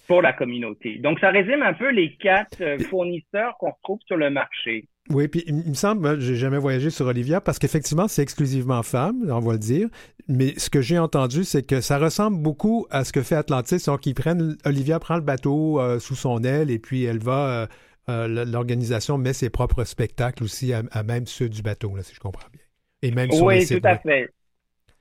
pour 0.07 0.23
la 0.23 0.33
communauté. 0.33 0.99
Donc, 0.99 1.19
ça 1.21 1.31
résume 1.31 1.63
un 1.63 1.75
peu 1.75 1.91
les 1.91 2.17
quatre 2.17 2.61
euh, 2.61 2.79
fournisseurs 2.79 3.57
qu'on 3.59 3.71
retrouve 3.71 4.01
sur 4.07 4.17
le 4.17 4.31
marché. 4.31 4.89
Oui, 5.11 5.29
puis 5.29 5.45
il 5.47 5.55
me 5.55 5.75
semble, 5.75 6.21
j'ai 6.21 6.35
jamais 6.35 6.59
voyagé 6.59 6.91
sur 6.91 7.07
Olivia 7.07 7.41
parce 7.41 7.59
qu'effectivement, 7.59 8.09
c'est 8.09 8.23
exclusivement 8.23 8.83
femme, 8.83 9.25
on 9.31 9.39
va 9.39 9.53
le 9.53 9.59
dire. 9.59 9.89
Mais 10.29 10.59
ce 10.59 10.69
que 10.69 10.81
j'ai 10.81 10.99
entendu, 10.99 11.45
c'est 11.45 11.65
que 11.65 11.81
ça 11.81 11.99
ressemble 11.99 12.43
beaucoup 12.43 12.87
à 12.91 13.05
ce 13.05 13.13
que 13.13 13.23
fait 13.23 13.37
Atlantis. 13.37 13.85
Donc, 13.87 14.07
ils 14.07 14.15
prennent, 14.15 14.57
Olivia 14.65 14.99
prend 14.99 15.17
le 15.17 15.23
bateau 15.23 15.81
euh, 15.81 16.01
sous 16.01 16.17
son 16.17 16.43
aile 16.43 16.71
et 16.71 16.79
puis 16.79 17.05
elle 17.05 17.19
va, 17.19 17.49
euh, 17.49 17.67
euh, 18.09 18.45
l'organisation 18.45 19.19
met 19.19 19.33
ses 19.33 19.51
propres 19.51 19.85
spectacles 19.85 20.43
aussi 20.43 20.73
à, 20.73 21.03
même 21.05 21.27
ceux 21.27 21.49
du 21.49 21.63
bateau, 21.63 21.95
là, 21.95 22.03
si 22.03 22.15
je 22.15 22.21
comprends 22.21 22.49
bien. 22.53 22.63
Et 23.03 23.13
même 23.13 23.31
sur 23.31 23.45
Oui, 23.45 23.65
tout 23.67 23.81
à 23.85 23.99
fait. 23.99 24.31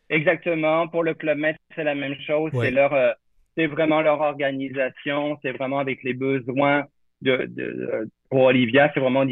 Exactement. 0.10 0.88
Pour 0.88 1.04
le 1.04 1.16
Club 1.16 1.40
Med, 1.40 1.56
c'est 1.76 1.84
la 1.84 1.96
même 1.96 2.16
chose. 2.28 2.52
C'est 2.54 2.70
leur, 2.70 2.94
c'est 3.56 3.68
vraiment 3.68 4.02
leur 4.02 4.22
organisation. 4.22 5.38
C'est 5.42 5.52
vraiment 5.52 5.80
avec 5.80 6.04
les 6.04 6.14
besoins 6.14 6.86
de, 7.22 7.46
de, 7.50 8.10
pour 8.30 8.44
Olivia, 8.44 8.92
c'est 8.94 9.00
vraiment, 9.00 9.26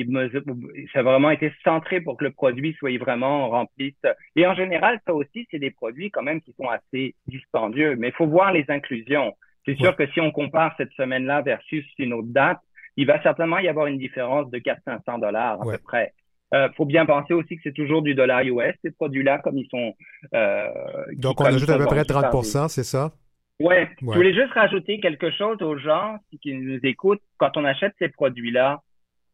ça 0.93 0.99
a 0.99 1.03
vraiment 1.03 1.29
été 1.31 1.51
centré 1.63 2.01
pour 2.01 2.17
que 2.17 2.23
le 2.23 2.31
produit 2.31 2.73
soit 2.79 2.97
vraiment 2.97 3.49
rempli. 3.49 3.95
Et 4.35 4.47
en 4.47 4.55
général, 4.55 4.99
ça 5.05 5.13
aussi, 5.13 5.47
c'est 5.51 5.59
des 5.59 5.71
produits 5.71 6.11
quand 6.11 6.23
même 6.23 6.41
qui 6.41 6.53
sont 6.53 6.69
assez 6.69 7.15
dispendieux, 7.27 7.95
mais 7.97 8.09
il 8.09 8.13
faut 8.13 8.27
voir 8.27 8.51
les 8.51 8.65
inclusions. 8.69 9.33
C'est 9.65 9.75
sûr 9.77 9.95
que 9.95 10.07
si 10.07 10.19
on 10.19 10.31
compare 10.31 10.73
cette 10.77 10.91
semaine-là 10.93 11.41
versus 11.41 11.85
une 11.97 12.13
autre 12.13 12.27
date, 12.29 12.59
il 12.97 13.07
va 13.07 13.21
certainement 13.23 13.59
y 13.59 13.67
avoir 13.67 13.87
une 13.87 13.97
différence 13.97 14.49
de 14.51 14.59
400-500 14.59 15.19
dollars 15.21 15.61
à 15.61 15.65
peu 15.65 15.77
près. 15.77 16.13
Euh, 16.53 16.69
faut 16.77 16.85
bien 16.85 17.05
penser 17.05 17.33
aussi 17.33 17.55
que 17.55 17.61
c'est 17.63 17.73
toujours 17.73 18.03
du 18.03 18.13
dollar 18.13 18.43
US, 18.43 18.75
ces 18.83 18.91
produits-là, 18.91 19.39
comme 19.39 19.57
ils 19.57 19.67
sont... 19.69 19.95
Euh, 20.35 20.67
Donc, 21.13 21.41
on 21.41 21.45
ajoute 21.45 21.69
à 21.69 21.77
peu 21.77 21.85
près 21.85 22.05
30 22.05 22.69
c'est 22.69 22.83
ça? 22.83 23.11
Ouais. 23.59 23.89
Je 24.01 24.05
voulais 24.05 24.33
juste 24.33 24.53
rajouter 24.53 24.99
quelque 24.99 25.31
chose 25.31 25.61
aux 25.61 25.77
gens 25.77 26.17
qui 26.41 26.53
nous 26.53 26.79
écoutent. 26.83 27.21
Quand 27.37 27.55
on 27.55 27.65
achète 27.65 27.93
ces 27.99 28.09
produits-là, 28.09 28.81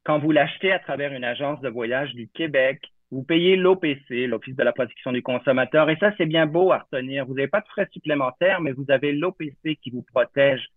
quand 0.04 0.20
vous 0.20 0.32
l'achetez 0.32 0.72
à 0.72 0.80
travers 0.80 1.14
une 1.14 1.24
agence 1.24 1.62
de 1.62 1.70
voyage 1.70 2.14
du 2.14 2.28
Québec, 2.30 2.82
vous 3.12 3.24
payez 3.24 3.56
l'OPC, 3.56 4.28
l'Office 4.28 4.56
de 4.56 4.64
la 4.64 4.72
protection 4.72 5.12
du 5.12 5.24
consommateur, 5.24 5.90
et 5.90 5.98
ça, 5.98 6.12
c'est 6.18 6.28
bien 6.28 6.46
beau 6.46 6.72
à 6.72 6.80
retenir. 6.80 7.26
Vous 7.26 7.34
n'avez 7.34 7.48
pas 7.48 7.62
de 7.62 7.68
frais 7.68 7.88
supplémentaires, 7.92 8.62
mais 8.62 8.72
vous 8.72 8.86
avez 8.90 9.14
l'OPC 9.14 9.78
qui 9.82 9.90
vous 9.90 10.06
protège 10.14 10.68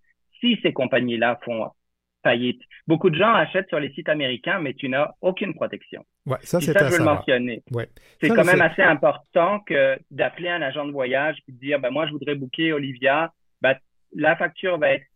si 0.41 0.59
ces 0.63 0.73
compagnies-là 0.73 1.39
font 1.45 1.67
faillite. 2.23 2.61
Beaucoup 2.87 3.11
de 3.11 3.17
gens 3.17 3.33
achètent 3.35 3.69
sur 3.69 3.81
les 3.81 3.93
sites 3.93 4.09
américains, 4.09 4.59
mais 4.61 4.75
tu 4.75 4.89
n'as 4.89 5.13
aucune 5.21 5.55
protection. 5.55 6.05
Ouais, 6.27 6.39
ça, 6.43 6.61
c'est 6.61 6.73
ça, 6.73 6.87
je 6.87 6.93
veux 6.93 6.99
le 6.99 7.05
mentionner. 7.05 7.63
Ouais. 7.73 7.89
C'est 8.21 8.29
quand 8.29 8.45
même 8.45 8.61
assez 8.61 8.83
important 8.83 9.61
que 9.61 9.99
d'appeler 10.11 10.49
un 10.49 10.63
agent 10.63 10.87
de 10.87 10.93
voyage 10.93 11.39
et 11.49 11.53
de 11.53 11.59
dire, 11.59 11.81
ben, 11.81 11.91
moi, 11.91 12.07
je 12.07 12.13
voudrais 12.13 12.35
booker 12.35 12.73
Olivia. 12.73 13.33
Ben, 13.61 13.77
la 14.15 14.37
facture 14.37 14.79
va 14.79 14.91
être 14.95 15.07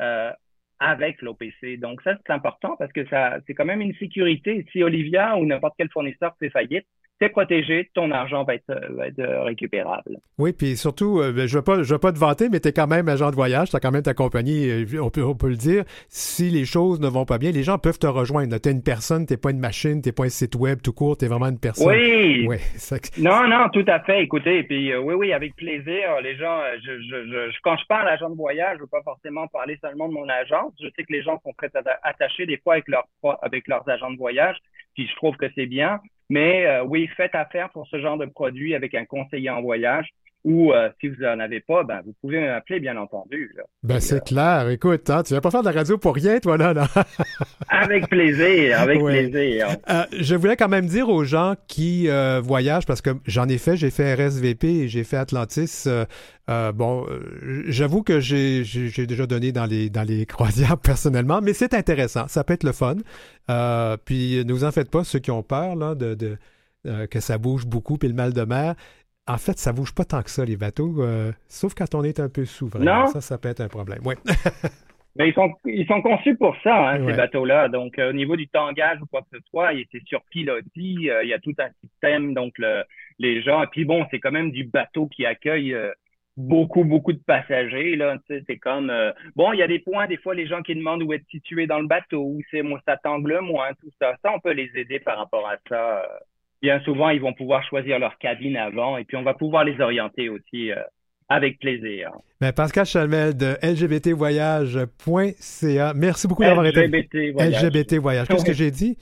euh, 0.00 0.32
avec 0.78 1.22
l'OPC. 1.22 1.78
Donc, 1.78 2.02
ça, 2.02 2.16
c'est 2.16 2.32
important 2.32 2.76
parce 2.78 2.92
que 2.92 3.06
ça, 3.08 3.38
c'est 3.46 3.54
quand 3.54 3.64
même 3.64 3.80
une 3.80 3.94
sécurité. 3.94 4.66
Si 4.72 4.82
Olivia 4.82 5.36
ou 5.36 5.46
n'importe 5.46 5.74
quel 5.78 5.90
fournisseur 5.90 6.34
fait 6.38 6.50
faillite, 6.50 6.86
t'es 7.18 7.28
protégé, 7.28 7.90
ton 7.94 8.10
argent 8.10 8.44
va 8.44 8.54
être, 8.54 8.72
va 8.90 9.08
être 9.08 9.22
récupérable. 9.44 10.18
Oui, 10.38 10.52
puis 10.52 10.76
surtout, 10.76 11.20
euh, 11.20 11.32
ben, 11.32 11.46
je 11.46 11.54
ne 11.54 11.58
veux, 11.58 11.64
pas, 11.64 11.82
je 11.82 11.94
veux 11.94 11.98
pas 11.98 12.12
te 12.12 12.18
vanter, 12.18 12.48
mais 12.50 12.60
tu 12.60 12.68
es 12.68 12.72
quand 12.72 12.86
même 12.86 13.08
agent 13.08 13.30
de 13.30 13.34
voyage, 13.34 13.70
tu 13.70 13.76
as 13.76 13.80
quand 13.80 13.90
même 13.90 14.02
ta 14.02 14.14
compagnie, 14.14 14.68
euh, 14.68 15.02
on 15.02 15.10
peut, 15.10 15.24
on 15.24 15.34
peut 15.34 15.48
le 15.48 15.56
dire. 15.56 15.84
Si 16.08 16.50
les 16.50 16.64
choses 16.64 17.00
ne 17.00 17.08
vont 17.08 17.24
pas 17.24 17.38
bien, 17.38 17.52
les 17.52 17.62
gens 17.62 17.78
peuvent 17.78 17.98
te 17.98 18.06
rejoindre. 18.06 18.58
Tu 18.58 18.68
es 18.68 18.72
une 18.72 18.82
personne, 18.82 19.26
tu 19.26 19.32
n'es 19.32 19.36
pas 19.38 19.50
une 19.50 19.60
machine, 19.60 20.02
tu 20.02 20.08
n'es 20.08 20.12
pas 20.12 20.24
un 20.24 20.28
site 20.28 20.54
web 20.56 20.80
tout 20.82 20.92
court, 20.92 21.16
tu 21.16 21.24
es 21.24 21.28
vraiment 21.28 21.46
une 21.46 21.58
personne. 21.58 21.88
Oui! 21.88 22.46
oui 22.48 22.56
non, 23.18 23.48
non, 23.48 23.68
tout 23.70 23.84
à 23.86 24.00
fait. 24.00 24.22
Écoutez, 24.22 24.62
puis 24.64 24.92
euh, 24.92 25.00
oui, 25.00 25.14
oui, 25.14 25.32
avec 25.32 25.56
plaisir. 25.56 26.20
Les 26.22 26.36
gens, 26.36 26.60
je, 26.84 27.00
je, 27.00 27.50
je, 27.50 27.56
quand 27.62 27.76
je 27.76 27.86
parle 27.86 28.08
agent 28.08 28.28
de 28.28 28.36
voyage, 28.36 28.72
je 28.72 28.78
ne 28.78 28.82
veux 28.82 28.88
pas 28.88 29.02
forcément 29.02 29.46
parler 29.46 29.78
seulement 29.80 30.08
de 30.08 30.14
mon 30.14 30.28
agence. 30.28 30.72
Je 30.80 30.88
sais 30.96 31.04
que 31.04 31.12
les 31.12 31.22
gens 31.22 31.40
sont 31.42 31.54
très 31.56 31.70
attachés 32.02 32.46
des 32.46 32.58
fois 32.58 32.74
avec, 32.74 32.88
leur, 32.88 33.06
avec 33.42 33.68
leurs 33.68 33.88
agents 33.88 34.10
de 34.10 34.18
voyage, 34.18 34.56
puis 34.94 35.08
je 35.08 35.16
trouve 35.16 35.36
que 35.36 35.46
c'est 35.54 35.66
bien. 35.66 36.00
Mais 36.28 36.66
euh, 36.66 36.84
oui, 36.84 37.08
faites 37.16 37.34
affaire 37.34 37.70
pour 37.70 37.86
ce 37.88 38.00
genre 38.00 38.18
de 38.18 38.26
produit 38.26 38.74
avec 38.74 38.94
un 38.94 39.04
conseiller 39.04 39.50
en 39.50 39.62
voyage. 39.62 40.08
Ou 40.46 40.72
euh, 40.72 40.88
si 41.00 41.08
vous 41.08 41.20
n'en 41.22 41.40
avez 41.40 41.58
pas, 41.58 41.82
ben, 41.82 42.02
vous 42.06 42.14
pouvez 42.20 42.40
m'appeler, 42.40 42.78
bien 42.78 42.96
entendu. 42.96 43.52
Ben, 43.82 43.98
c'est 43.98 44.24
clair. 44.24 44.68
Écoute, 44.68 45.10
hein, 45.10 45.24
tu 45.24 45.34
vas 45.34 45.40
pas 45.40 45.50
faire 45.50 45.62
de 45.62 45.66
la 45.66 45.72
radio 45.72 45.98
pour 45.98 46.14
rien, 46.14 46.38
toi, 46.38 46.56
là. 46.56 46.72
là. 46.72 46.86
avec 47.68 48.08
plaisir, 48.08 48.80
avec 48.80 49.02
plaisir. 49.02 49.76
Euh, 49.90 50.04
je 50.12 50.36
voulais 50.36 50.54
quand 50.54 50.68
même 50.68 50.86
dire 50.86 51.08
aux 51.08 51.24
gens 51.24 51.56
qui 51.66 52.08
euh, 52.08 52.40
voyagent, 52.40 52.86
parce 52.86 53.02
que 53.02 53.10
j'en 53.26 53.48
ai 53.48 53.58
fait, 53.58 53.76
j'ai 53.76 53.90
fait 53.90 54.14
RSVP 54.14 54.68
et 54.68 54.88
j'ai 54.88 55.02
fait 55.02 55.16
Atlantis. 55.16 55.88
bon, 56.46 57.06
j'avoue 57.66 58.04
que 58.04 58.20
j'ai 58.20 58.62
déjà 59.08 59.26
donné 59.26 59.50
dans 59.50 59.66
les, 59.66 59.90
dans 59.90 60.04
les 60.04 60.26
croisières 60.26 60.78
personnellement, 60.78 61.40
mais 61.42 61.54
c'est 61.54 61.74
intéressant. 61.74 62.28
Ça 62.28 62.44
peut 62.44 62.54
être 62.54 62.62
le 62.62 62.70
fun. 62.72 62.98
puis, 64.04 64.44
ne 64.44 64.52
vous 64.52 64.62
en 64.62 64.70
faites 64.70 64.92
pas, 64.92 65.02
ceux 65.02 65.18
qui 65.18 65.32
ont 65.32 65.42
peur 65.42 65.74
là, 65.74 65.96
de, 65.96 66.14
de 66.14 66.38
que 67.10 67.18
ça 67.18 67.36
bouge 67.36 67.66
beaucoup, 67.66 67.98
puis 67.98 68.08
le 68.08 68.14
mal 68.14 68.32
de 68.32 68.42
mer 68.42 68.76
en 69.28 69.38
fait, 69.38 69.58
ça 69.58 69.72
bouge 69.72 69.94
pas 69.94 70.04
tant 70.04 70.22
que 70.22 70.30
ça, 70.30 70.44
les 70.44 70.56
bateaux, 70.56 71.02
euh, 71.02 71.32
sauf 71.48 71.74
quand 71.74 71.94
on 71.94 72.04
est 72.04 72.20
un 72.20 72.28
peu 72.28 72.44
souverain. 72.44 73.06
Ça, 73.06 73.20
ça 73.20 73.38
peut 73.38 73.48
être 73.48 73.60
un 73.60 73.68
problème. 73.68 74.00
Oui. 74.04 74.14
Mais 75.18 75.30
ils 75.30 75.34
sont, 75.34 75.50
ils 75.64 75.86
sont 75.86 76.02
conçus 76.02 76.36
pour 76.36 76.54
ça, 76.62 76.90
hein, 76.90 77.06
ces 77.06 77.14
bateaux-là. 77.14 77.68
Donc, 77.68 77.98
euh, 77.98 78.10
au 78.10 78.12
niveau 78.12 78.36
du 78.36 78.48
tangage 78.48 79.00
ou 79.00 79.06
quoi 79.06 79.22
que 79.22 79.38
ce 79.38 79.42
soit, 79.48 79.70
c'est 79.90 80.04
sur 80.04 80.22
pilotis, 80.30 81.08
euh, 81.08 81.24
il 81.24 81.30
y 81.30 81.32
a 81.32 81.38
tout 81.38 81.54
un 81.58 81.70
système, 81.82 82.34
donc 82.34 82.54
les 83.18 83.42
gens. 83.42 83.62
Et 83.62 83.66
puis 83.68 83.86
bon, 83.86 84.04
c'est 84.10 84.20
quand 84.20 84.30
même 84.30 84.50
du 84.50 84.64
bateau 84.64 85.06
qui 85.06 85.24
accueille 85.24 85.74
beaucoup, 86.36 86.84
beaucoup 86.84 87.14
de 87.14 87.22
passagers. 87.26 87.96
Là, 87.96 88.18
c'est 88.28 88.58
comme 88.58 88.92
bon, 89.36 89.54
il 89.54 89.58
y 89.58 89.62
a 89.62 89.66
des 89.66 89.78
points, 89.78 90.06
des 90.06 90.18
fois, 90.18 90.34
les 90.34 90.46
gens 90.46 90.60
qui 90.60 90.74
demandent 90.74 91.02
où 91.02 91.14
être 91.14 91.26
situé 91.30 91.66
dans 91.66 91.80
le 91.80 91.86
bateau, 91.86 92.22
où 92.22 92.42
c'est 92.50 92.60
moi, 92.60 92.78
ça 92.86 92.98
tangle 92.98 93.40
moins, 93.40 93.72
tout 93.80 93.90
ça. 93.98 94.16
Ça, 94.22 94.30
on 94.34 94.38
peut 94.38 94.52
les 94.52 94.70
aider 94.74 95.00
par 95.00 95.16
rapport 95.16 95.48
à 95.48 95.56
ça 95.66 96.02
bien 96.62 96.80
souvent, 96.80 97.10
ils 97.10 97.20
vont 97.20 97.32
pouvoir 97.32 97.64
choisir 97.68 97.98
leur 97.98 98.16
cabine 98.18 98.56
avant 98.56 98.96
et 98.96 99.04
puis 99.04 99.16
on 99.16 99.22
va 99.22 99.34
pouvoir 99.34 99.64
les 99.64 99.80
orienter 99.80 100.28
aussi 100.28 100.72
euh, 100.72 100.76
avec 101.28 101.58
plaisir. 101.58 102.12
Mais 102.40 102.52
Pascal 102.52 102.86
Chalmel 102.86 103.36
de 103.36 103.56
lgbtvoyage.ca, 103.62 105.92
merci 105.94 106.28
beaucoup 106.28 106.44
d'avoir 106.44 106.66
été. 106.66 106.86
LGBT 106.86 107.94
Voyage. 107.94 108.28
Qu'est-ce 108.28 108.44
que 108.44 108.52
j'ai 108.52 108.70
dit? 108.70 108.96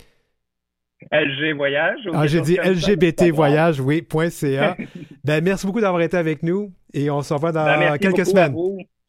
LG 1.12 1.54
Voyage. 1.54 2.00
Ah, 2.14 2.26
j'ai 2.26 2.40
dit 2.40 2.56
LGBT 2.56 3.24
Voyage, 3.30 3.78
oui, 3.80 4.06
.ca. 4.30 4.74
ben, 5.24 5.44
merci 5.44 5.66
beaucoup 5.66 5.80
d'avoir 5.80 6.00
été 6.02 6.16
avec 6.16 6.42
nous 6.42 6.72
et 6.94 7.10
on 7.10 7.20
se 7.22 7.34
revoit 7.34 7.52
dans 7.52 7.64
ben, 7.64 7.98
quelques 7.98 8.26
semaines. 8.26 8.54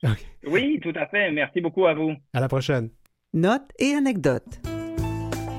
Oui, 0.47 0.79
tout 0.83 0.93
à 0.95 1.07
fait. 1.07 1.31
Merci 1.31 1.61
beaucoup 1.61 1.87
à 1.87 1.95
vous. 1.95 2.11
À 2.31 2.39
la 2.39 2.47
prochaine. 2.47 2.91
Notes 3.33 3.71
et 3.79 3.95
anecdotes. 3.95 4.61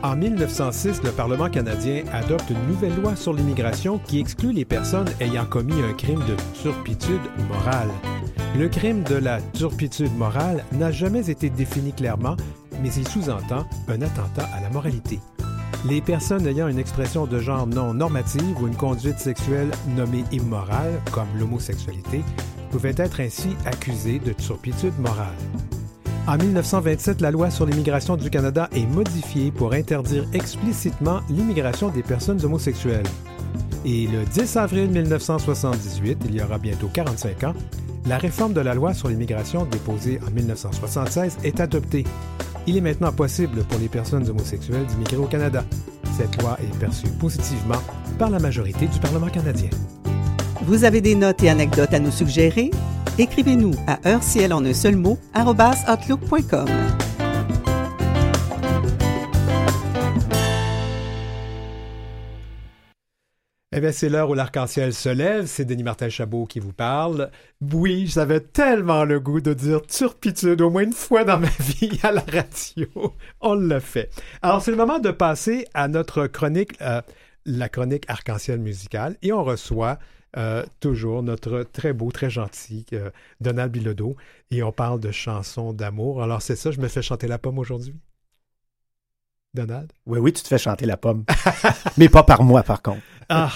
En 0.07 0.15
1906, 0.15 1.03
le 1.03 1.11
Parlement 1.11 1.51
canadien 1.51 2.05
adopte 2.13 2.49
une 2.51 2.65
nouvelle 2.69 2.95
loi 2.95 3.17
sur 3.17 3.33
l'immigration 3.33 3.99
qui 3.99 4.21
exclut 4.21 4.53
les 4.53 4.65
personnes 4.65 5.09
ayant 5.19 5.47
commis 5.47 5.83
un 5.83 5.95
crime 5.95 6.21
de 6.21 6.37
turpitude 6.63 7.23
morale. 7.49 7.91
Le 8.57 8.69
crime 8.69 9.03
de 9.03 9.17
la 9.17 9.41
turpitude 9.43 10.17
morale 10.17 10.65
n'a 10.71 10.93
jamais 10.93 11.29
été 11.29 11.51
défini 11.51 11.93
clairement, 11.93 12.37
mais 12.81 12.93
il 12.95 13.09
sous-entend 13.09 13.67
un 13.89 14.01
attentat 14.01 14.49
à 14.57 14.61
la 14.61 14.71
moralité. 14.71 15.19
Les 15.89 16.01
personnes 16.01 16.47
ayant 16.47 16.69
une 16.69 16.79
expression 16.79 17.27
de 17.27 17.41
genre 17.41 17.67
non 17.67 17.93
normative 17.93 18.63
ou 18.63 18.69
une 18.69 18.77
conduite 18.77 19.19
sexuelle 19.19 19.73
nommée 19.97 20.23
immorale, 20.31 21.01
comme 21.11 21.27
l'homosexualité, 21.37 22.23
pouvaient 22.71 22.95
être 22.97 23.19
ainsi 23.19 23.57
accusées 23.65 24.21
de 24.21 24.33
turpitude 24.33 24.97
morale. 25.01 25.35
En 26.29 26.37
1927, 26.39 27.21
la 27.21 27.31
loi 27.31 27.51
sur 27.51 27.67
l'immigration 27.67 28.17
du 28.17 28.31
Canada 28.31 28.69
est 28.75 28.87
modifiée 28.87 29.53
pour 29.53 29.73
interdire 29.73 30.25
explicitement 30.33 31.21
l'immigration 31.31 31.89
des 31.89 32.03
personnes 32.03 32.45
homosexuelles. 32.45 33.07
Et 33.85 34.09
le 34.09 34.25
10 34.25 34.57
avril 34.57 34.91
1978, 34.91 36.19
il 36.29 36.35
y 36.35 36.43
aura 36.43 36.59
bientôt 36.59 36.89
45 36.93 37.45
ans, 37.45 37.55
la 38.09 38.19
réforme 38.19 38.55
de 38.55 38.61
la 38.61 38.75
loi 38.75 38.93
sur 38.93 39.09
l'immigration 39.09 39.67
déposée 39.67 40.19
en 40.27 40.33
1976 40.33 41.39
est 41.45 41.61
adoptée. 41.61 42.05
Il 42.67 42.77
est 42.77 42.81
maintenant 42.81 43.13
possible 43.13 43.63
pour 43.63 43.79
les 43.79 43.89
personnes 43.89 44.29
homosexuelles 44.29 44.87
d'immigrer 44.87 45.19
au 45.19 45.27
Canada. 45.27 45.65
Cette 46.17 46.43
loi 46.43 46.59
est 46.61 46.79
perçue 46.79 47.09
positivement 47.21 47.81
par 48.19 48.31
la 48.31 48.41
majorité 48.41 48.89
du 48.89 48.99
Parlement 48.99 49.29
canadien. 49.29 49.71
Vous 50.67 50.83
avez 50.83 51.01
des 51.01 51.15
notes 51.15 51.45
et 51.45 51.49
anecdotes 51.49 51.95
à 51.95 52.01
nous 52.01 52.11
suggérer? 52.11 52.73
Écrivez-nous 53.19 53.75
à 53.87 54.01
heure 54.09 54.25
ciel 54.25 54.53
en 54.53 54.65
un 54.65 54.75
seul 54.75 54.97
mot 54.97 55.17
outlook.com. 55.37 56.67
Eh 63.71 63.81
bien, 63.81 63.93
c'est 63.93 64.09
l'heure 64.09 64.31
où 64.31 64.35
l'arc-en-ciel 64.35 64.93
se 64.93 65.09
lève. 65.09 65.47
C'est 65.47 65.65
Denis 65.65 65.85
Martin 65.85 66.09
Chabot 66.09 66.47
qui 66.47 66.61
vous 66.61 66.73
parle. 66.73 67.31
Oui, 67.61 68.07
j'avais 68.09 68.41
tellement 68.41 69.05
le 69.05 69.21
goût 69.21 69.41
de 69.41 69.53
dire 69.53 69.83
turpitude 69.83 70.63
au 70.63 70.71
moins 70.71 70.83
une 70.83 70.93
fois 70.93 71.23
dans 71.23 71.39
ma 71.39 71.47
vie 71.61 72.01
à 72.03 72.11
la 72.11 72.23
radio. 72.23 72.89
On 73.41 73.55
l'a 73.55 73.81
fait. 73.81 74.11
Alors, 74.43 74.63
c'est 74.63 74.73
le 74.73 74.77
moment 74.77 74.99
de 74.99 75.11
passer 75.13 75.67
à 75.75 75.87
notre 75.89 76.27
chronique, 76.27 76.73
euh, 76.81 77.03
la 77.47 77.69
chronique 77.69 78.05
arc-en-ciel 78.09 78.59
musicale, 78.59 79.17
et 79.23 79.33
on 79.33 79.43
reçoit 79.43 79.99
euh, 80.37 80.65
toujours 80.81 81.23
notre 81.23 81.63
très 81.63 81.95
beau, 81.95 82.11
très 82.11 82.29
gentil 82.29 82.85
euh, 82.93 83.11
Donald 83.41 83.73
Bilodeau. 83.73 84.17
Et 84.51 84.63
on 84.63 84.73
parle 84.73 85.01
de 85.01 85.11
chansons 85.11 85.73
d'amour. 85.73 86.23
Alors, 86.23 86.43
c'est 86.43 86.57
ça, 86.57 86.71
je 86.71 86.81
me 86.81 86.89
fais 86.89 87.01
chanter 87.01 87.27
la 87.27 87.39
pomme 87.39 87.59
aujourd'hui. 87.59 87.95
Donald? 89.55 89.91
Oui, 90.05 90.19
oui, 90.19 90.35
tu 90.35 90.43
te 90.43 90.49
fais 90.49 90.59
chanter 90.59 90.85
la 90.85 90.99
pomme. 90.99 91.25
Mais 91.97 92.11
pas 92.11 92.23
par 92.23 92.43
moi, 92.43 92.63
par 92.63 92.83
contre. 92.83 93.01
ah! 93.31 93.51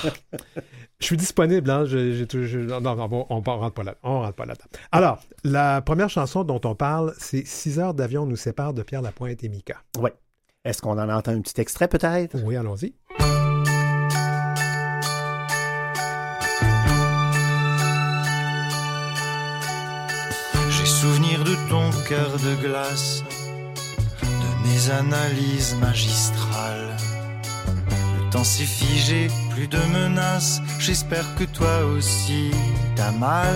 Je 0.98 1.06
suis 1.06 1.16
disponible, 1.16 1.70
hein? 1.70 1.84
non, 1.84 2.80
non, 2.80 3.26
on 3.30 3.40
ne 3.40 3.44
rentre 3.44 3.74
pas 3.74 3.82
là. 3.82 3.94
On 4.02 4.20
rentre 4.20 4.34
pas 4.34 4.44
là. 4.44 4.54
Alors, 4.92 5.18
la 5.44 5.80
première 5.80 6.10
chanson 6.10 6.44
dont 6.44 6.60
on 6.64 6.74
parle, 6.74 7.14
c'est 7.18 7.46
Six 7.46 7.78
heures 7.78 7.94
d'avion 7.94 8.26
nous 8.26 8.36
séparent 8.36 8.74
de 8.74 8.82
Pierre 8.82 9.02
Lapointe 9.02 9.42
et 9.42 9.48
Mika. 9.48 9.76
Oui. 9.98 10.10
Est-ce 10.64 10.82
qu'on 10.82 10.98
en 10.98 11.08
entend 11.08 11.32
un 11.32 11.40
petit 11.40 11.58
extrait 11.58 11.88
peut-être? 11.88 12.36
Oui, 12.44 12.54
allons-y. 12.54 12.94
Cœur 22.08 22.32
de 22.32 22.60
glace, 22.60 23.22
de 24.22 24.68
mes 24.68 24.90
analyses 24.90 25.76
magistrales. 25.76 26.96
Le 28.18 28.30
temps 28.30 28.42
s'est 28.42 28.64
figé, 28.64 29.28
plus 29.50 29.68
de 29.68 29.78
menaces, 29.92 30.60
j'espère 30.80 31.32
que 31.36 31.44
toi 31.44 31.84
aussi 31.84 32.50
t'as 32.96 33.12
mal. 33.12 33.54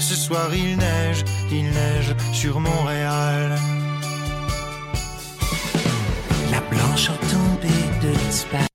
Ce 0.00 0.16
soir 0.16 0.52
il 0.52 0.76
neige, 0.76 1.22
il 1.52 1.64
neige 1.70 2.16
sur 2.32 2.58
Montréal. 2.58 3.54
La 6.50 6.60
blanche 6.60 7.06
tombée 7.30 8.06
de 8.06 8.18
l'espace. 8.24 8.66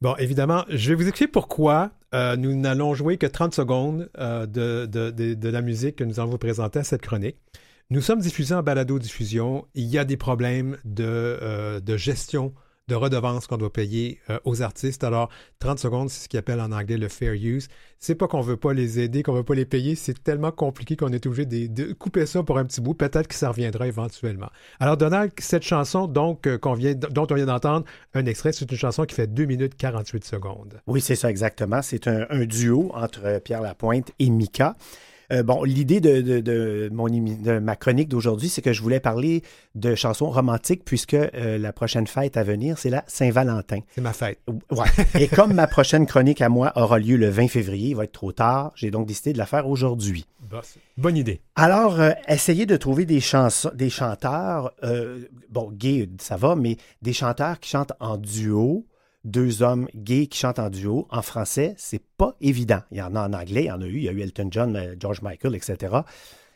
Bon, 0.00 0.14
évidemment, 0.16 0.64
je 0.70 0.88
vais 0.88 0.94
vous 0.94 1.08
expliquer 1.08 1.30
pourquoi 1.30 1.90
euh, 2.14 2.36
nous 2.36 2.54
n'allons 2.54 2.94
jouer 2.94 3.18
que 3.18 3.26
30 3.26 3.54
secondes 3.54 4.10
euh, 4.18 4.46
de, 4.46 5.48
la 5.48 5.62
musique 5.62 5.96
que 5.96 6.04
nous 6.04 6.20
allons 6.20 6.30
vous 6.30 6.38
présenter 6.38 6.78
à 6.78 6.84
cette 6.84 7.02
chronique. 7.02 7.36
Nous 7.90 8.00
sommes 8.00 8.20
diffusés 8.20 8.54
en 8.54 8.62
balado-diffusion. 8.62 9.66
Il 9.74 9.86
y 9.86 9.98
a 9.98 10.04
des 10.04 10.16
problèmes 10.16 10.78
de, 10.84 11.04
euh, 11.04 11.80
de 11.80 11.96
gestion 11.96 12.54
de 12.88 12.94
redevances 12.94 13.46
qu'on 13.46 13.58
doit 13.58 13.72
payer 13.72 14.18
euh, 14.30 14.38
aux 14.44 14.62
artistes. 14.62 15.04
Alors, 15.04 15.28
30 15.60 15.78
secondes, 15.78 16.10
c'est 16.10 16.24
ce 16.24 16.28
qu'ils 16.28 16.38
appellent 16.38 16.60
en 16.60 16.72
anglais 16.72 16.96
le 16.96 17.08
fair 17.08 17.34
use. 17.34 17.68
C'est 17.98 18.14
pas 18.14 18.26
qu'on 18.26 18.40
veut 18.40 18.56
pas 18.56 18.72
les 18.72 18.98
aider, 18.98 19.22
qu'on 19.22 19.34
veut 19.34 19.44
pas 19.44 19.54
les 19.54 19.66
payer, 19.66 19.94
c'est 19.94 20.22
tellement 20.22 20.50
compliqué 20.50 20.96
qu'on 20.96 21.12
est 21.12 21.26
obligé 21.26 21.44
de, 21.46 21.92
couper 21.92 22.26
ça 22.26 22.42
pour 22.42 22.58
un 22.58 22.64
petit 22.64 22.80
bout. 22.80 22.94
Peut-être 22.94 23.28
que 23.28 23.34
ça 23.34 23.50
reviendra 23.50 23.86
éventuellement. 23.86 24.48
Alors, 24.80 24.96
Donald, 24.96 25.32
cette 25.38 25.64
chanson 25.64 26.06
donc 26.06 26.46
euh, 26.46 26.58
qu'on 26.58 26.74
vient, 26.74 26.94
dont 26.94 27.26
on 27.30 27.34
vient 27.34 27.46
d'entendre 27.46 27.84
un 28.14 28.26
extrait, 28.26 28.52
c'est 28.52 28.70
une 28.70 28.78
chanson 28.78 29.04
qui 29.04 29.14
fait 29.14 29.26
2 29.26 29.44
minutes 29.44 29.76
48 29.76 30.24
secondes. 30.24 30.80
Oui, 30.86 31.00
c'est 31.00 31.16
ça 31.16 31.30
exactement. 31.30 31.82
C'est 31.82 32.08
un, 32.08 32.26
un, 32.30 32.46
duo 32.46 32.90
entre 32.94 33.40
Pierre 33.44 33.60
Lapointe 33.60 34.12
et 34.18 34.30
Mika. 34.30 34.76
Euh, 35.32 35.42
bon, 35.42 35.62
l'idée 35.62 36.00
de, 36.00 36.88
mon, 36.92 37.06
de 37.06 37.58
ma 37.58 37.76
chronique 37.76 38.08
d'aujourd'hui, 38.08 38.48
c'est 38.48 38.62
que 38.62 38.72
je 38.72 38.82
voulais 38.82 39.00
parler 39.00 39.42
de 39.74 39.94
chansons 39.94 40.30
romantiques 40.30 40.84
puisque 40.84 41.14
euh, 41.14 41.58
la 41.58 41.72
prochaine 41.72 42.06
fête 42.06 42.36
à 42.36 42.42
venir, 42.42 42.78
c'est 42.78 42.90
la 42.90 43.04
Saint-Valentin. 43.06 43.80
C'est 43.94 44.00
ma 44.00 44.12
fête. 44.12 44.40
Ouais. 44.70 44.86
Et 45.20 45.28
comme 45.28 45.52
ma 45.52 45.66
prochaine 45.66 46.06
chronique 46.06 46.40
à 46.40 46.48
moi 46.48 46.72
aura 46.76 46.98
lieu 46.98 47.16
le 47.16 47.28
20 47.28 47.48
février, 47.48 47.90
il 47.90 47.96
va 47.96 48.04
être 48.04 48.12
trop 48.12 48.32
tard, 48.32 48.72
j'ai 48.74 48.90
donc 48.90 49.06
décidé 49.06 49.32
de 49.32 49.38
la 49.38 49.46
faire 49.46 49.68
aujourd'hui. 49.68 50.26
Bonne 50.96 51.16
idée. 51.16 51.40
Alors, 51.56 52.00
euh, 52.00 52.12
essayez 52.26 52.64
de 52.64 52.76
trouver 52.76 53.04
des 53.04 53.20
chansons, 53.20 53.70
des 53.74 53.90
chanteurs, 53.90 54.72
bon, 55.50 55.70
gays, 55.72 56.08
ça 56.18 56.36
va, 56.36 56.56
mais 56.56 56.76
des 57.02 57.12
chanteurs 57.12 57.60
qui 57.60 57.70
chantent 57.70 57.92
en 58.00 58.16
duo 58.16 58.86
deux 59.24 59.62
hommes 59.62 59.88
gays 59.94 60.26
qui 60.26 60.38
chantent 60.38 60.58
en 60.58 60.70
duo. 60.70 61.06
En 61.10 61.22
français, 61.22 61.74
c'est 61.76 62.02
pas 62.16 62.34
évident. 62.40 62.80
Il 62.90 62.98
y 62.98 63.02
en 63.02 63.14
a 63.14 63.26
en 63.26 63.32
anglais, 63.32 63.64
il 63.64 63.66
y 63.66 63.70
en 63.70 63.80
a 63.80 63.86
eu. 63.86 63.96
Il 63.96 64.04
y 64.04 64.08
a 64.08 64.12
eu 64.12 64.20
Elton 64.20 64.48
John, 64.50 64.76
euh, 64.76 64.94
George 64.98 65.22
Michael, 65.22 65.54
etc. 65.54 65.96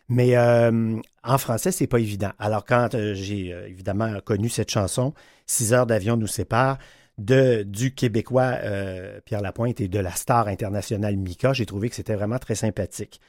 Mais 0.09 0.37
euh, 0.37 0.97
en 1.25 1.39
français, 1.39 1.73
c'est 1.73 1.87
pas 1.87 1.99
évident. 1.99 2.33
Alors, 2.39 2.65
quand 2.65 2.95
euh, 2.95 3.15
j'ai 3.15 3.49
évidemment 3.69 4.21
connu 4.25 4.49
cette 4.49 4.71
chanson, 4.71 5.15
Six 5.47 5.75
heures 5.75 5.87
d'avion 5.87 6.17
nous 6.17 6.29
séparent, 6.29 6.79
du 7.19 7.95
Québécois 7.95 8.55
Pierre 9.27 9.43
Lapointe 9.43 9.81
et 9.81 9.89
de 9.89 9.99
la 9.99 10.13
star 10.13 10.49
internationale 10.49 11.17
Mika. 11.17 11.53
J'ai 11.53 11.67
trouvé 11.67 11.91
que 11.91 11.95
c'était 11.95 12.15
vraiment 12.15 12.39
très 12.39 12.55
sympathique. 12.55 13.21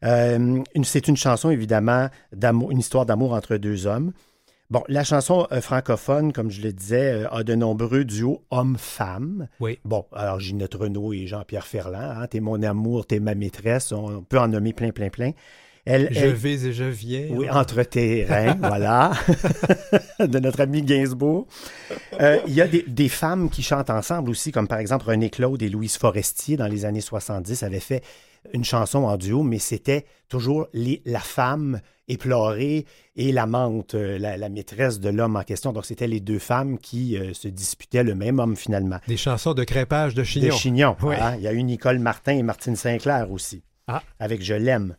C'est 0.00 1.08
une 1.08 1.16
chanson, 1.16 1.50
évidemment, 1.50 2.08
une 2.32 2.78
histoire 2.78 3.04
d'amour 3.04 3.32
entre 3.32 3.56
deux 3.56 3.86
hommes. 3.86 4.12
Bon, 4.72 4.82
la 4.88 5.04
chanson 5.04 5.46
euh, 5.52 5.60
francophone, 5.60 6.32
comme 6.32 6.50
je 6.50 6.62
le 6.62 6.72
disais, 6.72 7.26
a 7.30 7.42
de 7.42 7.54
nombreux 7.54 8.06
duos 8.06 8.40
hommes-femmes. 8.50 9.46
Oui. 9.60 9.78
Bon, 9.84 10.06
alors 10.14 10.40
Ginette 10.40 10.72
Renault 10.72 11.12
et 11.12 11.26
Jean-Pierre 11.26 11.66
Ferland, 11.66 12.22
hein, 12.22 12.26
T'es 12.26 12.40
mon 12.40 12.62
amour, 12.62 13.04
t'es 13.04 13.20
ma 13.20 13.34
maîtresse, 13.34 13.92
on 13.92 14.22
peut 14.22 14.38
en 14.38 14.48
nommer 14.48 14.72
plein, 14.72 14.88
plein, 14.88 15.10
plein. 15.10 15.32
Elle, 15.84 16.08
je 16.12 16.24
vais 16.24 16.54
et 16.54 16.72
je 16.72 16.84
viens. 16.84 17.26
Oui, 17.32 17.50
entre 17.50 17.82
tes 17.82 18.24
reins, 18.24 18.56
voilà, 18.62 19.12
de 20.20 20.38
notre 20.38 20.62
ami 20.62 20.80
Gainsbourg. 20.80 21.46
Euh, 22.18 22.38
il 22.46 22.54
y 22.54 22.62
a 22.62 22.66
des, 22.66 22.82
des, 22.88 23.10
femmes 23.10 23.50
qui 23.50 23.62
chantent 23.62 23.90
ensemble 23.90 24.30
aussi, 24.30 24.52
comme 24.52 24.68
par 24.68 24.78
exemple 24.78 25.04
René 25.04 25.28
Claude 25.28 25.60
et 25.60 25.68
Louise 25.68 25.98
Forestier 25.98 26.56
dans 26.56 26.68
les 26.68 26.86
années 26.86 27.02
70 27.02 27.62
avaient 27.62 27.78
fait 27.78 28.02
une 28.52 28.64
chanson 28.64 29.04
en 29.04 29.16
duo, 29.16 29.42
mais 29.42 29.58
c'était 29.58 30.04
toujours 30.28 30.68
les, 30.72 31.02
la 31.04 31.20
femme 31.20 31.80
éplorée 32.08 32.86
et 33.16 33.32
l'amante, 33.32 33.94
euh, 33.94 34.18
la, 34.18 34.36
la, 34.36 34.48
maîtresse 34.48 35.00
de 35.00 35.08
l'homme 35.08 35.36
en 35.36 35.42
question. 35.42 35.72
Donc, 35.72 35.86
c'était 35.86 36.06
les 36.06 36.20
deux 36.20 36.38
femmes 36.38 36.78
qui 36.78 37.16
euh, 37.16 37.32
se 37.32 37.48
disputaient 37.48 38.02
le 38.02 38.14
même 38.14 38.38
homme 38.38 38.56
finalement. 38.56 38.98
Des 39.08 39.16
chansons 39.16 39.54
de 39.54 39.64
crépage 39.64 40.14
de 40.14 40.24
chignon. 40.24 40.48
De 40.48 40.52
chignon, 40.52 40.96
oui. 41.02 41.14
hein? 41.18 41.36
Il 41.36 41.42
y 41.42 41.48
a 41.48 41.52
eu 41.52 41.62
Nicole 41.62 41.98
Martin 41.98 42.32
et 42.32 42.42
Martine 42.42 42.76
Sinclair 42.76 43.30
aussi, 43.30 43.62
ah. 43.86 44.02
avec 44.18 44.42
Je 44.42 44.54
l'aime. 44.54 44.96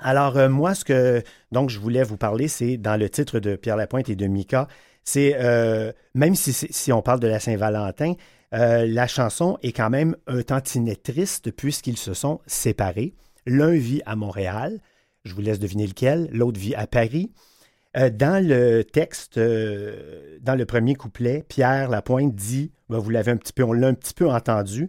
Alors, 0.00 0.36
euh, 0.36 0.48
moi, 0.48 0.74
ce 0.74 0.84
que 0.84 1.22
donc 1.52 1.70
je 1.70 1.78
voulais 1.78 2.02
vous 2.02 2.16
parler, 2.16 2.48
c'est 2.48 2.76
dans 2.76 2.96
le 2.96 3.08
titre 3.08 3.40
de 3.40 3.56
Pierre 3.56 3.76
Lapointe 3.76 4.08
et 4.08 4.16
de 4.16 4.26
Mika, 4.26 4.68
c'est 5.04 5.36
euh, 5.38 5.92
même 6.14 6.34
si, 6.34 6.52
si, 6.52 6.92
on 6.92 7.00
parle 7.00 7.20
de 7.20 7.28
la 7.28 7.40
Saint-Valentin, 7.40 8.14
euh, 8.54 8.86
la 8.86 9.06
chanson 9.06 9.58
est 9.62 9.72
quand 9.72 9.90
même 9.90 10.16
un 10.26 10.42
tantinet 10.42 10.96
triste 10.96 11.50
puisqu'ils 11.50 11.96
se 11.96 12.14
sont 12.14 12.40
séparés. 12.46 13.14
L'un 13.46 13.72
vit 13.72 14.02
à 14.06 14.16
Montréal, 14.16 14.80
je 15.24 15.34
vous 15.34 15.40
laisse 15.40 15.58
deviner 15.58 15.86
lequel, 15.86 16.28
l'autre 16.32 16.60
vit 16.60 16.74
à 16.74 16.86
Paris. 16.86 17.32
dans 17.94 18.46
le 18.46 18.82
texte, 18.82 19.38
dans 19.38 20.54
le 20.54 20.64
premier 20.66 20.94
couplet, 20.94 21.44
Pierre 21.48 21.88
Lapointe 21.88 22.34
dit, 22.34 22.72
ben, 22.88 22.98
vous 22.98 23.10
l'avez 23.10 23.32
un 23.32 23.36
petit 23.36 23.52
peu, 23.52 23.64
on 23.64 23.72
l'a 23.72 23.88
un 23.88 23.94
petit 23.94 24.14
peu 24.14 24.28
entendu, 24.28 24.88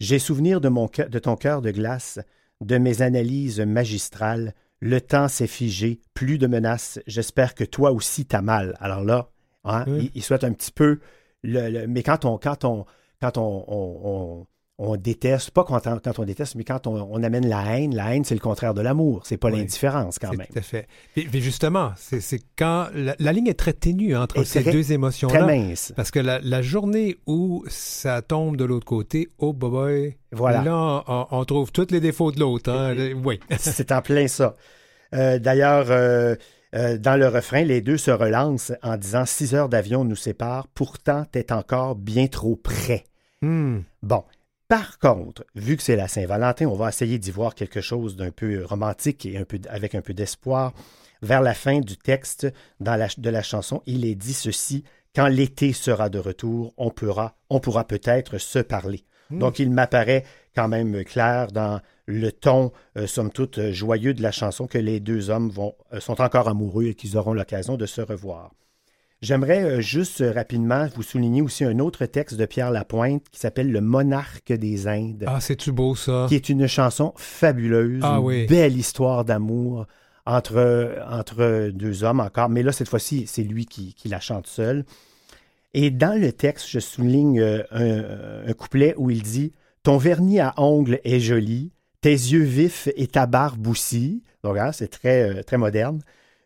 j'ai 0.00 0.18
souvenir 0.18 0.60
de, 0.60 0.68
mon, 0.68 0.86
de 0.86 1.18
ton 1.18 1.36
cœur 1.36 1.60
de 1.60 1.70
glace 1.70 2.18
de 2.60 2.78
mes 2.78 3.02
analyses 3.02 3.60
magistrales. 3.60 4.54
Le 4.80 5.00
temps 5.00 5.28
s'est 5.28 5.46
figé, 5.48 6.00
plus 6.14 6.38
de 6.38 6.46
menaces. 6.46 7.00
J'espère 7.06 7.54
que 7.54 7.64
toi 7.64 7.92
aussi 7.92 8.26
t'as 8.26 8.42
mal. 8.42 8.76
Alors 8.80 9.04
là, 9.04 9.30
hein, 9.64 9.84
il, 10.14 10.22
souhaite 10.22 10.44
un 10.44 10.52
petit 10.52 10.72
peu. 10.72 11.00
Le, 11.42 11.86
mais 11.86 12.02
quand 12.02 12.24
on, 12.24 12.38
quand 12.38 12.64
on, 12.64 12.84
quand 13.20 13.38
on, 13.38 14.46
on 14.80 14.96
déteste, 14.96 15.50
pas 15.50 15.64
quand 15.64 15.86
on, 15.86 15.98
quand 15.98 16.18
on 16.20 16.24
déteste, 16.24 16.54
mais 16.54 16.62
quand 16.62 16.86
on, 16.86 17.22
amène 17.22 17.48
la 17.48 17.76
haine, 17.76 17.96
la 17.96 18.14
haine, 18.14 18.24
c'est 18.24 18.34
le 18.34 18.40
contraire 18.40 18.74
de 18.74 18.80
l'amour. 18.80 19.22
C'est 19.24 19.36
pas 19.36 19.50
l'indifférence, 19.50 20.20
quand 20.20 20.30
même. 20.30 20.46
Tout 20.46 20.58
à 20.58 20.62
fait. 20.62 20.86
Mais, 21.16 21.40
justement, 21.40 21.92
c'est 21.96 22.40
quand. 22.56 22.86
La, 22.94 23.32
ligne 23.32 23.48
est 23.48 23.58
très 23.58 23.72
ténue 23.72 24.16
entre 24.16 24.44
ces 24.44 24.62
deux 24.62 24.92
émotions-là. 24.92 25.40
Très 25.40 25.58
mince. 25.58 25.92
Parce 25.96 26.12
que 26.12 26.20
la, 26.20 26.62
journée 26.62 27.16
où 27.26 27.64
ça 27.68 28.22
tombe 28.22 28.56
de 28.56 28.64
l'autre 28.64 28.86
côté, 28.86 29.28
oh 29.38 29.52
boy, 29.52 30.16
voilà. 30.30 30.62
là, 30.62 31.04
on, 31.30 31.44
trouve 31.44 31.72
tous 31.72 31.90
les 31.90 32.00
défauts 32.00 32.30
de 32.30 32.38
l'autre. 32.38 32.70
Hein. 32.70 32.94
Oui. 33.24 33.40
c'est 33.58 33.90
en 33.90 34.00
plein 34.00 34.28
ça. 34.28 34.54
Euh, 35.14 35.38
d'ailleurs, 35.38 35.86
euh, 35.88 36.36
euh, 36.74 36.98
dans 36.98 37.16
le 37.16 37.28
refrain, 37.28 37.62
les 37.62 37.80
deux 37.80 37.96
se 37.96 38.10
relancent 38.10 38.72
en 38.82 38.96
disant 38.96 39.24
Six 39.24 39.54
heures 39.54 39.68
d'avion 39.68 40.04
nous 40.04 40.16
séparent, 40.16 40.68
pourtant 40.68 41.24
t'es 41.30 41.52
encore 41.52 41.94
bien 41.94 42.26
trop 42.26 42.56
près. 42.56 43.04
Hmm. 43.40 43.80
Bon, 44.02 44.24
par 44.68 44.98
contre, 44.98 45.44
vu 45.54 45.76
que 45.76 45.82
c'est 45.82 45.96
la 45.96 46.08
Saint-Valentin, 46.08 46.66
on 46.66 46.76
va 46.76 46.90
essayer 46.90 47.18
d'y 47.18 47.30
voir 47.30 47.54
quelque 47.54 47.80
chose 47.80 48.16
d'un 48.16 48.30
peu 48.30 48.64
romantique 48.64 49.24
et 49.24 49.38
un 49.38 49.44
peu, 49.44 49.58
avec 49.70 49.94
un 49.94 50.02
peu 50.02 50.12
d'espoir. 50.12 50.74
Vers 51.22 51.40
la 51.40 51.54
fin 51.54 51.80
du 51.80 51.96
texte 51.96 52.46
dans 52.78 53.08
de 53.16 53.30
la 53.30 53.42
chanson, 53.42 53.82
il 53.86 54.04
est 54.04 54.14
dit 54.14 54.34
ceci 54.34 54.84
Quand 55.16 55.26
l'été 55.26 55.72
sera 55.72 56.10
de 56.10 56.18
retour, 56.18 56.74
on 56.76 56.90
pourra, 56.90 57.36
on 57.48 57.60
pourra 57.60 57.86
peut-être 57.86 58.38
se 58.38 58.58
parler. 58.58 59.04
Hmm. 59.30 59.38
Donc, 59.38 59.58
il 59.58 59.70
m'apparaît 59.70 60.24
quand 60.54 60.68
même 60.68 61.02
clair 61.04 61.50
dans 61.50 61.80
le 62.08 62.32
ton, 62.32 62.72
euh, 62.96 63.06
somme 63.06 63.30
toute, 63.30 63.70
joyeux 63.70 64.14
de 64.14 64.22
la 64.22 64.32
chanson 64.32 64.66
que 64.66 64.78
les 64.78 64.98
deux 64.98 65.30
hommes 65.30 65.50
vont, 65.50 65.74
euh, 65.92 66.00
sont 66.00 66.20
encore 66.20 66.48
amoureux 66.48 66.86
et 66.86 66.94
qu'ils 66.94 67.16
auront 67.16 67.34
l'occasion 67.34 67.76
de 67.76 67.86
se 67.86 68.00
revoir. 68.00 68.50
J'aimerais 69.20 69.64
euh, 69.64 69.80
juste 69.80 70.20
euh, 70.20 70.30
rapidement 70.30 70.86
vous 70.94 71.02
souligner 71.02 71.42
aussi 71.42 71.64
un 71.64 71.80
autre 71.80 72.06
texte 72.06 72.36
de 72.36 72.46
Pierre 72.46 72.70
Lapointe 72.70 73.24
qui 73.32 73.40
s'appelle 73.40 73.72
Le 73.72 73.80
monarque 73.80 74.52
des 74.52 74.86
Indes. 74.86 75.24
Ah, 75.26 75.40
c'est-tu 75.40 75.72
beau 75.72 75.96
ça? 75.96 76.26
Qui 76.28 76.36
est 76.36 76.48
une 76.48 76.68
chanson 76.68 77.12
fabuleuse, 77.16 78.00
ah, 78.04 78.20
une 78.20 78.46
belle 78.46 78.76
histoire 78.76 79.24
d'amour 79.24 79.86
entre, 80.24 81.02
entre 81.10 81.70
deux 81.70 82.04
hommes 82.04 82.20
encore. 82.20 82.48
Mais 82.48 82.62
là, 82.62 82.70
cette 82.70 82.88
fois-ci, 82.88 83.26
c'est 83.26 83.42
lui 83.42 83.66
qui, 83.66 83.96
la 84.04 84.20
chante 84.20 84.46
seul. 84.46 84.84
Et 85.74 85.90
dans 85.90 86.18
le 86.18 86.32
texte, 86.32 86.68
je 86.68 86.78
souligne 86.78 87.40
euh, 87.40 88.44
un, 88.46 88.52
couplet 88.52 88.94
où 88.96 89.10
il 89.10 89.22
dit 89.22 89.52
Ton 89.82 89.96
vernis 89.96 90.38
à 90.38 90.54
ongles 90.58 91.00
est 91.02 91.18
joli, 91.18 91.72
tes 92.00 92.10
yeux 92.10 92.42
vifs 92.42 92.88
et 92.96 93.06
ta 93.06 93.26
barbe 93.26 93.66
aussi. 93.66 94.22
Donc, 94.42 94.58
hein, 94.58 94.72
c'est 94.72 94.88
très, 94.88 95.42
très 95.42 95.58
moderne. 95.58 96.00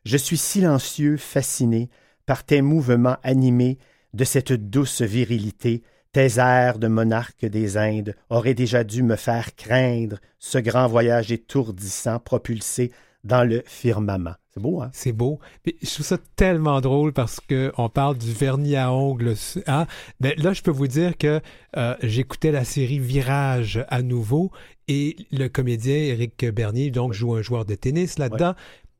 Je 0.05 0.16
suis 0.16 0.36
silencieux, 0.36 1.16
fasciné 1.16 1.88
par 2.26 2.44
tes 2.44 2.62
mouvements 2.62 3.16
animés 3.22 3.78
de 4.14 4.24
cette 4.24 4.53
douce 4.53 5.03
virilité, 5.03 5.82
tes 6.12 6.38
airs 6.38 6.78
de 6.78 6.88
monarque 6.88 7.46
des 7.46 7.76
Indes 7.78 8.14
auraient 8.28 8.55
déjà 8.55 8.84
dû 8.84 9.03
me 9.03 9.16
faire 9.16 9.55
craindre 9.57 10.18
ce 10.38 10.59
grand 10.59 10.86
voyage 10.86 11.32
étourdissant 11.32 12.18
propulsé 12.18 12.92
dans 13.25 13.49
le 13.49 13.62
firmament. 13.66 14.35
C'est 14.55 14.61
beau, 14.61 14.83
hein? 14.83 14.91
C'est 14.93 15.12
beau. 15.12 15.41
je 15.64 15.95
trouve 15.95 16.05
ça 16.05 16.18
tellement 16.37 16.81
drôle 16.81 17.12
parce 17.12 17.41
qu'on 17.41 17.89
parle 17.89 18.18
du 18.18 18.33
vernis 18.33 18.77
à 18.77 18.93
ongles. 18.93 19.35
Hein? 19.66 19.87
Ben, 20.20 20.35
là, 20.37 20.53
je 20.53 20.61
peux 20.61 20.70
vous 20.70 20.89
dire 20.89 21.16
que 21.16 21.41
euh, 21.77 21.97
j'écoutais 22.03 22.53
la 22.53 22.64
série 22.64 22.99
Virage 22.99 23.83
à 23.89 24.03
nouveau 24.03 24.51
et 24.89 25.16
le 25.31 25.49
comédien 25.49 25.95
Éric 25.95 26.45
Bernier 26.51 26.91
donc 26.91 27.14
joue 27.14 27.35
un 27.35 27.43
joueur 27.43 27.64
de 27.64 27.75
tennis 27.75 28.18
là-dedans. 28.18 28.55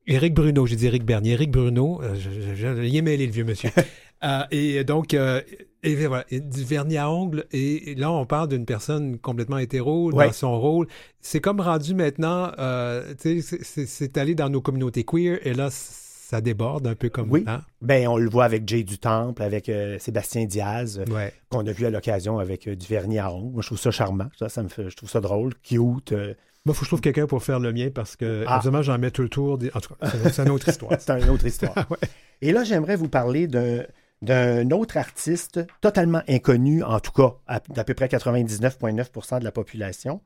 Éric 0.07 0.35
Bruno, 0.35 0.67
j'ai 0.67 0.77
dit 0.77 0.87
Éric 0.87 1.05
Bernier. 1.05 1.33
Éric 1.33 1.51
Bruno, 1.51 2.01
euh, 2.03 2.15
j'ai 2.55 3.03
mêlé 3.03 3.27
le 3.27 3.33
vieux 3.33 3.45
monsieur. 3.45 3.71
Euh, 4.25 4.45
et 4.53 4.85
donc, 4.85 5.15
euh, 5.15 5.41
et 5.83 5.95
voilà, 6.07 6.25
du 6.31 6.65
vernis 6.65 6.97
à 6.97 7.11
ongles. 7.11 7.45
Et, 7.53 7.95
là, 7.97 8.11
on 8.11 8.25
parle 8.27 8.49
d'une 8.49 8.65
personne 8.65 9.19
complètement 9.19 9.59
hétéro 9.59 10.13
dans 10.13 10.33
son 10.33 10.59
rôle. 10.59 10.87
C'est 11.21 11.41
comme 11.41 11.61
rendu 11.61 11.95
maintenant, 11.95 12.53
c'est 13.19 14.19
allé 14.19 14.35
dans 14.35 14.49
nos 14.49 14.61
communautés 14.61 15.05
queer. 15.05 15.39
Et 15.47 15.55
là, 15.55 15.69
ça 15.71 16.41
déborde 16.41 16.87
un 16.87 16.95
peu 16.95 17.09
comme 17.09 17.31
oui. 17.31 17.45
Ben, 17.81 18.09
on 18.09 18.17
le 18.17 18.31
voit 18.31 18.45
avec 18.45 18.67
Jay 18.69 18.85
du 18.85 18.99
Temple, 18.99 19.43
avec 19.43 19.71
Sébastien 19.99 20.47
Diaz, 20.47 21.03
qu'on 21.49 21.67
a 21.67 21.73
vu 21.73 21.87
à 21.87 21.91
l'occasion 21.91 22.39
avec 22.39 22.69
du 22.69 22.87
vernis 22.87 23.19
à 23.19 23.33
ongles. 23.33 23.53
Moi, 23.55 23.63
je 23.63 23.69
trouve 23.69 23.81
ça 23.81 23.91
charmant. 23.91 24.29
Ça, 24.39 24.49
ça 24.49 24.63
me 24.63 24.69
fait, 24.69 24.89
je 24.89 24.97
trouve 24.97 25.11
ça 25.11 25.21
drôle, 25.21 25.53
cute. 25.63 26.15
Moi, 26.65 26.75
il 26.75 26.77
faut 26.77 26.81
que 26.81 26.85
je 26.85 26.91
trouve 26.91 27.01
quelqu'un 27.01 27.27
pour 27.27 27.43
faire 27.43 27.59
le 27.59 27.73
mien 27.73 27.89
parce 27.93 28.15
que, 28.15 28.45
ah. 28.47 28.59
évidemment, 28.59 28.83
j'en 28.83 28.97
mets 28.97 29.11
tout 29.11 29.23
le 29.23 29.29
tour. 29.29 29.59
En 29.75 29.81
tout 29.81 29.95
cas, 29.95 30.09
c'est 30.31 30.43
une 30.43 30.51
autre 30.51 30.69
histoire. 30.69 30.93
c'est 31.01 31.11
une 31.21 31.31
autre 31.31 31.45
histoire. 31.45 31.75
Et 32.41 32.53
là, 32.53 32.63
j'aimerais 32.63 32.95
vous 32.95 33.09
parler 33.09 33.49
d'un 33.49 33.83
autre 34.31 34.97
artiste 34.97 35.61
totalement 35.81 36.23
inconnu, 36.29 36.83
en 36.83 37.01
tout 37.01 37.13
cas 37.13 37.35
d'à 37.71 37.85
peu 37.85 37.95
près 37.95 38.07
99,9% 38.07 39.39
de 39.41 39.45
la 39.45 39.53
population. 39.53 40.21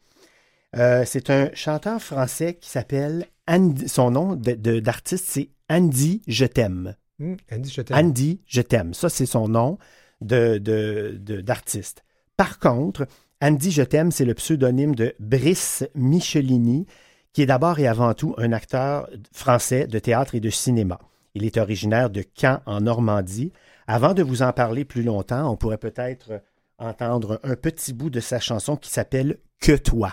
Euh, 0.77 1.05
c'est 1.07 1.31
un 1.31 1.51
chanteur 1.55 2.03
français 2.03 2.55
qui 2.55 2.69
s'appelle 2.69 3.27
Andy. 3.49 3.89
Son 3.89 4.11
nom 4.11 4.37
d'artiste, 4.37 5.25
c'est 5.29 5.51
Andy 5.71 6.23
Je 6.27 6.45
t'aime. 6.45 6.97
Hmm, 7.19 7.37
Andy 7.51 7.71
Je 7.71 7.83
t'aime. 7.83 7.97
Andy 7.97 8.41
Je 8.47 8.61
t'aime. 8.61 8.95
Ça, 8.95 9.09
c'est 9.09 9.27
son 9.27 9.49
nom 9.49 9.79
d'artiste. 10.21 12.05
Par 12.37 12.59
contre, 12.59 13.07
Andy 13.41 13.71
Je 13.71 13.83
t'aime, 13.83 14.11
c'est 14.11 14.25
le 14.25 14.35
pseudonyme 14.35 14.95
de 14.95 15.15
Brice 15.21 15.85
Michelini, 15.95 16.87
qui 17.33 17.43
est 17.43 17.47
d'abord 17.47 17.79
et 17.79 17.87
avant 17.87 18.15
tout 18.15 18.35
un 18.39 18.53
acteur 18.53 19.09
français 19.33 19.87
de 19.87 19.99
théâtre 19.99 20.35
et 20.35 20.41
de 20.41 20.51
cinéma. 20.51 20.99
Il 21.35 21.45
est 21.45 21.59
originaire 21.59 22.11
de 22.11 22.25
Caen, 22.35 22.61
en 22.65 22.81
Normandie. 22.81 23.53
Avant 23.89 24.15
de 24.15 24.23
vous 24.23 24.43
en 24.43 24.53
parler 24.53 24.85
plus 24.85 25.03
longtemps, 25.03 25.49
on 25.51 25.57
pourrait 25.57 25.79
peut-être 25.79 26.43
entendre 26.79 27.41
un 27.45 27.55
petit 27.55 27.93
bout 27.93 28.11
de 28.11 28.21
sa 28.21 28.41
chanson 28.41 28.77
qui 28.77 28.91
s'appelle 28.91 29.39
Que 29.61 29.77
toi. 29.77 30.13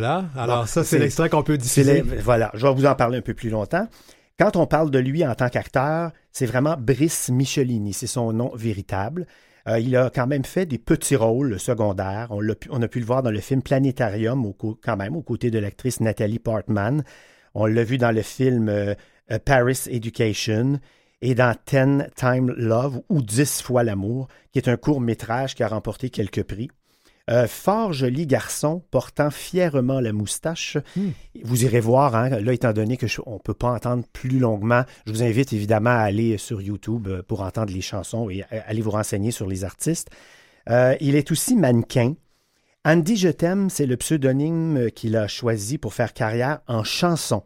Voilà. 0.00 0.24
Alors, 0.36 0.60
Bon, 0.60 0.66
ça, 0.66 0.84
c'est 0.84 0.98
l'extrait 0.98 1.28
qu'on 1.28 1.42
peut 1.42 1.58
les- 1.84 2.00
voilà, 2.18 2.50
je 2.54 2.66
vais 2.66 2.72
vous 2.74 2.86
en 2.86 2.94
parler 2.94 3.18
un 3.18 3.22
peu 3.22 3.34
plus 3.34 3.50
longtemps. 3.50 3.86
Quand 4.38 4.56
on 4.56 4.66
parle 4.66 4.90
de 4.90 4.98
lui 4.98 5.24
en 5.26 5.34
tant 5.34 5.48
qu'acteur, 5.50 6.12
c'est 6.32 6.46
vraiment 6.46 6.76
Brice 6.78 7.28
Michelini, 7.28 7.92
c'est 7.92 8.06
son 8.06 8.32
nom 8.32 8.50
véritable. 8.54 9.26
Euh, 9.68 9.78
il 9.78 9.94
a 9.96 10.08
quand 10.08 10.26
même 10.26 10.44
fait 10.46 10.64
des 10.64 10.78
petits 10.78 11.16
rôles 11.16 11.60
secondaires. 11.60 12.28
On, 12.30 12.40
l'a 12.40 12.54
pu- 12.54 12.68
on 12.72 12.80
a 12.80 12.88
pu 12.88 13.00
le 13.00 13.04
voir 13.04 13.22
dans 13.22 13.30
le 13.30 13.40
film 13.40 13.60
Planétarium, 13.62 14.46
au 14.46 14.54
quand 14.82 14.96
même, 14.96 15.14
aux 15.16 15.22
côtés 15.22 15.50
de 15.50 15.58
l'actrice 15.58 16.00
Nathalie 16.00 16.38
Portman. 16.38 17.04
On 17.54 17.66
l'a 17.66 17.84
vu 17.84 17.98
dans 17.98 18.12
le 18.12 18.22
film 18.22 18.68
euh, 18.70 18.94
Paris 19.44 19.80
Education 19.90 20.80
et 21.20 21.34
dans 21.34 21.54
Ten 21.66 22.08
Time 22.16 22.50
Love 22.56 23.02
ou 23.10 23.20
Dix 23.20 23.60
fois 23.60 23.82
l'amour, 23.84 24.28
qui 24.52 24.58
est 24.58 24.68
un 24.68 24.78
court 24.78 25.02
métrage 25.02 25.54
qui 25.54 25.62
a 25.62 25.68
remporté 25.68 26.08
quelques 26.08 26.42
prix. 26.44 26.70
Euh, 27.28 27.46
fort 27.46 27.92
joli 27.92 28.26
garçon 28.26 28.82
portant 28.90 29.30
fièrement 29.30 30.00
la 30.00 30.12
moustache. 30.12 30.78
Vous 31.44 31.64
irez 31.64 31.78
voir, 31.80 32.16
hein, 32.16 32.28
là, 32.30 32.52
étant 32.52 32.72
donné 32.72 32.96
que 32.96 33.06
je- 33.06 33.20
on 33.26 33.34
ne 33.34 33.38
peut 33.38 33.54
pas 33.54 33.70
entendre 33.70 34.04
plus 34.12 34.38
longuement, 34.38 34.82
je 35.06 35.12
vous 35.12 35.22
invite 35.22 35.52
évidemment 35.52 35.90
à 35.90 36.00
aller 36.00 36.38
sur 36.38 36.60
YouTube 36.60 37.06
euh, 37.08 37.22
pour 37.22 37.42
entendre 37.42 37.72
les 37.72 37.82
chansons 37.82 38.30
et 38.30 38.42
à- 38.44 38.62
aller 38.66 38.80
vous 38.80 38.90
renseigner 38.90 39.30
sur 39.30 39.46
les 39.46 39.62
artistes. 39.64 40.08
Euh, 40.68 40.96
il 41.00 41.14
est 41.14 41.30
aussi 41.30 41.54
mannequin. 41.56 42.14
Andy 42.84 43.16
Je 43.16 43.28
t'aime, 43.28 43.70
c'est 43.70 43.86
le 43.86 43.96
pseudonyme 43.96 44.90
qu'il 44.90 45.14
a 45.16 45.28
choisi 45.28 45.78
pour 45.78 45.94
faire 45.94 46.14
carrière 46.14 46.60
en 46.66 46.82
chanson. 46.82 47.42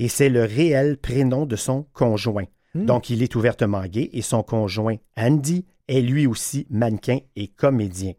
Et 0.00 0.08
c'est 0.08 0.30
le 0.30 0.44
réel 0.44 0.96
prénom 0.96 1.44
de 1.46 1.56
son 1.56 1.84
conjoint. 1.92 2.46
Hmm. 2.74 2.86
Donc, 2.86 3.10
il 3.10 3.22
est 3.22 3.34
ouvertement 3.36 3.84
gay 3.86 4.08
et 4.12 4.22
son 4.22 4.42
conjoint, 4.42 4.96
Andy, 5.16 5.66
est 5.88 6.00
lui 6.00 6.26
aussi 6.26 6.66
mannequin 6.70 7.18
et 7.36 7.48
comédien. 7.48 8.12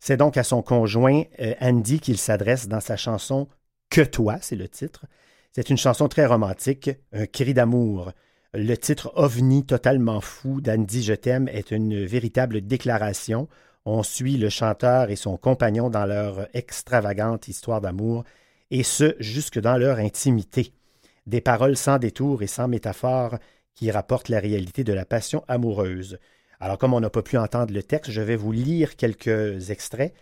C'est 0.00 0.16
donc 0.16 0.36
à 0.36 0.44
son 0.44 0.62
conjoint 0.62 1.22
euh, 1.40 1.54
Andy 1.60 2.00
qu'il 2.00 2.18
s'adresse 2.18 2.68
dans 2.68 2.80
sa 2.80 2.96
chanson 2.96 3.48
Que 3.90 4.00
toi, 4.00 4.38
c'est 4.40 4.56
le 4.56 4.68
titre. 4.68 5.06
C'est 5.52 5.70
une 5.70 5.76
chanson 5.76 6.08
très 6.08 6.26
romantique, 6.26 6.90
un 7.12 7.26
cri 7.26 7.54
d'amour. 7.54 8.12
Le 8.54 8.76
titre 8.76 9.12
OVNI 9.16 9.66
totalement 9.66 10.20
fou 10.20 10.60
d'Andy 10.60 11.02
Je 11.02 11.14
t'aime 11.14 11.48
est 11.48 11.70
une 11.70 12.04
véritable 12.04 12.60
déclaration. 12.62 13.48
On 13.84 14.02
suit 14.02 14.36
le 14.36 14.48
chanteur 14.48 15.10
et 15.10 15.16
son 15.16 15.36
compagnon 15.36 15.90
dans 15.90 16.06
leur 16.06 16.48
extravagante 16.54 17.48
histoire 17.48 17.80
d'amour, 17.80 18.24
et 18.70 18.82
ce, 18.82 19.16
jusque 19.18 19.58
dans 19.58 19.76
leur 19.76 19.98
intimité. 19.98 20.72
Des 21.26 21.40
paroles 21.40 21.76
sans 21.76 21.98
détour 21.98 22.42
et 22.42 22.46
sans 22.46 22.68
métaphore 22.68 23.38
qui 23.74 23.90
rapportent 23.90 24.28
la 24.28 24.40
réalité 24.40 24.84
de 24.84 24.92
la 24.92 25.04
passion 25.04 25.44
amoureuse. 25.48 26.18
Alors, 26.60 26.78
comme 26.78 26.94
on 26.94 27.00
n'a 27.00 27.10
pas 27.10 27.22
pu 27.22 27.36
entendre 27.36 27.72
le 27.72 27.82
texte, 27.82 28.10
je 28.10 28.20
vais 28.20 28.36
vous 28.36 28.52
lire 28.52 28.96
quelques 28.96 29.70
extraits. 29.70 30.14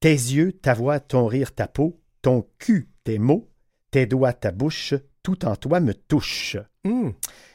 Tes 0.00 0.10
yeux, 0.10 0.52
ta 0.52 0.74
voix, 0.74 1.00
ton 1.00 1.26
rire, 1.26 1.54
ta 1.54 1.68
peau, 1.68 2.00
ton 2.22 2.46
cul, 2.58 2.88
tes 3.04 3.18
mots, 3.18 3.48
tes 3.90 4.06
doigts, 4.06 4.32
ta 4.32 4.50
bouche, 4.50 4.94
tout 5.22 5.44
en 5.44 5.56
toi 5.56 5.80
me 5.80 5.94
touche. 5.94 6.56
Hmm. 6.84 7.10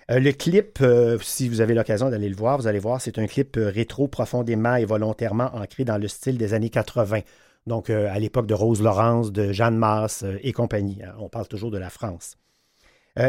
Euh, 0.09 0.19
le 0.19 0.31
clip, 0.31 0.79
euh, 0.81 1.17
si 1.19 1.47
vous 1.47 1.61
avez 1.61 1.73
l'occasion 1.73 2.09
d'aller 2.09 2.29
le 2.29 2.35
voir, 2.35 2.57
vous 2.57 2.67
allez 2.67 2.79
voir, 2.79 2.99
c'est 3.01 3.19
un 3.19 3.27
clip 3.27 3.57
euh, 3.57 3.69
rétro 3.69 4.07
profondément 4.07 4.75
et 4.75 4.85
volontairement 4.85 5.55
ancré 5.55 5.85
dans 5.85 5.97
le 5.97 6.07
style 6.07 6.37
des 6.37 6.53
années 6.53 6.69
80. 6.69 7.19
Donc, 7.67 7.89
euh, 7.89 8.09
à 8.11 8.17
l'époque 8.19 8.47
de 8.47 8.53
Rose 8.53 8.81
Laurence, 8.81 9.31
de 9.31 9.51
Jeanne 9.51 9.81
euh, 9.83 10.37
et 10.41 10.51
compagnie. 10.51 11.01
On 11.19 11.29
parle 11.29 11.47
toujours 11.47 11.71
de 11.71 11.77
la 11.77 11.89
France. 11.89 12.37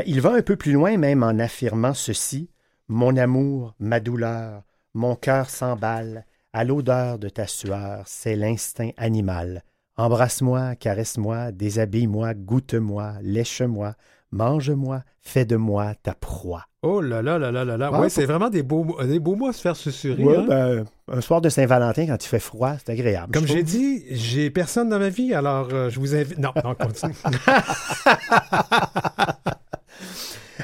Il 0.06 0.20
va 0.20 0.32
un 0.34 0.42
peu 0.42 0.54
plus 0.54 0.72
loin 0.72 0.96
même 0.96 1.24
en 1.24 1.38
affirmant 1.40 1.92
ceci. 1.92 2.48
Mon 2.86 3.16
amour, 3.16 3.74
ma 3.80 3.98
douleur, 3.98 4.62
mon 4.94 5.14
cœur 5.16 5.50
s'emballe 5.50 6.24
à 6.52 6.64
l'odeur 6.64 7.18
de 7.18 7.28
ta 7.28 7.46
sueur, 7.46 8.02
c'est 8.06 8.36
l'instinct 8.36 8.90
animal. 8.96 9.62
Embrasse-moi, 9.96 10.74
caresse-moi, 10.76 11.52
déshabille-moi, 11.52 12.34
goûte-moi, 12.34 13.14
lèche-moi, 13.22 13.94
mange-moi, 14.30 15.02
fais 15.20 15.44
de 15.44 15.56
moi 15.56 15.94
ta 16.02 16.14
proie. 16.14 16.64
Oh 16.84 17.00
là 17.00 17.22
là 17.22 17.38
là 17.38 17.52
là 17.52 17.64
là 17.64 17.76
là. 17.76 17.92
Ouais, 17.92 17.98
Ouais, 18.00 18.08
c'est 18.08 18.24
vraiment 18.26 18.50
des 18.50 18.62
beaux, 18.62 18.82
mots- 18.84 19.02
des 19.04 19.20
beaux 19.20 19.36
mots 19.36 19.48
à 19.48 19.52
se 19.52 19.60
faire 19.60 19.76
susurrer. 19.76 20.24
Ouais, 20.24 20.36
hein. 20.36 20.46
ben, 20.48 20.84
un 21.12 21.20
soir 21.20 21.40
de 21.40 21.48
Saint-Valentin, 21.48 22.06
quand 22.06 22.24
il 22.24 22.26
fait 22.28 22.40
froid, 22.40 22.74
c'est 22.78 22.90
agréable. 22.92 23.32
Comme 23.32 23.46
j'ai 23.46 23.62
dit, 23.62 24.02
j'ai 24.10 24.50
personne 24.50 24.88
dans 24.88 24.98
ma 24.98 25.08
vie, 25.10 25.32
alors 25.32 25.68
euh, 25.72 25.90
je 25.90 26.00
vous 26.00 26.14
invite. 26.16 26.38
Non, 26.38 26.52
non, 26.64 26.74
continue. 26.74 27.14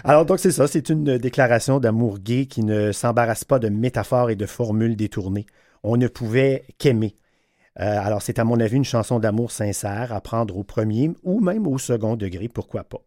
Alors, 0.09 0.24
donc, 0.24 0.38
c'est 0.38 0.52
ça. 0.52 0.66
C'est 0.66 0.88
une 0.88 1.18
déclaration 1.18 1.80
d'amour 1.80 2.18
gay 2.18 2.46
qui 2.46 2.64
ne 2.64 2.92
s'embarrasse 2.92 3.44
pas 3.44 3.59
de 3.59 3.68
métaphores 3.68 4.30
et 4.30 4.36
de 4.36 4.46
formules 4.46 4.96
détournées. 4.96 5.44
On 5.82 5.98
ne 5.98 6.09
pouvait 6.09 6.64
qu'aimer. 6.78 7.14
Euh, 7.78 8.00
alors, 8.00 8.22
c'est 8.22 8.38
à 8.38 8.44
mon 8.44 8.59
avis 8.59 8.76
une 8.76 8.86
chanson 8.86 9.18
d'amour 9.18 9.50
sincère 9.50 10.14
à 10.14 10.22
prendre 10.22 10.56
au 10.56 10.64
premier 10.64 11.11
ou 11.24 11.40
même 11.40 11.66
au 11.66 11.76
second 11.76 12.16
degré, 12.16 12.48
pourquoi 12.48 12.84
pas. 12.84 13.02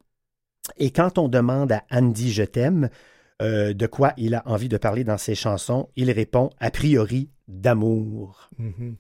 Et 0.77 0.91
quand 0.91 1.17
on 1.17 1.27
demande 1.27 1.71
à 1.71 1.81
Andy 1.89 2.31
Je 2.31 2.43
t'aime 2.43 2.91
euh, 3.41 3.73
de 3.73 3.87
quoi 3.87 4.13
il 4.17 4.35
a 4.35 4.43
envie 4.45 4.69
de 4.69 4.77
parler 4.77 5.03
dans 5.03 5.17
ses 5.17 5.33
chansons, 5.33 5.89
il 5.95 6.11
répond 6.11 6.51
a 6.59 6.69
priori 6.69 7.31
d'amour. 7.47 8.51
Mhm. 8.59 8.95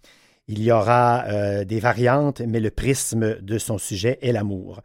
Il 0.47 0.63
y 0.63 0.71
aura 0.71 1.25
euh, 1.27 1.65
des 1.65 1.79
variantes, 1.79 2.41
mais 2.41 2.61
le 2.61 2.71
prisme 2.71 3.39
de 3.41 3.59
son 3.59 3.77
sujet 3.77 4.17
est 4.23 4.31
l'amour. 4.31 4.81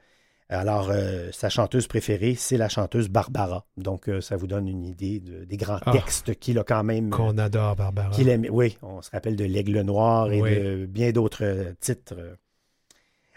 Alors, 0.49 0.90
euh, 0.90 1.30
sa 1.32 1.49
chanteuse 1.49 1.88
préférée, 1.88 2.36
c'est 2.36 2.57
la 2.57 2.68
chanteuse 2.68 3.09
Barbara. 3.09 3.66
Donc, 3.76 4.09
euh, 4.09 4.20
ça 4.20 4.36
vous 4.36 4.47
donne 4.47 4.68
une 4.68 4.84
idée 4.84 5.18
de- 5.18 5.44
des 5.44 5.57
grands 5.57 5.80
Ah. 5.84 5.90
textes 5.92 6.38
qu'il 6.38 6.57
a 6.61 6.64
quand 6.64 6.84
même. 6.84 7.09
euh, 7.09 7.16
Qu'on 7.16 7.36
adore, 7.38 7.74
Barbara. 7.74 8.11
qu'il 8.11 8.28
aime. 8.28 8.47
Oui, 8.51 8.78
on 8.82 9.03
se 9.03 9.11
rappelle 9.11 9.34
de 9.34 9.44
L'Aigle 9.44 9.80
Noir 9.80 10.30
et 10.30 10.40
Oui. 10.40 10.55
de 10.55 10.86
bien 10.86 11.11
d'autres 11.11 11.74
titres. 11.80 12.14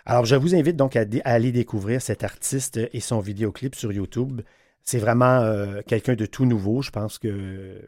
Alors, 0.06 0.26
je 0.26 0.36
vous 0.36 0.54
invite 0.54 0.76
donc 0.76 0.96
à, 0.96 1.06
aller 1.24 1.52
découvrir 1.52 2.00
cet 2.02 2.24
artiste 2.24 2.80
et 2.94 3.00
son 3.00 3.20
vidéoclip 3.22 3.74
sur 3.76 3.92
YouTube. 3.92 4.42
C'est 4.84 5.00
vraiment 5.00 5.40
euh, 5.42 5.82
quelqu'un 5.88 6.14
de 6.16 6.26
tout 6.28 6.46
nouveau. 6.46 6.82
Je 6.84 6.92
pense 6.92 7.18
que 7.18 7.82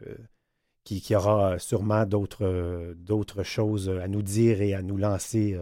qui, 0.84 1.00
qui 1.00 1.14
aura 1.14 1.60
sûrement 1.60 2.04
d'autres 2.06 3.42
choses 3.44 3.88
à 3.88 4.08
nous 4.08 4.22
dire 4.22 4.60
et 4.62 4.74
à 4.74 4.82
nous 4.82 4.96
lancer 4.96 5.56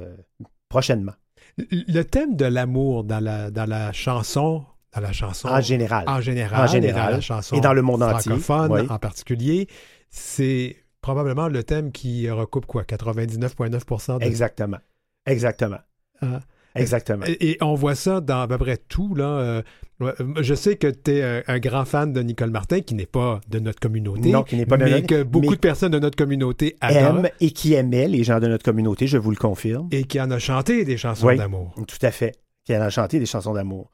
prochainement. 0.70 1.12
Le- 1.59 2.03
thème 2.03 2.36
de 2.36 2.44
l'amour 2.44 3.05
dans 3.05 3.20
la, 3.20 3.51
dans 3.51 3.68
la 3.68 3.92
chanson, 3.92 4.64
dans 4.94 5.01
la 5.01 5.12
chanson. 5.12 5.48
En 5.48 5.61
général. 5.61 6.05
En 6.09 6.20
général. 6.20 6.61
En 6.61 6.62
et 6.64 6.66
dans 6.66 6.72
général. 6.72 7.14
la 7.14 7.20
chanson. 7.20 7.57
Et 7.57 7.61
dans 7.61 7.72
le 7.72 7.82
monde 7.82 8.03
entier, 8.03 8.38
francophone 8.38 8.72
oui. 8.72 8.86
en 8.88 8.98
particulier. 8.98 9.68
C'est 10.11 10.76
probablement 11.03 11.48
le 11.48 11.62
thème 11.62 11.92
qui 11.92 12.28
recoupe 12.30 12.66
quoi 12.66 12.82
99,9% 12.82 14.18
de 14.18 14.24
Exactement. 14.24 14.78
Exactement. 15.26 15.78
Ah. 16.22 16.40
Exactement. 16.74 17.24
Et, 17.26 17.51
et 17.53 17.59
on 17.62 17.74
voit 17.74 17.94
ça 17.94 18.20
dans 18.20 18.40
à 18.42 18.48
peu 18.48 18.59
près 18.59 18.76
tout. 18.76 19.14
Là. 19.14 19.24
Euh, 19.24 19.62
ouais, 20.01 20.12
je 20.42 20.55
sais 20.55 20.76
que 20.76 20.86
tu 20.88 21.12
es 21.12 21.22
un, 21.22 21.42
un 21.46 21.59
grand 21.59 21.84
fan 21.84 22.12
de 22.12 22.20
Nicole 22.22 22.51
Martin, 22.51 22.80
qui 22.80 22.94
n'est 22.94 23.07
pas 23.07 23.40
de 23.48 23.59
notre 23.59 23.80
communauté, 23.80 24.30
Non, 24.30 24.42
qui 24.42 24.57
n'est 24.57 24.66
pas 24.66 24.76
de 24.76 24.84
mais 24.84 24.90
notre- 24.90 25.07
que 25.07 25.22
beaucoup 25.22 25.51
mais- 25.51 25.57
de 25.57 25.61
personnes 25.61 25.92
de 25.92 25.98
notre 25.98 26.16
communauté 26.16 26.76
adorent 26.80 27.18
Aime 27.20 27.28
et 27.40 27.51
qui 27.53 27.74
aimait 27.74 28.09
les 28.09 28.24
gens 28.24 28.40
de 28.40 28.46
notre 28.48 28.64
communauté, 28.64 29.07
je 29.07 29.18
vous 29.18 29.30
le 29.30 29.36
confirme. 29.36 29.88
et 29.92 30.05
qui 30.05 30.20
en 30.20 30.30
a 30.30 30.38
chanté 30.38 30.84
des 30.84 30.96
chansons 30.96 31.26
Oui. 31.28 31.36
d'amour. 31.36 31.74
Tout 31.86 31.98
à 32.07 32.11
fait. 32.11 32.34
Qui 32.64 32.74
a 32.74 32.90
chanté 32.90 33.18
des 33.18 33.26
chansons 33.26 33.55
d'amour. 33.55 33.90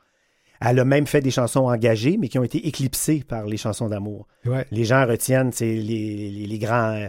Elle 0.60 0.78
a 0.78 0.84
même 0.86 1.06
fait 1.06 1.20
des 1.20 1.30
chansons 1.30 1.68
engagées, 1.68 2.16
mais 2.18 2.28
qui 2.28 2.38
ont 2.38 2.42
été 2.44 2.66
éclipsées 2.66 3.22
par 3.28 3.44
les 3.46 3.58
chansons 3.58 3.88
d'amour. 3.88 4.26
Ouais. 4.46 4.64
Les 4.70 4.84
gens 4.84 5.06
retiennent 5.06 5.50
les, 5.60 6.46
les 6.46 6.58
grands. 6.58 7.08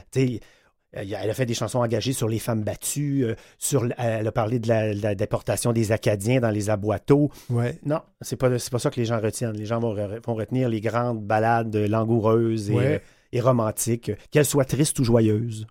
Euh, 0.96 1.04
Elle 1.04 1.30
a 1.30 1.34
fait 1.34 1.46
des 1.46 1.54
chansons 1.54 1.80
engagées 1.80 2.14
sur 2.14 2.28
les 2.30 2.40
femmes 2.40 2.64
battues, 2.64 3.26
euh, 3.26 3.36
sur, 3.58 3.88
elle 3.98 4.28
a 4.28 4.32
parlé 4.32 4.60
de 4.60 4.68
la, 4.68 4.94
de 4.94 5.02
la 5.02 5.16
déportation 5.16 5.74
des 5.74 5.92
Acadiens 5.92 6.40
dans 6.40 6.50
les 6.52 6.70
aboiteaux. 6.70 7.30
Ouais. 7.50 7.78
Non, 7.86 8.00
c'est 8.22 8.36
pas, 8.38 8.50
pas 8.50 8.80
ça 8.80 8.90
que 8.90 9.00
les 9.00 9.06
gens 9.06 9.20
retiennent. 9.20 9.58
Les 9.58 9.66
gens 9.66 9.80
vont, 9.80 9.94
re- 9.96 10.20
vont 10.26 10.36
retenir 10.36 10.70
les 10.70 10.82
grandes 10.82 11.22
ballades 11.26 11.76
langoureuses 11.76 12.70
et, 12.70 12.74
Ouais. 12.74 12.86
euh, 12.96 13.00
et 13.34 13.42
romantiques, 13.42 14.12
qu'elles 14.32 14.46
soient 14.46 14.64
tristes 14.66 14.98
ou 15.00 15.04
joyeuses. 15.04 15.68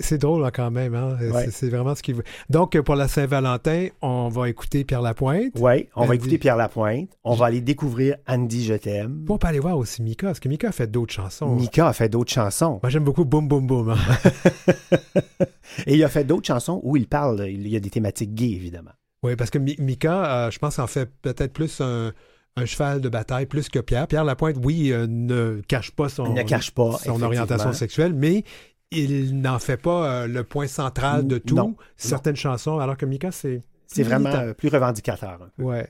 C'est 0.00 0.18
drôle 0.18 0.44
hein, 0.44 0.50
quand 0.52 0.70
même. 0.70 0.94
Hein? 0.94 1.16
Ouais. 1.20 1.48
C'est- 1.50 1.68
vraiment 1.68 1.94
ce 1.94 2.02
qu'il 2.02 2.14
veut. 2.16 2.22
Donc, 2.50 2.78
pour 2.80 2.94
la 2.94 3.08
Saint-Valentin, 3.08 3.88
on 4.02 4.28
va 4.28 4.48
écouter 4.48 4.84
Pierre 4.84 5.02
Lapointe. 5.02 5.52
Oui, 5.58 5.88
on 5.96 6.04
va 6.06 6.14
écouter 6.14 6.38
Pierre 6.38 6.56
Lapointe. 6.56 7.08
On 7.24 7.34
va 7.34 7.46
aller 7.46 7.60
découvrir 7.60 8.16
Andy 8.26 8.64
Je 8.64 8.74
t'aime. 8.74 9.24
On 9.28 9.38
peut 9.38 9.46
aller 9.48 9.58
voir 9.60 9.76
aussi 9.78 10.02
Mika, 10.02 10.26
parce 10.28 10.40
que 10.40 10.48
Mika 10.48 10.68
a 10.68 10.72
fait 10.72 10.86
d'autres 10.90 11.12
chansons. 11.14 11.54
Mika 11.54 11.88
a 11.88 11.92
fait 11.92 12.08
d'autres 12.08 12.32
chansons. 12.32 12.80
Moi, 12.82 12.90
j'aime 12.90 13.04
beaucoup 13.04 13.24
Boum 13.24 13.48
Boum 13.48 13.66
Boum. 13.66 13.90
hein. 13.90 13.96
Et 15.86 15.94
il 15.96 16.04
a 16.04 16.08
fait 16.08 16.24
d'autres 16.24 16.46
chansons 16.46 16.80
où 16.82 16.96
il 16.96 17.06
parle, 17.06 17.46
il 17.48 17.66
y 17.68 17.76
a 17.76 17.80
des 17.80 17.90
thématiques 17.90 18.34
gays, 18.34 18.50
évidemment. 18.52 18.90
oui, 19.22 19.36
parce 19.36 19.50
que 19.50 19.58
Mi- 19.58 19.76
Mika, 19.78 20.46
euh, 20.46 20.50
je 20.50 20.58
pense, 20.58 20.78
en 20.78 20.86
fait 20.86 21.08
peut-être 21.22 21.52
plus 21.52 21.80
un, 21.80 22.12
un 22.56 22.64
cheval 22.64 23.00
de 23.00 23.08
bataille 23.08 23.46
plus 23.46 23.68
que 23.68 23.78
Pierre. 23.78 24.06
Pierre 24.06 24.24
Lapointe, 24.24 24.56
oui, 24.62 24.90
euh, 24.92 25.06
ne 25.08 25.60
cache 25.68 25.90
pas 25.92 26.08
son, 26.08 26.32
ne 26.32 26.42
cache 26.42 26.70
pas, 26.72 26.92
son 26.98 27.22
orientation 27.22 27.72
sexuelle, 27.72 28.12
mais 28.14 28.44
il 28.90 29.40
n'en 29.40 29.58
fait 29.58 29.76
pas 29.76 30.22
euh, 30.22 30.26
le 30.26 30.44
point 30.44 30.66
central 30.66 31.26
de 31.26 31.38
tout. 31.38 31.54
Non, 31.54 31.76
Certaines 31.96 32.36
chansons, 32.36 32.78
alors 32.78 32.96
que 32.96 33.06
Mika, 33.06 33.32
c'est. 33.32 33.62
C'est 33.86 34.02
vraiment 34.02 34.28
euh, 34.28 34.52
plus 34.52 34.68
revendicateur. 34.68 35.48
Ouais. 35.58 35.88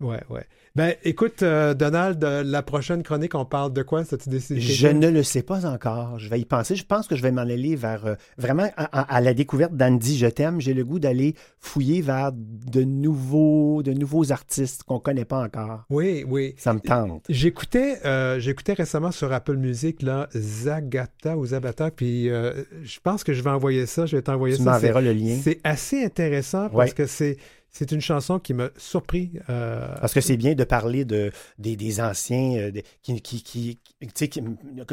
Ouais. 0.00 0.20
Ouais. 0.28 0.44
Ben, 0.74 0.94
écoute, 1.04 1.42
euh, 1.42 1.72
Donald, 1.72 2.22
euh, 2.22 2.42
la 2.44 2.62
prochaine 2.62 3.02
chronique, 3.02 3.34
on 3.34 3.46
parle 3.46 3.72
de 3.72 3.82
quoi? 3.82 4.04
Ça, 4.04 4.18
tu 4.18 4.28
décides? 4.28 4.58
Je 4.60 4.88
ne 4.88 5.08
le 5.08 5.22
sais 5.22 5.42
pas 5.42 5.64
encore. 5.64 6.18
Je 6.18 6.28
vais 6.28 6.38
y 6.38 6.44
penser. 6.44 6.76
Je 6.76 6.84
pense 6.84 7.08
que 7.08 7.16
je 7.16 7.22
vais 7.22 7.30
m'en 7.30 7.40
aller 7.40 7.76
vers 7.76 8.04
euh, 8.04 8.14
vraiment 8.36 8.68
à, 8.76 9.20
la 9.22 9.32
découverte 9.32 9.72
d'Andy 9.74 10.18
Je 10.18 10.26
t'aime. 10.26 10.60
J'ai 10.60 10.74
le 10.74 10.84
goût 10.84 10.98
d'aller 10.98 11.34
fouiller 11.60 12.02
vers 12.02 12.30
de 12.34 12.82
nouveaux, 12.82 13.82
de 13.82 13.94
nouveaux 13.94 14.32
artistes 14.32 14.82
qu'on 14.82 14.96
ne 14.96 15.00
connaît 15.00 15.24
pas 15.24 15.42
encore. 15.42 15.84
Oui, 15.88 16.26
oui. 16.28 16.54
Ça 16.58 16.74
me 16.74 16.80
tente. 16.80 17.24
J'écoutais, 17.30 18.04
euh, 18.04 18.38
j'écoutais 18.38 18.74
récemment 18.74 19.12
sur 19.12 19.32
Apple 19.32 19.56
Music 19.56 20.02
là, 20.02 20.28
Zagata 20.34 21.38
ou 21.38 21.46
Zabata, 21.46 21.90
puis 21.90 22.26
je 22.26 23.00
pense 23.02 23.24
que 23.24 23.32
je 23.32 23.42
vais 23.42 23.50
envoyer 23.50 23.86
ça. 23.86 24.04
Je 24.04 24.16
vais 24.16 24.22
t'envoyer 24.22 24.56
Tu 24.56 24.62
ça. 24.62 24.72
m'enverras 24.72 25.00
C'est- 25.00 25.06
le 25.06 25.12
lien. 25.14 25.38
C'est 25.42 25.60
assez 25.64 26.04
intéressant 26.04 26.68
parce 26.68 26.90
Ouais. 26.90 26.94
que 26.94 27.06
c'est 27.06 27.38
c'est 27.78 27.92
une 27.92 28.00
chanson 28.00 28.38
qui 28.38 28.54
m'a 28.54 28.70
surpris. 28.76 29.32
euh, 29.50 29.94
Parce 30.00 30.14
que 30.14 30.20
c'est 30.20 30.36
bien 30.36 30.54
de 30.54 30.64
parler 30.64 31.04
de, 31.04 31.30
des, 31.58 31.76
des 31.76 32.00
anciens, 32.00 32.56
euh, 32.56 32.70
qui, 33.02 33.20
qui, 33.20 33.42
qui- 33.42 33.78
tu 34.00 34.08
sais, 34.14 34.28
qui- 34.28 34.42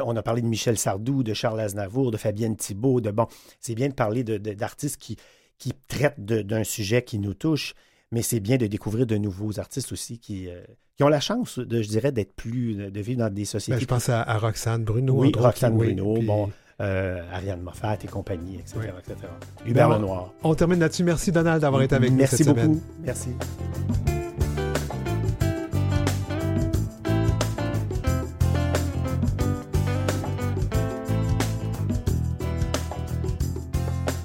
on 0.04 0.16
a 0.16 0.22
parlé 0.24 0.42
de 0.42 0.48
Michel 0.48 0.78
Sardou, 0.78 1.24
de 1.24 1.34
Charles 1.34 1.60
Aznavour, 1.62 2.12
de 2.12 2.18
Fabienne 2.18 2.56
Thibault, 2.58 3.00
de 3.02 3.12
bon, 3.12 3.28
c'est 3.60 3.76
bien 3.76 3.88
de 3.90 3.94
parler 3.94 4.24
de- 4.24 4.38
d'artistes 4.38 4.98
qui, 4.98 5.18
qui 5.58 5.72
traitent 5.88 6.20
d'un 6.24 6.64
sujet 6.64 7.04
qui 7.04 7.20
nous 7.20 7.34
touche, 7.34 7.74
mais 8.12 8.22
c'est 8.22 8.40
bien 8.42 8.58
de 8.58 8.68
découvrir 8.68 9.06
de 9.06 9.16
nouveaux 9.18 9.60
artistes 9.60 9.92
aussi 9.92 10.20
qui, 10.20 10.50
euh, 10.50 10.62
qui 10.98 11.04
ont 11.04 11.08
la 11.10 11.20
chance, 11.22 11.58
de, 11.60 11.82
je 11.82 11.88
dirais, 11.88 12.12
d'être 12.12 12.36
plus, 12.36 12.76
de 12.76 13.00
vivre 13.02 13.20
dans 13.20 13.34
des 13.34 13.46
sociétés. 13.46 13.78
ben, 13.78 13.82
je 13.82 13.86
pense 13.88 14.10
à, 14.10 14.22
à 14.22 14.38
Roxane 14.38 14.84
Bruno. 14.84 15.14
oui, 15.16 15.32
Roxane 15.36 15.74
oui, 15.76 15.94
Bruno, 15.94 16.14
puis 16.16 16.26
bon, 16.28 16.52
euh, 16.82 17.22
Ariane 17.32 17.62
Moffat 17.62 17.98
et 18.04 18.08
compagnie, 18.08 18.56
etc. 18.56 18.78
Oui. 18.80 18.86
etc. 19.00 19.28
Hubert 19.66 19.90
Ben, 19.90 19.96
Lenoir. 19.98 20.34
On 20.44 20.54
termine 20.56 20.80
là-dessus. 20.80 21.04
Merci 21.04 21.32
Donald 21.32 21.62
d'avoir 21.62 21.82
été 21.82 21.96
avec 21.96 22.12
nous 22.12 22.18
Merci 22.18 22.38
cette 22.38 22.48
beaucoup. 22.48 22.60
semaine. 22.60 22.82
Merci. 23.04 23.30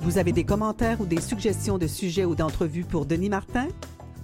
Vous 0.01 0.19
avez 0.19 0.33
des 0.33 0.45
commentaires 0.45 1.01
ou 1.01 1.07
des 1.07 1.21
suggestions 1.21 1.79
de 1.79 1.87
sujets 1.87 2.25
ou 2.25 2.35
d'entrevues 2.35 2.83
pour 2.85 3.07
Denis 3.07 3.29
Martin? 3.29 3.69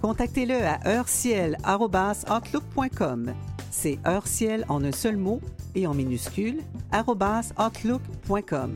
Contactez-le 0.01 0.55
à 0.55 0.79
heurciel.outlook.com. 0.87 3.33
C'est 3.77 3.99
heurciel 4.07 4.63
en 4.69 4.85
un 4.85 4.93
seul 4.93 5.17
mot 5.17 5.41
et 5.75 5.85
en 5.85 5.93
minuscule, 5.93 6.61
outlook.com. 6.93 8.71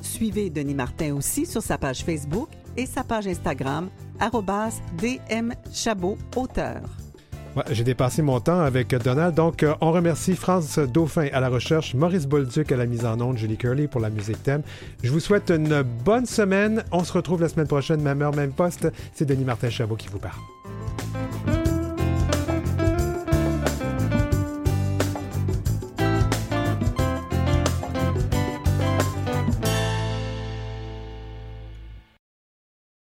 Suivez 0.00 0.48
Denis 0.48 0.74
Martin 0.74 1.14
aussi 1.14 1.44
sur 1.44 1.62
sa 1.62 1.76
page 1.76 2.02
Facebook 2.02 2.48
et 2.78 2.86
sa 2.86 3.04
page 3.04 3.26
Instagram, 3.26 3.90
arobase 4.18 4.80
dmchabot 4.96 6.16
auteur. 6.34 6.80
J'ai 7.70 7.84
dépassé 7.84 8.22
mon 8.22 8.40
temps 8.40 8.60
avec 8.60 8.94
Donald. 8.94 9.34
Donc, 9.34 9.62
euh, 9.62 9.74
on 9.82 9.92
remercie 9.92 10.34
France 10.34 10.78
Dauphin 10.78 11.28
à 11.32 11.40
la 11.40 11.50
recherche, 11.50 11.94
Maurice 11.94 12.26
Bolduc 12.26 12.72
à 12.72 12.76
la 12.76 12.86
mise 12.86 13.04
en 13.04 13.20
onde, 13.20 13.36
Julie 13.36 13.58
Curley 13.58 13.86
pour 13.86 14.00
la 14.00 14.08
musique 14.08 14.42
thème. 14.42 14.62
Je 15.02 15.10
vous 15.10 15.20
souhaite 15.20 15.50
une 15.50 15.82
bonne 15.82 16.24
semaine. 16.24 16.84
On 16.90 17.04
se 17.04 17.12
retrouve 17.12 17.42
la 17.42 17.50
semaine 17.50 17.66
prochaine, 17.66 18.00
même 18.00 18.22
heure, 18.22 18.34
même 18.34 18.52
poste. 18.52 18.88
C'est 19.12 19.26
Denis 19.26 19.44
Martin 19.44 19.68
Chabot 19.68 19.96
qui 19.96 20.08
vous 20.08 20.20
parle. 20.20 20.40